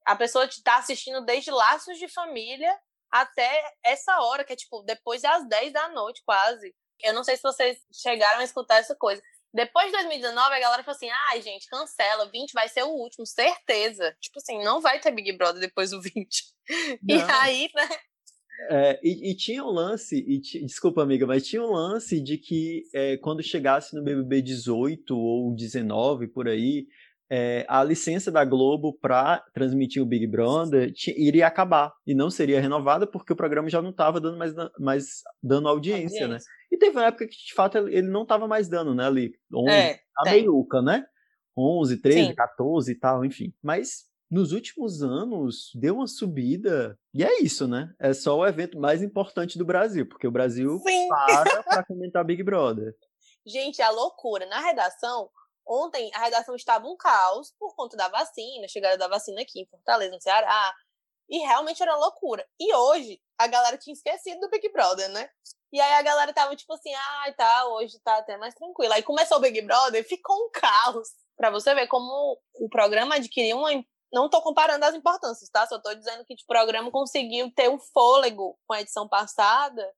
a 0.05 0.15
pessoa 0.15 0.45
está 0.45 0.77
assistindo 0.77 1.25
desde 1.25 1.51
laços 1.51 1.97
de 1.97 2.07
família 2.07 2.71
até 3.11 3.63
essa 3.83 4.19
hora, 4.21 4.43
que 4.43 4.53
é 4.53 4.55
tipo 4.55 4.83
depois 4.83 5.21
das 5.21 5.47
10 5.47 5.73
da 5.73 5.89
noite, 5.89 6.21
quase. 6.25 6.73
Eu 7.03 7.13
não 7.13 7.23
sei 7.23 7.35
se 7.35 7.43
vocês 7.43 7.77
chegaram 7.93 8.39
a 8.39 8.43
escutar 8.43 8.77
essa 8.77 8.95
coisa. 8.95 9.21
Depois 9.53 9.85
de 9.87 9.93
2019, 9.93 10.53
a 10.53 10.59
galera 10.59 10.83
falou 10.83 10.95
assim: 10.95 11.09
ai, 11.09 11.37
ah, 11.37 11.41
gente, 11.41 11.67
cancela, 11.67 12.29
20 12.29 12.51
vai 12.51 12.67
ser 12.67 12.83
o 12.83 12.89
último, 12.89 13.25
certeza. 13.25 14.15
Tipo 14.19 14.39
assim, 14.39 14.63
não 14.63 14.81
vai 14.81 14.99
ter 14.99 15.11
Big 15.11 15.31
Brother 15.37 15.61
depois 15.61 15.91
do 15.91 16.01
20. 16.01 16.13
Não. 17.01 17.15
E 17.15 17.21
aí, 17.21 17.69
né? 17.73 17.89
É, 18.69 18.99
e, 19.03 19.31
e, 19.31 19.35
tinha 19.35 19.63
um 19.63 19.69
lance, 19.69 20.15
e 20.17 20.39
desculpa, 20.65 21.03
amiga, 21.03 21.27
mas 21.27 21.45
tinha 21.45 21.61
um 21.61 21.71
lance 21.71 22.21
de 22.21 22.37
que 22.37 22.83
é, 22.93 23.17
quando 23.17 23.43
chegasse 23.43 23.93
no 23.93 24.01
BBB 24.01 24.41
18 24.41 25.15
ou 25.15 25.53
19 25.53 26.27
por 26.29 26.47
aí, 26.47 26.87
é, 27.29 27.65
a 27.67 27.83
licença 27.83 28.31
da 28.31 28.45
Globo 28.45 28.97
para 29.01 29.43
transmitir 29.53 30.01
o 30.01 30.05
Big 30.05 30.27
Brother 30.27 30.93
iria 31.17 31.47
acabar 31.47 31.93
e 32.05 32.13
não 32.13 32.29
seria 32.29 32.61
renovada 32.61 33.07
porque 33.07 33.33
o 33.33 33.35
programa 33.35 33.69
já 33.69 33.81
não 33.81 33.89
estava 33.89 34.19
dando 34.19 34.37
mais, 34.37 34.53
mais 34.79 35.23
dando 35.41 35.67
audiência, 35.67 36.25
audiência, 36.25 36.27
né? 36.27 36.37
E 36.71 36.77
teve 36.77 36.97
uma 36.97 37.05
época 37.05 37.27
que, 37.27 37.35
de 37.35 37.53
fato, 37.53 37.77
ele 37.87 38.07
não 38.07 38.23
estava 38.23 38.47
mais 38.47 38.67
dando, 38.67 38.93
né, 38.93 39.05
ali, 39.05 39.33
11, 39.53 39.71
é, 39.71 39.99
a 40.17 40.29
meiuca, 40.29 40.81
né? 40.81 41.05
11, 41.57 42.01
13, 42.01 42.27
Sim. 42.27 42.35
14 42.35 42.91
e 42.91 42.95
tal, 42.95 43.25
enfim. 43.25 43.53
Mas 43.63 44.05
nos 44.29 44.51
últimos 44.51 45.01
anos 45.01 45.71
deu 45.75 45.95
uma 45.95 46.07
subida 46.07 46.99
e 47.13 47.23
é 47.23 47.41
isso, 47.41 47.67
né? 47.67 47.93
É 47.99 48.13
só 48.13 48.37
o 48.37 48.45
evento 48.45 48.79
mais 48.79 49.01
importante 49.01 49.57
do 49.57 49.65
Brasil, 49.65 50.07
porque 50.07 50.27
o 50.27 50.31
Brasil 50.31 50.79
Sim. 50.79 51.07
para 51.07 51.63
para 51.63 51.83
comentar 51.85 52.25
Big 52.25 52.43
Brother. 52.43 52.93
Gente, 53.45 53.81
a 53.81 53.89
loucura. 53.91 54.45
Na 54.47 54.59
redação, 54.59 55.29
Ontem 55.67 56.11
a 56.13 56.19
redação 56.19 56.55
estava 56.55 56.87
um 56.87 56.95
caos 56.95 57.53
por 57.57 57.75
conta 57.75 57.97
da 57.97 58.07
vacina, 58.07 58.67
chegada 58.67 58.97
da 58.97 59.07
vacina 59.07 59.41
aqui 59.41 59.61
em 59.61 59.67
Fortaleza, 59.67 60.13
no 60.13 60.21
Ceará. 60.21 60.73
E 61.27 61.39
realmente 61.39 61.81
era 61.81 61.95
loucura. 61.95 62.47
E 62.59 62.73
hoje 62.73 63.19
a 63.37 63.47
galera 63.47 63.77
tinha 63.77 63.93
esquecido 63.93 64.39
do 64.39 64.49
Big 64.49 64.71
Brother, 64.71 65.09
né? 65.09 65.29
E 65.73 65.81
aí 65.81 65.93
a 65.93 66.01
galera 66.03 66.31
tava 66.31 66.55
tipo 66.55 66.71
assim, 66.73 66.93
ah, 66.93 67.33
tá, 67.35 67.67
hoje 67.67 67.99
tá 68.03 68.17
até 68.17 68.37
mais 68.37 68.53
tranquilo. 68.53 68.93
Aí 68.93 69.01
começou 69.01 69.37
o 69.37 69.41
Big 69.41 69.59
Brother 69.61 70.01
e 70.01 70.07
ficou 70.07 70.35
um 70.35 70.51
caos. 70.51 71.09
Pra 71.35 71.49
você 71.49 71.73
ver 71.73 71.87
como 71.87 72.39
o 72.53 72.69
programa 72.69 73.15
adquiriu 73.15 73.57
uma. 73.57 73.69
Não 74.13 74.29
tô 74.29 74.41
comparando 74.41 74.85
as 74.85 74.95
importâncias, 74.95 75.49
tá? 75.49 75.65
Só 75.67 75.81
tô 75.81 75.93
dizendo 75.93 76.23
que 76.23 76.35
tipo, 76.35 76.45
o 76.45 76.55
programa 76.55 76.91
conseguiu 76.91 77.51
ter 77.53 77.69
um 77.69 77.79
fôlego 77.79 78.57
com 78.65 78.73
a 78.73 78.81
edição 78.81 79.09
passada 79.09 79.93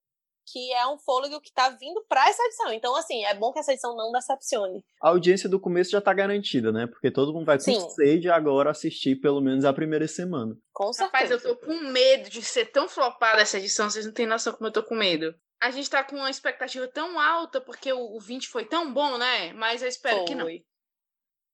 que 0.47 0.71
é 0.71 0.87
um 0.87 0.97
fôlego 0.97 1.41
que 1.41 1.51
tá 1.51 1.69
vindo 1.69 2.03
para 2.07 2.27
essa 2.29 2.41
edição. 2.43 2.71
Então, 2.71 2.95
assim, 2.95 3.25
é 3.25 3.35
bom 3.35 3.51
que 3.51 3.59
essa 3.59 3.73
edição 3.73 3.95
não 3.95 4.11
decepcione. 4.11 4.83
A 5.01 5.09
audiência 5.09 5.49
do 5.49 5.59
começo 5.59 5.91
já 5.91 5.99
tá 5.99 6.13
garantida, 6.13 6.71
né? 6.71 6.87
Porque 6.87 7.11
todo 7.11 7.33
mundo 7.33 7.45
vai 7.45 7.57
com 7.57 7.63
Sim. 7.63 7.89
sede 7.89 8.29
agora 8.29 8.71
assistir 8.71 9.17
pelo 9.17 9.41
menos 9.41 9.65
a 9.65 9.73
primeira 9.73 10.07
semana. 10.07 10.55
Com 10.71 10.93
certeza. 10.93 11.05
Rapaz, 11.05 11.31
eu 11.31 11.41
tô 11.41 11.57
com 11.57 11.91
medo 11.91 12.29
de 12.29 12.41
ser 12.41 12.67
tão 12.67 12.87
flopada 12.87 13.41
essa 13.41 13.57
edição, 13.57 13.89
vocês 13.89 14.05
não 14.05 14.13
têm 14.13 14.25
noção 14.25 14.53
como 14.53 14.67
eu 14.67 14.73
tô 14.73 14.83
com 14.83 14.95
medo. 14.95 15.35
A 15.61 15.71
gente 15.71 15.89
tá 15.89 16.03
com 16.03 16.15
uma 16.15 16.29
expectativa 16.29 16.87
tão 16.87 17.19
alta 17.19 17.59
porque 17.59 17.91
o 17.91 18.19
20 18.19 18.47
foi 18.47 18.63
tão 18.63 18.93
bom, 18.93 19.17
né? 19.17 19.51
Mas 19.53 19.81
eu 19.81 19.87
espero 19.87 20.17
foi. 20.17 20.25
que 20.25 20.35
não. 20.35 20.47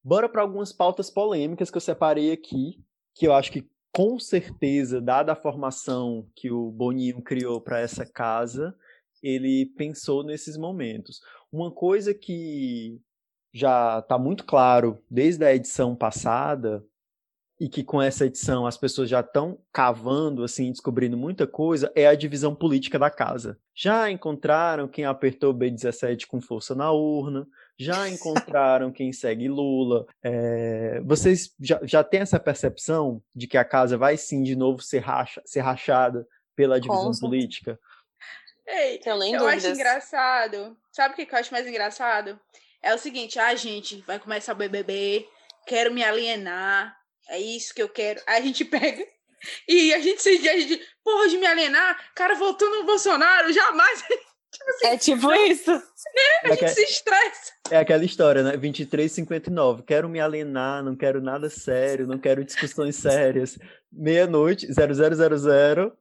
Bora 0.04 0.28
para 0.28 0.42
algumas 0.42 0.74
pautas 0.74 1.10
polêmicas 1.10 1.72
que 1.72 1.78
eu 1.78 1.82
separei 1.82 2.32
aqui, 2.32 2.84
que 3.16 3.26
eu 3.26 3.34
acho 3.34 3.52
que 3.52 3.66
com 3.94 4.20
certeza, 4.20 5.00
dada 5.00 5.34
a 5.34 5.36
formação 5.36 6.28
que 6.36 6.52
o 6.52 6.72
Boninho 6.72 7.22
criou 7.22 7.62
para 7.62 7.80
essa 7.80 8.06
casa, 8.06 8.76
ele 9.22 9.68
pensou 9.78 10.24
nesses 10.24 10.58
momentos. 10.58 11.22
Uma 11.52 11.72
coisa 11.72 12.12
que 12.12 13.00
já 13.54 14.00
está 14.00 14.18
muito 14.18 14.46
claro 14.46 15.00
desde 15.10 15.46
a 15.46 15.54
edição 15.54 15.96
passada 15.96 16.84
e 17.60 17.70
que 17.70 17.84
com 17.84 18.02
essa 18.02 18.26
edição 18.26 18.66
as 18.66 18.78
pessoas 18.78 19.08
já 19.08 19.20
estão 19.20 19.60
cavando, 19.72 20.44
assim, 20.44 20.72
descobrindo 20.72 21.16
muita 21.16 21.46
coisa, 21.46 21.92
é 21.96 22.08
a 22.08 22.16
divisão 22.16 22.56
política 22.56 22.98
da 22.98 23.12
casa. 23.12 23.60
Já 23.76 24.10
encontraram 24.10 24.88
quem 24.88 25.06
apertou 25.06 25.54
B17 25.54 26.26
com 26.26 26.42
força 26.42 26.74
na 26.74 26.92
urna, 26.92 27.48
já 27.78 28.08
encontraram 28.08 28.92
quem 28.92 29.12
segue 29.12 29.48
Lula. 29.48 30.06
É, 30.22 31.02
vocês 31.04 31.54
já, 31.60 31.80
já 31.84 32.04
têm 32.04 32.22
essa 32.22 32.40
percepção 32.40 33.22
de 33.36 33.48
que 33.48 33.58
a 33.58 33.66
casa 33.66 33.98
vai 33.98 34.18
sim 34.18 34.44
de 34.44 34.56
novo 34.56 34.82
ser, 34.82 35.00
racha, 35.00 35.42
ser 35.46 35.62
rachada 35.62 36.28
pela 36.56 36.80
divisão 36.80 37.12
política? 37.20 37.80
Ei, 38.66 39.02
eu 39.06 39.48
acho 39.48 39.68
engraçado. 39.68 40.78
Sabe 40.92 41.14
o 41.14 41.18
que 41.26 41.34
eu 41.34 41.40
acho 41.40 41.52
mais 41.52 41.68
engraçado? 41.68 42.40
É 42.82 42.94
o 42.94 42.98
seguinte, 42.98 43.40
a 43.40 43.48
ah, 43.48 43.56
gente 43.56 44.02
vai 44.02 44.20
começar 44.20 44.54
o 44.54 44.58
BBB, 44.58 45.28
quero 45.66 45.94
me 45.94 46.04
alienar, 46.04 46.96
é 47.30 47.40
isso 47.40 47.74
que 47.74 47.82
eu 47.82 47.90
quero. 47.90 48.22
Aí 48.28 48.42
a 48.42 48.46
gente 48.46 48.64
pega 48.66 49.06
e 49.68 49.94
a 49.94 50.00
gente 50.00 50.22
se 50.22 50.48
a 50.48 50.60
gente, 50.60 50.82
porra, 51.04 51.28
de 51.28 51.38
me 51.38 51.46
alienar, 51.46 52.12
cara 52.16 52.36
voltou 52.36 52.70
no 52.70 52.86
Bolsonaro, 52.86 53.52
jamais 53.52 54.04
Tipo 54.54 54.70
assim, 54.70 54.88
é 54.88 54.98
tipo 54.98 55.34
isso. 55.34 55.72
Né? 55.72 55.82
A 56.44 56.56
gente 56.56 56.70
se 56.70 56.84
estressa. 56.84 57.54
É 57.72 57.78
aquela 57.78 58.06
história, 58.06 58.44
né? 58.44 58.56
23,59. 58.56 59.84
Quero 59.84 60.08
me 60.08 60.20
alienar, 60.20 60.84
não 60.84 60.96
quero 60.96 61.20
nada 61.22 61.50
sério, 61.50 62.06
não 62.06 62.20
quero 62.20 62.46
discussões 62.46 62.96
sérias. 62.96 63.58
Meia-noite, 63.92 64.68
0000. 64.68 65.92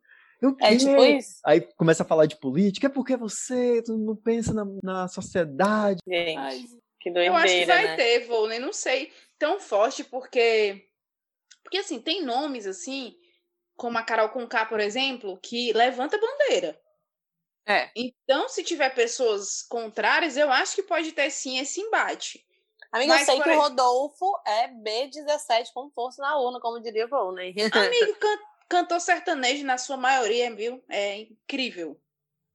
É 0.61 0.77
tipo 0.77 1.05
isso. 1.05 1.41
Aí 1.47 1.61
começa 1.77 2.03
a 2.03 2.07
falar 2.07 2.27
de 2.27 2.37
política. 2.37 2.89
É 2.89 2.91
porque 2.91 3.17
você 3.17 3.83
não 3.89 4.15
pensa 4.15 4.53
na, 4.53 4.67
na 4.83 5.09
sociedade. 5.09 6.01
Gente, 6.07 6.37
Ai, 6.37 6.65
que 7.01 7.11
doideira, 7.11 7.35
Eu 7.35 7.37
acho 7.37 7.55
que 7.55 7.65
vai 7.65 7.85
né? 7.85 7.97
ter, 7.97 8.27
Volney, 8.27 8.59
não 8.59 8.73
sei. 8.73 9.11
Tão 9.39 9.59
forte, 9.59 10.05
porque... 10.05 10.85
Porque, 11.63 11.79
assim, 11.79 12.01
tem 12.01 12.23
nomes, 12.23 12.67
assim, 12.67 13.15
como 13.77 13.97
a 13.97 14.03
Carol 14.03 14.29
Conká, 14.29 14.67
por 14.67 14.79
exemplo, 14.79 15.39
que 15.43 15.73
levanta 15.73 16.19
bandeira. 16.19 16.79
É. 17.67 17.91
Então, 17.95 18.49
se 18.49 18.65
tiver 18.65 18.91
pessoas 18.91 19.63
contrárias, 19.63 20.37
eu 20.37 20.51
acho 20.51 20.75
que 20.75 20.83
pode 20.83 21.13
ter 21.13 21.31
sim 21.31 21.59
esse 21.59 21.81
embate. 21.81 22.45
Amiga, 22.91 23.15
Mas, 23.15 23.29
eu 23.29 23.35
sei 23.35 23.43
que 23.43 23.51
o 23.51 23.61
Rodolfo 23.61 24.27
é 24.47 24.69
B17 24.69 25.69
com 25.73 25.91
força 25.91 26.21
na 26.21 26.39
urna, 26.39 26.61
como 26.61 26.81
diria 26.81 27.07
o 27.07 27.09
Volney. 27.09 27.55
Amigo, 27.73 28.15
can 28.21 28.39
cantor 28.69 29.01
sertanejo 29.01 29.65
na 29.65 29.79
sua 29.79 29.97
maioria, 29.97 30.55
viu? 30.55 30.83
É 30.89 31.21
incrível. 31.21 31.99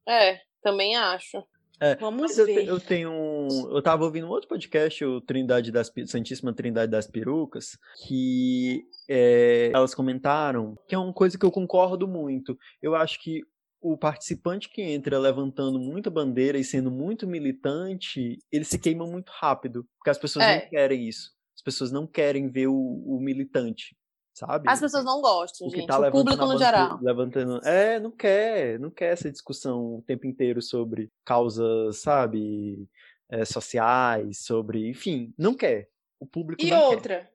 É, 0.07 0.39
também 0.61 0.95
acho. 0.95 1.43
É, 1.79 1.95
Vamos 1.95 2.35
ver. 2.35 2.65
Eu, 2.67 2.75
eu, 2.75 2.79
tenho 2.79 3.11
um, 3.11 3.69
eu 3.71 3.81
tava 3.83 4.03
ouvindo 4.03 4.25
um 4.25 4.31
outro 4.31 4.49
podcast, 4.49 5.03
o 5.05 5.21
Trindade 5.21 5.71
das 5.71 5.91
Santíssima 6.07 6.53
Trindade 6.53 6.91
das 6.91 7.05
Perucas, 7.05 7.77
que 8.03 8.83
é, 9.07 9.69
elas 9.73 9.93
comentaram 9.93 10.77
que 10.87 10.95
é 10.95 10.97
uma 10.97 11.13
coisa 11.13 11.37
que 11.37 11.45
eu 11.45 11.51
concordo 11.51 12.07
muito. 12.07 12.57
Eu 12.81 12.95
acho 12.95 13.21
que 13.21 13.43
o 13.91 13.97
participante 13.97 14.69
que 14.69 14.81
entra 14.81 15.17
levantando 15.17 15.79
muita 15.79 16.09
bandeira 16.09 16.57
e 16.57 16.63
sendo 16.63 16.91
muito 16.91 17.25
militante, 17.25 18.37
ele 18.51 18.65
se 18.65 18.77
queima 18.77 19.05
muito 19.05 19.29
rápido, 19.31 19.87
porque 19.97 20.09
as 20.09 20.17
pessoas 20.17 20.45
é. 20.45 20.61
não 20.61 20.69
querem 20.69 21.07
isso. 21.07 21.35
As 21.55 21.61
pessoas 21.61 21.91
não 21.91 22.05
querem 22.05 22.49
ver 22.49 22.67
o, 22.67 22.75
o 22.75 23.19
militante, 23.19 23.97
sabe? 24.33 24.69
As 24.69 24.79
pessoas 24.79 25.03
não 25.03 25.21
gostam, 25.21 25.67
o 25.67 25.71
gente. 25.71 25.87
Tá 25.87 25.99
o 25.99 26.11
público 26.11 26.45
no 26.45 26.57
geral. 26.57 26.99
Levantando, 27.01 27.65
é, 27.65 27.99
não 27.99 28.11
quer, 28.11 28.79
não 28.79 28.91
quer 28.91 29.13
essa 29.13 29.31
discussão 29.31 29.95
o 29.95 30.03
tempo 30.05 30.27
inteiro 30.27 30.61
sobre 30.61 31.09
causas, 31.25 31.97
sabe, 31.97 32.87
é, 33.29 33.45
sociais, 33.45 34.39
sobre, 34.39 34.89
enfim, 34.89 35.33
não 35.37 35.53
quer. 35.53 35.89
O 36.19 36.25
público 36.25 36.63
e 36.63 36.69
não 36.69 36.83
outra, 36.91 37.19
quer. 37.19 37.33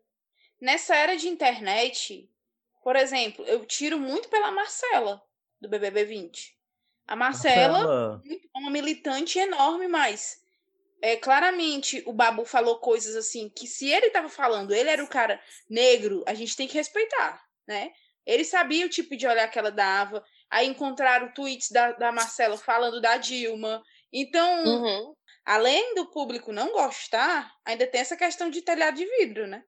nessa 0.60 0.94
era 0.94 1.16
de 1.16 1.28
internet, 1.28 2.28
por 2.82 2.96
exemplo, 2.96 3.44
eu 3.46 3.64
tiro 3.64 3.98
muito 3.98 4.28
pela 4.28 4.50
Marcela 4.50 5.22
do 5.62 5.68
BBB 5.68 6.04
20. 6.04 6.58
A 7.06 7.16
Marcela, 7.16 7.78
Marcela. 7.78 8.22
uma 8.54 8.70
militante 8.70 9.38
enorme, 9.38 9.88
mas 9.88 10.42
é, 11.00 11.16
claramente 11.16 12.02
o 12.06 12.12
Babu 12.12 12.44
falou 12.44 12.78
coisas 12.78 13.16
assim 13.16 13.48
que 13.48 13.66
se 13.66 13.88
ele 13.88 14.06
estava 14.06 14.28
falando, 14.28 14.74
ele 14.74 14.90
era 14.90 15.02
o 15.02 15.08
cara 15.08 15.40
negro, 15.68 16.22
a 16.26 16.34
gente 16.34 16.56
tem 16.56 16.68
que 16.68 16.74
respeitar, 16.74 17.42
né? 17.66 17.92
Ele 18.24 18.44
sabia 18.44 18.86
o 18.86 18.90
tipo 18.90 19.16
de 19.16 19.26
olhar 19.26 19.48
que 19.48 19.58
ela 19.58 19.70
dava. 19.70 20.24
Aí 20.48 20.66
encontraram 20.68 21.32
tweets 21.32 21.70
da, 21.70 21.92
da 21.92 22.12
Marcela 22.12 22.56
falando 22.56 23.00
da 23.00 23.16
Dilma. 23.16 23.82
Então, 24.12 24.64
uhum. 24.64 25.14
além 25.44 25.94
do 25.96 26.06
público 26.06 26.52
não 26.52 26.70
gostar, 26.70 27.50
ainda 27.64 27.84
tem 27.84 28.00
essa 28.00 28.16
questão 28.16 28.48
de 28.48 28.62
telhado 28.62 28.96
de 28.96 29.04
vidro, 29.04 29.48
né? 29.48 29.64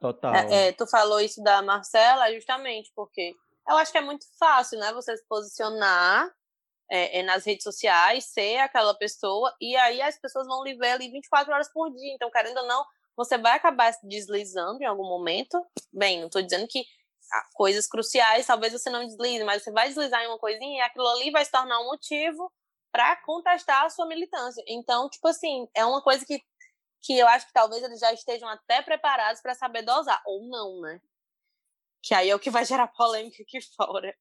Total. 0.00 0.34
É, 0.34 0.68
é, 0.68 0.72
tu 0.72 0.88
falou 0.88 1.20
isso 1.20 1.40
da 1.42 1.62
Marcela 1.62 2.32
justamente 2.32 2.90
porque 2.94 3.34
eu 3.68 3.76
acho 3.76 3.92
que 3.92 3.98
é 3.98 4.02
muito 4.02 4.26
fácil, 4.38 4.78
né? 4.78 4.92
Você 4.92 5.16
se 5.16 5.26
posicionar 5.28 6.30
é, 6.90 7.20
é, 7.20 7.22
nas 7.22 7.44
redes 7.44 7.64
sociais, 7.64 8.24
ser 8.26 8.58
aquela 8.58 8.94
pessoa, 8.94 9.54
e 9.60 9.76
aí 9.76 10.00
as 10.00 10.18
pessoas 10.18 10.46
vão 10.46 10.64
lhe 10.64 10.74
ver 10.76 10.92
ali 10.92 11.10
24 11.10 11.52
horas 11.52 11.70
por 11.72 11.90
dia. 11.90 12.14
Então, 12.14 12.30
querendo 12.30 12.58
ou 12.58 12.66
não, 12.66 12.84
você 13.16 13.36
vai 13.36 13.52
acabar 13.52 13.92
se 13.92 14.06
deslizando 14.06 14.82
em 14.82 14.86
algum 14.86 15.06
momento. 15.06 15.62
Bem, 15.92 16.20
não 16.20 16.28
estou 16.28 16.42
dizendo 16.42 16.66
que 16.68 16.84
coisas 17.52 17.86
cruciais 17.86 18.46
talvez 18.46 18.72
você 18.72 18.88
não 18.88 19.04
deslize, 19.04 19.44
mas 19.44 19.62
você 19.62 19.70
vai 19.70 19.88
deslizar 19.88 20.22
em 20.22 20.28
uma 20.28 20.38
coisinha 20.38 20.78
e 20.78 20.80
aquilo 20.80 21.06
ali 21.08 21.30
vai 21.30 21.44
se 21.44 21.50
tornar 21.50 21.78
um 21.80 21.86
motivo 21.86 22.50
para 22.90 23.16
contestar 23.16 23.84
a 23.84 23.90
sua 23.90 24.06
militância. 24.06 24.62
Então, 24.66 25.10
tipo 25.10 25.28
assim, 25.28 25.68
é 25.74 25.84
uma 25.84 26.02
coisa 26.02 26.24
que, 26.24 26.40
que 27.02 27.18
eu 27.18 27.28
acho 27.28 27.46
que 27.46 27.52
talvez 27.52 27.82
eles 27.82 28.00
já 28.00 28.12
estejam 28.12 28.48
até 28.48 28.80
preparados 28.82 29.42
para 29.42 29.54
saber 29.54 29.82
dosar, 29.82 30.22
ou 30.24 30.48
não, 30.48 30.80
né? 30.80 31.00
Que 32.02 32.14
aí 32.14 32.30
é 32.30 32.34
o 32.34 32.38
que 32.38 32.50
vai 32.50 32.64
gerar 32.64 32.88
polêmica 32.88 33.42
aqui 33.42 33.58
fora. 33.76 34.14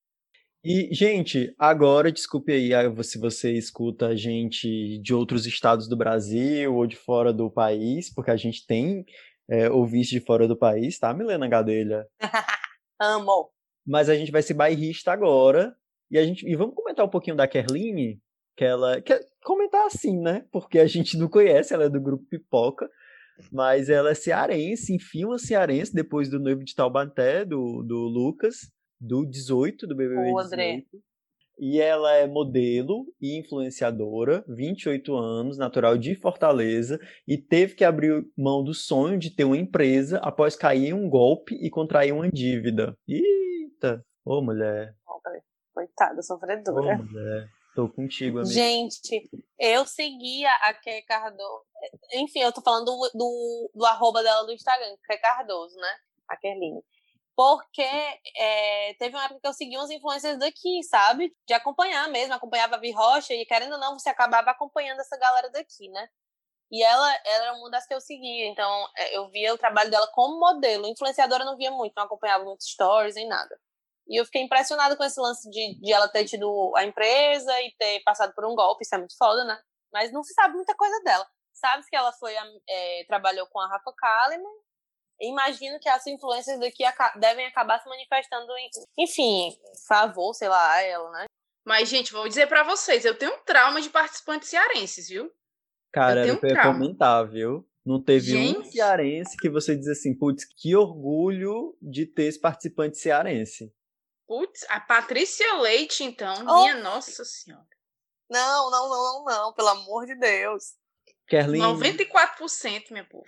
E, 0.64 0.94
gente, 0.94 1.56
agora, 1.58 2.12
desculpe 2.12 2.52
aí 2.52 2.72
se 3.04 3.18
você 3.18 3.54
escuta 3.54 4.08
a 4.08 4.16
gente 4.16 5.00
de 5.00 5.14
outros 5.14 5.46
estados 5.46 5.88
do 5.88 5.96
Brasil 5.96 6.76
ou 6.76 6.86
de 6.86 6.96
fora 6.96 7.32
do 7.32 7.50
país, 7.50 8.14
porque 8.14 8.32
a 8.32 8.36
gente 8.36 8.66
tem 8.66 9.06
é, 9.50 9.70
ouvintes 9.70 10.10
de 10.10 10.20
fora 10.20 10.48
do 10.48 10.58
país, 10.58 10.98
tá, 11.00 11.14
Milena 11.14 11.48
Gadelha? 11.48 12.06
Amo! 13.00 13.50
Mas 13.86 14.10
a 14.10 14.16
gente 14.16 14.32
vai 14.32 14.42
ser 14.42 14.56
bairrista 14.56 15.12
agora, 15.14 15.74
e 16.12 16.18
a 16.18 16.26
gente 16.26 16.46
e 16.46 16.56
vamos 16.56 16.76
comentar 16.76 17.06
um 17.06 17.10
pouquinho 17.10 17.36
da 17.36 17.48
Kerline, 17.48 18.20
que 18.58 18.66
ela... 18.66 19.02
quer 19.02 19.22
comentar 19.46 19.86
assim, 19.86 20.20
né? 20.20 20.46
Porque 20.52 20.80
a 20.80 20.88
gente 20.88 21.18
não 21.18 21.30
conhece, 21.30 21.74
ela 21.74 21.86
é 21.86 21.90
do 21.90 22.02
Grupo 22.02 22.26
Pipoca, 22.26 22.90
mas 23.52 23.90
ela 23.90 24.12
é 24.12 24.16
cearense, 24.16 24.94
enfim, 24.94 25.26
uma 25.26 25.38
cearense, 25.38 25.94
depois 25.94 26.30
do 26.30 26.40
noivo 26.40 26.64
de 26.64 26.76
Taubaté, 26.76 27.46
do, 27.46 27.84
do 27.84 27.98
Lucas, 28.08 28.72
do 29.00 29.26
18, 29.26 29.88
do 29.88 29.96
BBB 29.96 30.32
Ô, 30.32 30.42
18. 30.44 30.86
E 31.60 31.82
ela 31.82 32.14
é 32.14 32.28
modelo 32.28 33.06
e 33.20 33.36
influenciadora, 33.40 34.46
28 34.48 35.16
anos, 35.16 35.58
natural 35.58 35.98
de 35.98 36.14
Fortaleza, 36.14 37.00
e 37.28 37.36
teve 37.36 37.74
que 37.74 37.84
abrir 37.84 38.24
mão 38.38 38.64
do 38.64 38.76
sonho 38.76 39.18
de 39.18 39.36
ter 39.36 39.44
uma 39.44 39.58
empresa 39.58 40.20
após 40.20 40.56
cair 40.56 40.90
em 40.90 40.94
um 40.94 41.10
golpe 41.10 41.56
e 41.56 41.70
contrair 41.72 42.14
uma 42.14 42.30
dívida. 42.30 42.96
Eita! 43.08 44.06
Ô, 44.24 44.40
mulher. 44.42 44.94
Coitada, 45.74 46.22
sofredora. 46.22 47.00
Ô, 47.00 47.04
mulher. 47.04 47.50
Tô 47.76 47.88
contigo, 47.88 48.40
amiga. 48.40 48.52
Gente, 48.52 49.30
eu 49.60 49.86
seguia 49.86 50.50
a 50.64 50.74
Ké 50.74 51.04
Cardoso. 51.04 51.67
Enfim, 52.14 52.40
eu 52.40 52.52
tô 52.52 52.62
falando 52.62 52.86
do, 52.86 53.12
do, 53.14 53.72
do 53.76 53.86
arroba 53.86 54.24
dela 54.24 54.46
do 54.46 54.54
Instagram, 54.54 54.96
Ké 55.06 55.18
Cardoso, 55.18 55.76
né? 55.78 55.98
A 56.30 56.38
Kerline. 56.38 56.84
Porque 57.36 57.84
é, 58.36 58.96
teve 58.96 59.16
uma 59.16 59.26
época 59.26 59.40
que 59.42 59.48
eu 59.48 59.54
segui 59.54 59.78
uns 59.78 59.92
influencers 59.92 60.40
daqui, 60.40 60.82
sabe? 60.84 61.36
De 61.48 61.54
acompanhar 61.54 62.10
mesmo, 62.10 62.34
acompanhava 62.34 62.76
a 62.76 62.80
Vi 62.80 62.92
Rocha 62.92 63.34
e 63.34 63.46
querendo 63.46 63.74
ou 63.74 63.80
não, 63.80 63.98
você 63.98 64.10
acabava 64.10 64.50
acompanhando 64.50 65.00
essa 65.00 65.18
galera 65.18 65.50
daqui, 65.52 65.88
né? 65.90 66.10
E 66.72 66.84
ela, 66.84 67.14
ela 67.26 67.46
era 67.46 67.54
uma 67.54 67.70
das 67.70 67.86
que 67.86 67.94
eu 67.94 68.02
seguia, 68.02 68.48
então 68.48 68.88
é, 68.98 69.16
eu 69.18 69.30
via 69.30 69.54
o 69.54 69.58
trabalho 69.58 69.90
dela 69.90 70.08
como 70.14 70.40
modelo. 70.40 70.88
Influenciadora 70.88 71.44
eu 71.44 71.46
não 71.46 71.58
via 71.58 71.72
muito, 71.72 71.94
não 71.96 72.04
acompanhava 72.06 72.44
muitos 72.44 72.68
stories 72.68 73.16
nem 73.16 73.28
nada. 73.28 73.58
E 74.08 74.20
eu 74.20 74.26
fiquei 74.26 74.42
impressionada 74.42 74.96
com 74.96 75.04
esse 75.04 75.20
lance 75.20 75.50
de, 75.50 75.80
de 75.80 75.94
ela 75.94 76.08
ter 76.08 76.26
tido 76.26 76.74
a 76.76 76.84
empresa 76.86 77.54
e 77.62 77.72
ter 77.78 78.02
passado 78.04 78.34
por 78.34 78.46
um 78.46 78.56
golpe, 78.56 78.84
isso 78.84 78.96
é 78.96 78.98
muito 78.98 79.16
foda, 79.18 79.44
né? 79.46 79.62
Mas 79.94 80.12
não 80.12 80.24
se 80.24 80.34
sabe 80.34 80.56
muita 80.56 80.76
coisa 80.76 81.00
dela. 81.04 81.28
Sabe 81.60 81.84
que 81.90 81.96
ela 81.96 82.12
foi 82.14 82.34
é, 82.70 83.04
trabalhou 83.08 83.48
com 83.48 83.60
a 83.60 83.68
Rafa 83.68 83.92
Kalimann. 83.98 84.62
Imagino 85.20 85.80
que 85.80 85.90
as 85.90 86.06
influências 86.06 86.60
daqui 86.60 86.84
devem 87.20 87.48
acabar 87.48 87.80
se 87.80 87.90
manifestando, 87.90 88.56
em, 88.58 88.70
enfim, 89.00 89.58
favor, 89.88 90.34
sei 90.34 90.48
lá, 90.48 90.74
a 90.74 90.82
ela, 90.84 91.10
né? 91.12 91.26
Mas, 91.66 91.90
gente, 91.90 92.14
vou 92.14 92.28
dizer 92.28 92.48
para 92.48 92.64
vocês, 92.64 93.04
eu 93.04 93.18
tenho 93.18 93.34
um 93.34 93.44
trauma 93.44 93.82
de 93.82 93.90
participantes 93.90 94.50
cearenses, 94.50 95.10
viu? 95.10 95.32
Cara, 95.92 96.26
eu, 96.26 96.40
eu 96.42 96.50
ia 96.50 96.62
comentar, 96.62 97.28
viu? 97.28 97.68
Não 97.84 98.04
teve 98.04 98.32
Gente. 98.32 98.60
um 98.60 98.64
cearense 98.66 99.38
que 99.38 99.50
você 99.50 99.76
diz 99.76 99.88
assim, 99.88 100.14
putz, 100.14 100.46
que 100.46 100.76
orgulho 100.76 101.76
de 101.82 102.06
ter 102.06 102.24
esse 102.24 102.40
participante 102.40 102.98
cearense. 102.98 103.74
Putz, 104.28 104.66
a 104.70 104.80
Patrícia 104.80 105.56
Leite, 105.62 106.04
então, 106.04 106.34
oh. 106.46 106.64
minha 106.64 106.76
nossa 106.76 107.24
senhora. 107.24 107.66
Não, 108.30 108.70
não, 108.70 108.90
não, 108.90 109.00
não, 109.00 109.24
não, 109.24 109.54
pelo 109.54 109.70
amor 109.70 110.06
de 110.06 110.16
Deus. 110.16 110.76
Kerlin. 111.28 111.60
94%, 111.60 112.92
meu 112.92 113.06
povo. 113.06 113.26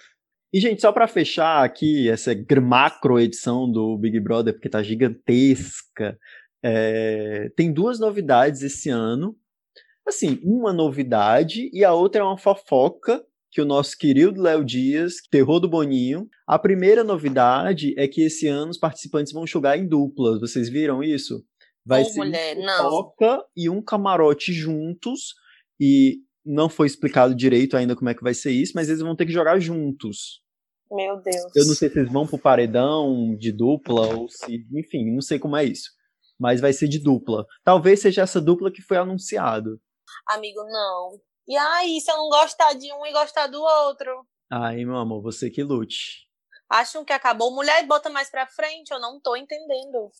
E, 0.52 0.60
gente, 0.60 0.82
só 0.82 0.92
para 0.92 1.08
fechar 1.08 1.64
aqui 1.64 2.10
essa 2.10 2.32
macro 2.62 3.20
edição 3.20 3.72
do 3.72 3.98
Big 3.98 4.20
Brother, 4.20 4.54
porque 4.54 4.70
tá 4.70 4.82
gigantesca, 4.82 6.18
é... 6.64 7.50
tem 7.56 7.72
duas 7.72 8.00
novidades 8.00 8.64
esse 8.64 8.90
ano. 8.90 9.38
Assim, 10.08 10.40
uma 10.44 10.74
novidade 10.74 11.70
e 11.72 11.84
a 11.84 11.94
outra 11.94 12.22
é 12.22 12.24
uma 12.24 12.38
fofoca 12.38 13.24
que 13.52 13.62
o 13.62 13.66
nosso 13.66 13.98
querido 13.98 14.42
Léo 14.42 14.64
Dias, 14.64 15.16
terror 15.30 15.60
do 15.60 15.70
Boninho. 15.70 16.28
A 16.48 16.58
primeira 16.58 17.04
novidade 17.04 17.94
é 17.98 18.08
que 18.08 18.22
esse 18.22 18.48
ano 18.48 18.72
os 18.72 18.78
participantes 18.78 19.34
vão 19.34 19.46
jogar 19.46 19.78
em 19.78 19.88
duplas. 19.88 20.40
Vocês 20.40 20.70
viram 20.70 21.04
isso? 21.04 21.44
Vai 21.86 22.04
oh, 22.04 22.06
ser 22.06 22.20
mulher, 22.20 22.58
Toca 22.78 23.44
e 23.56 23.70
um 23.70 23.82
camarote 23.82 24.54
juntos. 24.54 25.34
E 25.80 26.20
não 26.50 26.68
foi 26.68 26.88
explicado 26.88 27.36
direito 27.36 27.78
ainda 27.78 27.96
como 27.96 28.10
é 28.10 28.16
que 28.16 28.24
vai 28.24 28.34
ser 28.34 28.52
isso, 28.52 28.74
mas 28.76 28.90
eles 28.90 29.02
vão 29.02 29.16
ter 29.16 29.26
que 29.26 29.32
jogar 29.32 29.60
juntos. 29.60 30.42
Meu 30.92 31.22
Deus. 31.22 31.56
Eu 31.56 31.68
não 31.68 31.76
sei 31.76 31.90
se 31.90 32.00
eles 32.00 32.12
vão 32.12 32.26
pro 32.26 32.40
paredão 32.40 33.36
de 33.38 33.52
dupla 33.52 34.16
ou 34.16 34.28
se. 34.28 34.66
Enfim, 34.74 35.14
não 35.14 35.22
sei 35.22 35.38
como 35.38 35.56
é 35.56 35.64
isso. 35.64 35.92
Mas 36.40 36.60
vai 36.60 36.74
ser 36.74 36.88
de 36.88 36.98
dupla. 36.98 37.46
Talvez 37.64 38.02
seja 38.02 38.24
essa 38.24 38.42
dupla 38.42 38.72
que 38.72 38.82
foi 38.82 38.98
anunciado. 38.98 39.80
Amigo, 40.28 40.64
não. 40.64 41.20
E 41.48 41.56
aí, 41.56 42.02
se 42.02 42.12
eu 42.12 42.18
não 42.18 42.30
gostar 42.30 42.74
de 42.74 42.92
um 42.94 43.06
e 43.06 43.12
gostar 43.12 43.48
do 43.48 43.62
outro? 43.62 44.26
Aí, 44.52 44.84
meu 44.84 44.98
amor, 44.98 45.22
você 45.22 45.52
que 45.52 45.62
lute. 45.62 46.28
Acham 46.68 47.06
que 47.06 47.14
acabou. 47.14 47.54
Mulher 47.54 47.86
bota 47.86 48.10
mais 48.10 48.32
pra 48.32 48.48
frente, 48.48 48.92
eu 48.92 49.00
não 49.00 49.20
tô 49.20 49.36
entendendo. 49.36 50.12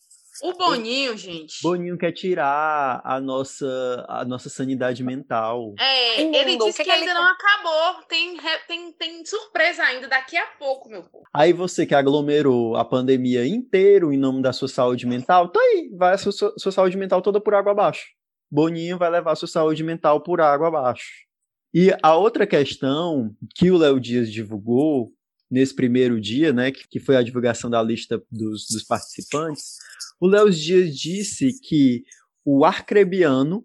O 0.42 0.52
Boninho, 0.54 1.16
gente. 1.16 1.62
Boninho 1.62 1.98
quer 1.98 2.12
tirar 2.12 3.00
a 3.04 3.20
nossa, 3.20 4.04
a 4.08 4.24
nossa 4.24 4.48
sanidade 4.48 5.02
mental. 5.02 5.74
É, 5.78 6.20
ele 6.20 6.56
disse 6.56 6.78
que, 6.78 6.84
que, 6.84 6.90
ainda 6.90 7.10
ele... 7.10 7.14
não 7.14 7.26
acabou. 7.26 8.02
Tem, 8.08 8.36
tem, 8.66 8.92
tem 8.92 9.24
surpresa 9.24 9.82
ainda 9.82 10.08
daqui 10.08 10.36
a 10.36 10.46
pouco, 10.58 10.88
meu 10.88 11.02
povo. 11.02 11.24
Aí 11.32 11.52
você 11.52 11.84
que 11.84 11.94
aglomerou 11.94 12.76
a 12.76 12.84
pandemia 12.84 13.46
inteiro 13.46 14.12
em 14.12 14.18
nome 14.18 14.42
da 14.42 14.52
sua 14.52 14.68
saúde 14.68 15.06
mental, 15.06 15.48
tá 15.48 15.60
aí, 15.60 15.90
vai 15.96 16.14
a 16.14 16.18
sua, 16.18 16.32
sua 16.32 16.72
saúde 16.72 16.96
mental 16.96 17.20
toda 17.20 17.40
por 17.40 17.54
água 17.54 17.72
abaixo. 17.72 18.06
Boninho 18.50 18.98
vai 18.98 19.10
levar 19.10 19.32
a 19.32 19.36
sua 19.36 19.48
saúde 19.48 19.84
mental 19.84 20.22
por 20.22 20.40
água 20.40 20.68
abaixo. 20.68 21.28
E 21.72 21.94
a 22.02 22.16
outra 22.16 22.46
questão 22.46 23.32
que 23.54 23.70
o 23.70 23.78
Léo 23.78 24.00
Dias 24.00 24.30
divulgou 24.32 25.12
nesse 25.50 25.74
primeiro 25.74 26.20
dia, 26.20 26.52
né, 26.52 26.70
que, 26.70 26.86
que 26.88 27.00
foi 27.00 27.16
a 27.16 27.22
divulgação 27.22 27.68
da 27.68 27.82
lista 27.82 28.22
dos, 28.30 28.66
dos 28.68 28.84
participantes, 28.84 29.76
o 30.20 30.26
Léo 30.26 30.50
Dias 30.50 30.96
disse 30.96 31.58
que 31.60 32.04
o 32.44 32.64
Arcrebiano 32.64 33.64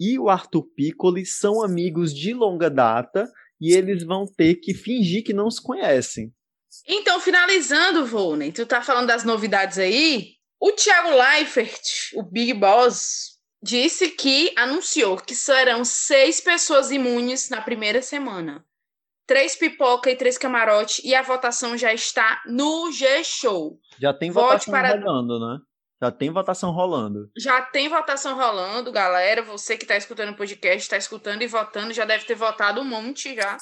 e 0.00 0.18
o 0.18 0.28
Arthur 0.28 0.64
Piccoli 0.74 1.24
são 1.24 1.62
amigos 1.62 2.12
de 2.12 2.34
longa 2.34 2.68
data 2.68 3.30
e 3.60 3.72
eles 3.72 4.02
vão 4.02 4.26
ter 4.26 4.56
que 4.56 4.74
fingir 4.74 5.22
que 5.22 5.32
não 5.32 5.50
se 5.50 5.62
conhecem. 5.62 6.34
Então, 6.88 7.20
finalizando, 7.20 8.04
Volney, 8.04 8.50
tu 8.50 8.66
tá 8.66 8.82
falando 8.82 9.06
das 9.06 9.24
novidades 9.24 9.78
aí? 9.78 10.32
O 10.58 10.72
Thiago 10.72 11.10
Leifert, 11.10 11.82
o 12.14 12.22
Big 12.22 12.54
Boss, 12.54 13.38
disse 13.62 14.10
que 14.10 14.52
anunciou 14.56 15.16
que 15.16 15.34
serão 15.34 15.84
seis 15.84 16.40
pessoas 16.40 16.90
imunes 16.90 17.48
na 17.48 17.60
primeira 17.60 18.02
semana 18.02 18.64
três 19.26 19.56
pipoca 19.56 20.10
e 20.10 20.16
três 20.16 20.38
camarote 20.38 21.00
e 21.06 21.14
a 21.14 21.22
votação 21.22 21.76
já 21.76 21.92
está 21.92 22.42
no 22.46 22.90
G-Show. 22.92 23.78
Já 24.00 24.12
tem 24.12 24.30
Vote 24.30 24.66
votação 24.66 24.72
para... 24.72 25.00
rolando, 25.00 25.40
né? 25.40 25.58
Já 26.02 26.10
tem 26.10 26.30
votação 26.30 26.72
rolando. 26.72 27.30
Já 27.38 27.62
tem 27.62 27.88
votação 27.88 28.34
rolando, 28.34 28.90
galera. 28.90 29.40
Você 29.42 29.76
que 29.76 29.84
está 29.84 29.96
escutando 29.96 30.30
o 30.30 30.36
podcast, 30.36 30.82
está 30.82 30.96
escutando 30.96 31.42
e 31.42 31.46
votando, 31.46 31.92
já 31.92 32.04
deve 32.04 32.24
ter 32.24 32.34
votado 32.34 32.80
um 32.80 32.84
monte 32.84 33.36
já. 33.36 33.56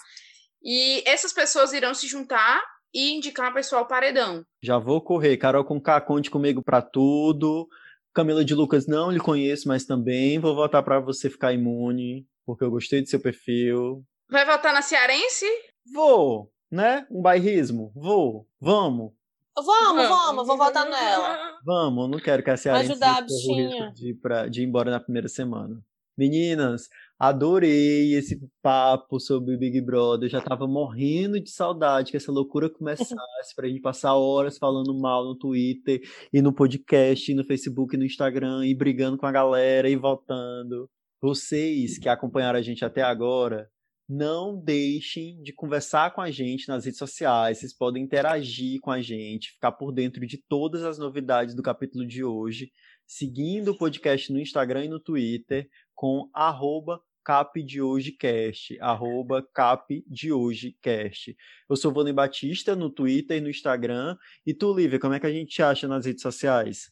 E 0.63 1.03
essas 1.07 1.35
pessoas 1.35 1.75
irão 1.75 1.93
se 1.93 2.07
juntar 2.07 2.63
e 2.95 3.13
indicar 3.15 3.51
o 3.51 3.55
pessoal 3.55 3.87
paredão. 3.87 4.43
Já 4.63 4.79
vou 4.79 5.03
correr. 5.03 5.37
Carol 5.37 5.65
com 5.65 5.79
K, 5.79 6.01
conte 6.01 6.31
comigo 6.31 6.63
para 6.63 6.81
tudo. 6.81 7.69
Camila 8.15 8.45
de 8.45 8.55
Lucas, 8.55 8.87
não 8.87 9.11
lhe 9.11 9.21
conheço, 9.21 9.69
mas 9.69 9.85
também 9.85 10.39
vou 10.39 10.55
votar 10.55 10.83
para 10.83 10.99
você 10.99 11.31
ficar 11.31 11.53
imune, 11.53 12.27
porque 12.45 12.65
eu 12.65 12.71
gostei 12.71 13.03
do 13.03 13.09
seu 13.09 13.21
perfil. 13.21 14.03
Vai 14.31 14.47
votar 14.47 14.73
na 14.73 14.81
Cearense? 14.81 15.45
Vou, 15.93 16.53
né? 16.71 17.05
Um 17.11 17.21
bairrismo? 17.21 17.91
Vou. 17.97 18.47
Vamos. 18.61 19.13
Vamos, 19.57 20.09
vamos, 20.09 20.47
vou 20.47 20.57
votar 20.57 20.89
nela. 20.89 21.59
Vamos, 21.67 22.09
não 22.09 22.19
quero 22.19 22.43
que 22.43 22.49
a 22.49 22.57
Cearense 22.57 22.93
ajudar 22.93 23.19
a 23.19 23.21
bichinha. 23.23 23.93
De, 23.93 24.15
pra, 24.15 24.47
de 24.47 24.63
ir 24.63 24.67
embora 24.67 24.91
na 24.91 25.01
primeira 25.01 25.29
semana. 25.29 25.83
Meninas, 26.17 26.89
adorei 27.19 28.15
esse 28.15 28.41
papo 28.63 29.19
sobre 29.19 29.57
Big 29.57 29.81
Brother. 29.81 30.27
Eu 30.27 30.31
já 30.31 30.41
tava 30.41 30.67
morrendo 30.67 31.41
de 31.41 31.51
saudade 31.51 32.13
que 32.13 32.17
essa 32.17 32.31
loucura 32.31 32.71
começasse 32.71 33.55
pra 33.57 33.67
gente 33.67 33.81
passar 33.81 34.15
horas 34.15 34.57
falando 34.57 34.95
mal 34.95 35.25
no 35.25 35.37
Twitter 35.37 36.01
e 36.33 36.41
no 36.41 36.53
podcast, 36.53 37.31
e 37.31 37.35
no 37.35 37.45
Facebook, 37.45 37.97
e 37.97 37.99
no 37.99 38.05
Instagram, 38.05 38.65
e 38.65 38.75
brigando 38.75 39.19
com 39.19 39.27
a 39.27 39.33
galera 39.33 39.89
e 39.89 39.97
votando. 39.97 40.89
Vocês 41.21 41.99
que 41.99 42.09
acompanharam 42.09 42.59
a 42.59 42.63
gente 42.63 42.85
até 42.85 43.03
agora, 43.03 43.69
não 44.13 44.61
deixem 44.61 45.41
de 45.41 45.53
conversar 45.53 46.13
com 46.13 46.21
a 46.21 46.33
gente 46.33 46.67
nas 46.67 46.85
redes 46.85 46.99
sociais. 46.99 47.59
Vocês 47.59 47.73
podem 47.73 48.03
interagir 48.03 48.81
com 48.81 48.91
a 48.91 49.01
gente, 49.01 49.53
ficar 49.53 49.71
por 49.71 49.93
dentro 49.93 50.27
de 50.27 50.37
todas 50.37 50.83
as 50.83 50.99
novidades 50.99 51.55
do 51.55 51.63
capítulo 51.63 52.05
de 52.05 52.25
hoje, 52.25 52.73
seguindo 53.07 53.71
o 53.71 53.79
podcast 53.79 54.33
no 54.33 54.41
Instagram 54.41 54.87
e 54.87 54.89
no 54.89 54.99
Twitter 54.99 55.71
com 55.95 56.29
arroba 56.35 57.01
Cap 57.25 57.63
de 57.63 57.81
Hoje 57.81 58.11
Cast, 58.11 58.77
arroba 58.81 59.47
Cap 59.55 60.03
de 60.09 60.33
Hoje 60.33 60.77
Cast. 60.83 61.37
Eu 61.69 61.77
sou 61.77 61.93
Vônei 61.93 62.13
Batista 62.13 62.75
no 62.75 62.91
Twitter 62.91 63.37
e 63.37 63.41
no 63.41 63.49
Instagram. 63.49 64.17
E 64.45 64.53
tu, 64.53 64.75
Lívia, 64.75 64.99
como 64.99 65.15
é 65.15 65.21
que 65.21 65.27
a 65.27 65.33
gente 65.33 65.55
te 65.55 65.63
acha 65.63 65.87
nas 65.87 66.05
redes 66.05 66.23
sociais? 66.23 66.91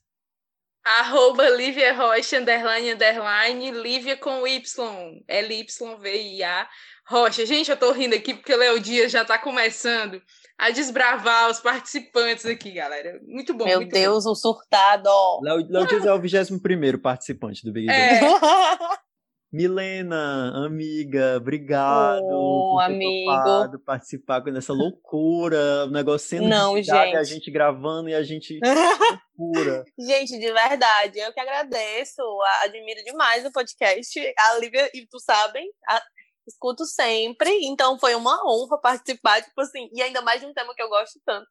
Arroba 0.85 1.51
Lívia 1.51 1.93
Rocha, 1.93 2.39
underline, 2.39 2.93
underline, 2.93 3.71
Lívia 3.73 4.17
com 4.17 4.47
Y, 4.47 5.23
L-Y-V-I-A, 5.29 6.69
Rocha. 7.09 7.47
Gente, 7.47 7.71
eu 7.71 7.77
tô 7.77 7.91
rindo 7.91 8.15
aqui 8.15 8.35
porque 8.35 8.53
o 8.53 8.59
Léo 8.59 8.79
Dias 8.79 9.11
já 9.11 9.25
tá 9.25 9.39
começando 9.39 10.21
a 10.59 10.71
desbravar 10.71 11.51
os 11.51 11.59
participantes 11.59 12.45
aqui, 12.45 12.73
galera. 12.73 13.19
Muito 13.27 13.55
bom. 13.55 13.65
Meu 13.65 13.81
muito 13.81 13.93
Deus, 13.93 14.25
bom. 14.25 14.33
um 14.33 14.35
surtado. 14.35 15.09
Léo, 15.43 15.67
Léo 15.71 15.87
Dias 15.87 16.05
é 16.05 16.13
o 16.13 16.21
21 16.21 16.99
participante 16.99 17.65
do 17.65 17.73
Big 17.73 17.87
Brother. 17.87 18.05
É. 18.05 18.21
Milena, 19.51 20.67
amiga, 20.67 21.39
obrigado 21.39 22.21
oh, 22.23 22.75
por 22.75 22.83
amigo. 22.83 23.79
participar 23.83 24.41
dessa 24.41 24.75
loucura, 24.75 25.87
o 25.87 25.91
negócio 25.91 26.29
sendo 26.29 26.47
Não, 26.47 26.77
gente. 26.77 26.91
a 26.91 27.23
gente 27.23 27.51
gravando 27.51 28.11
e 28.11 28.15
a 28.15 28.23
gente 28.23 28.61
loucura. 29.39 29.85
Gente, 29.99 30.39
de 30.39 30.53
verdade, 30.53 31.19
eu 31.19 31.33
que 31.33 31.41
agradeço, 31.41 32.21
admiro 32.63 33.03
demais 33.03 33.47
o 33.47 33.51
podcast. 33.51 34.21
A 34.39 34.59
Lívia 34.59 34.91
e 34.93 35.07
tu 35.07 35.19
sabem, 35.19 35.67
a, 35.89 36.03
escuto 36.49 36.85
sempre, 36.85 37.51
então 37.65 37.99
foi 37.99 38.15
uma 38.15 38.41
honra 38.47 38.81
participar, 38.81 39.43
tipo 39.43 39.61
assim, 39.61 39.89
e 39.93 40.03
ainda 40.03 40.23
mais 40.23 40.41
de 40.41 40.47
um 40.47 40.53
tema 40.53 40.75
que 40.75 40.83
eu 40.83 40.89
gosto 40.89 41.21
tanto, 41.25 41.49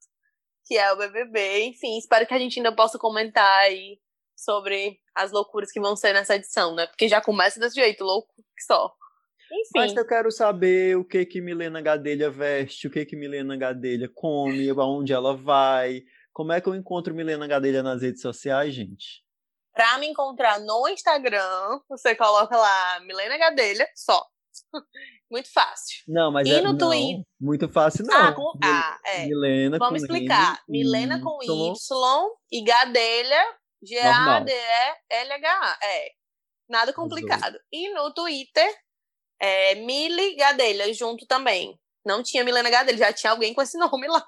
que 0.66 0.78
é 0.78 0.91
o 0.91 0.98
BBB. 0.98 1.66
Enfim, 1.66 1.98
espero 1.98 2.26
que 2.28 2.34
a 2.34 2.39
gente 2.39 2.60
ainda 2.60 2.76
possa 2.76 2.98
comentar 2.98 3.60
aí 3.62 4.00
sobre 4.36 5.00
as 5.16 5.32
loucuras 5.32 5.72
que 5.72 5.80
vão 5.80 5.95
ser 5.95 6.14
nessa 6.14 6.36
edição, 6.36 6.76
né? 6.76 6.86
Porque 6.88 7.08
já 7.08 7.22
começa 7.22 7.60
desse 7.60 7.76
jeito, 7.76 8.04
louco 8.04 8.34
que 8.36 8.64
só. 8.64 8.93
Enfim. 9.52 9.72
Mas 9.76 9.95
eu 9.95 10.06
quero 10.06 10.32
saber 10.32 10.98
o 10.98 11.06
que 11.06 11.26
que 11.26 11.41
Milena 11.41 11.82
Gadelha 11.82 12.30
veste, 12.30 12.88
o 12.88 12.91
que 12.91 13.06
que 13.06 13.16
Milena 13.16 13.56
Gadelha 13.56 14.10
come, 14.14 14.70
aonde 14.70 15.14
ela 15.14 15.36
vai. 15.36 16.04
Como 16.34 16.52
é 16.52 16.62
que 16.62 16.68
eu 16.68 16.76
encontro 16.76 17.16
Milena 17.16 17.48
Gadelha 17.48 17.82
nas 17.82 18.02
redes 18.02 18.22
sociais, 18.22 18.74
gente? 18.74 19.24
Pra 19.74 19.98
me 19.98 20.08
encontrar 20.08 20.60
no 20.60 20.88
Instagram, 20.88 21.80
você 21.89 22.16
coloca 22.16 22.56
lá 22.56 23.00
Milena 23.02 23.38
Gadelha, 23.38 23.88
só. 23.95 24.24
Muito 25.32 25.51
fácil. 25.51 26.03
Não, 26.08 26.32
mas 26.32 26.47
e 26.47 26.53
é, 26.53 26.62
no 26.62 26.74
não, 26.74 26.78
Twitter. 26.78 27.24
Muito 27.39 27.70
fácil, 27.70 28.05
não. 28.05 28.16
Ah, 28.16 28.34
com, 28.34 28.53
ah 28.64 28.99
é. 29.05 29.26
Milena 29.26 29.78
Vamos 29.78 30.01
explicar. 30.01 30.62
Milena 30.68 31.22
com 31.22 31.43
Y 31.43 31.76
e 32.51 32.64
Gadelha 32.64 33.58
G-A-D-E-L-H-A. 33.84 35.78
É. 35.84 36.12
Nada 36.70 36.91
complicado. 36.93 37.58
E 37.72 37.93
no 37.93 38.14
Twitter, 38.14 38.68
é 39.39 39.76
Mili 39.76 40.36
Gadelha, 40.36 40.93
junto 40.93 41.26
também. 41.26 41.80
Não 42.05 42.22
tinha 42.24 42.43
Milena 42.43 42.70
Gadelha, 42.70 42.97
já 42.97 43.14
tinha 43.14 43.32
alguém 43.32 43.53
com 43.53 43.62
esse 43.62 43.78
nome 43.80 44.08
lá. 44.08 44.26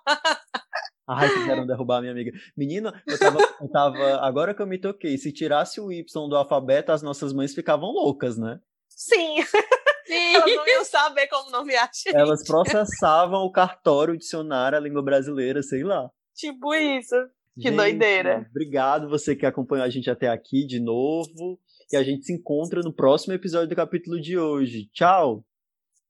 Ai, 1.08 1.28
quiseram 1.34 1.66
derrubar 1.66 1.98
a 1.98 2.02
minha 2.02 2.14
amiga. 2.14 2.32
Menina, 2.56 3.04
eu 3.08 3.18
tava, 3.18 3.40
eu 3.62 3.70
tava. 3.72 4.18
Agora 4.22 4.54
que 4.54 4.62
eu 4.62 4.68
me 4.68 4.80
toquei, 4.80 5.18
se 5.18 5.34
tirasse 5.34 5.82
o 5.82 5.92
Y 5.92 6.30
do 6.30 6.36
alfabeto, 6.36 6.92
as 6.92 7.02
nossas 7.02 7.34
mães 7.34 7.54
ficavam 7.54 7.90
loucas, 7.90 8.38
né? 8.38 8.60
Sim. 8.90 9.38
Sim. 10.10 10.36
Elas 10.36 10.56
não 10.56 10.68
iam 10.68 10.86
saber 10.86 11.28
como 11.28 11.52
nomear. 11.52 11.90
Gente. 11.94 12.16
Elas 12.16 12.44
processavam 12.44 13.42
o 13.42 13.52
cartório, 13.52 14.16
o 14.16 14.18
dicionário, 14.18 14.78
a 14.78 14.82
língua 14.82 15.04
brasileira, 15.04 15.62
sei 15.62 15.84
lá. 15.84 16.10
Tipo 16.36 16.74
isso. 16.74 17.16
Que 17.56 17.70
gente, 17.70 17.76
doideira. 17.76 18.48
Obrigado 18.50 19.10
você 19.10 19.36
que 19.36 19.46
acompanhou 19.46 19.86
a 19.86 19.90
gente 19.90 20.10
até 20.10 20.28
aqui 20.28 20.66
de 20.66 20.80
novo. 20.80 21.60
E 21.92 21.98
a 21.98 22.04
gente 22.04 22.26
se 22.26 22.34
encontra 22.34 22.82
no 22.82 22.94
próximo 22.94 23.34
episódio 23.34 23.70
do 23.70 23.76
capítulo 23.76 24.20
de 24.20 24.38
hoje. 24.38 24.90
Tchau! 24.94 25.44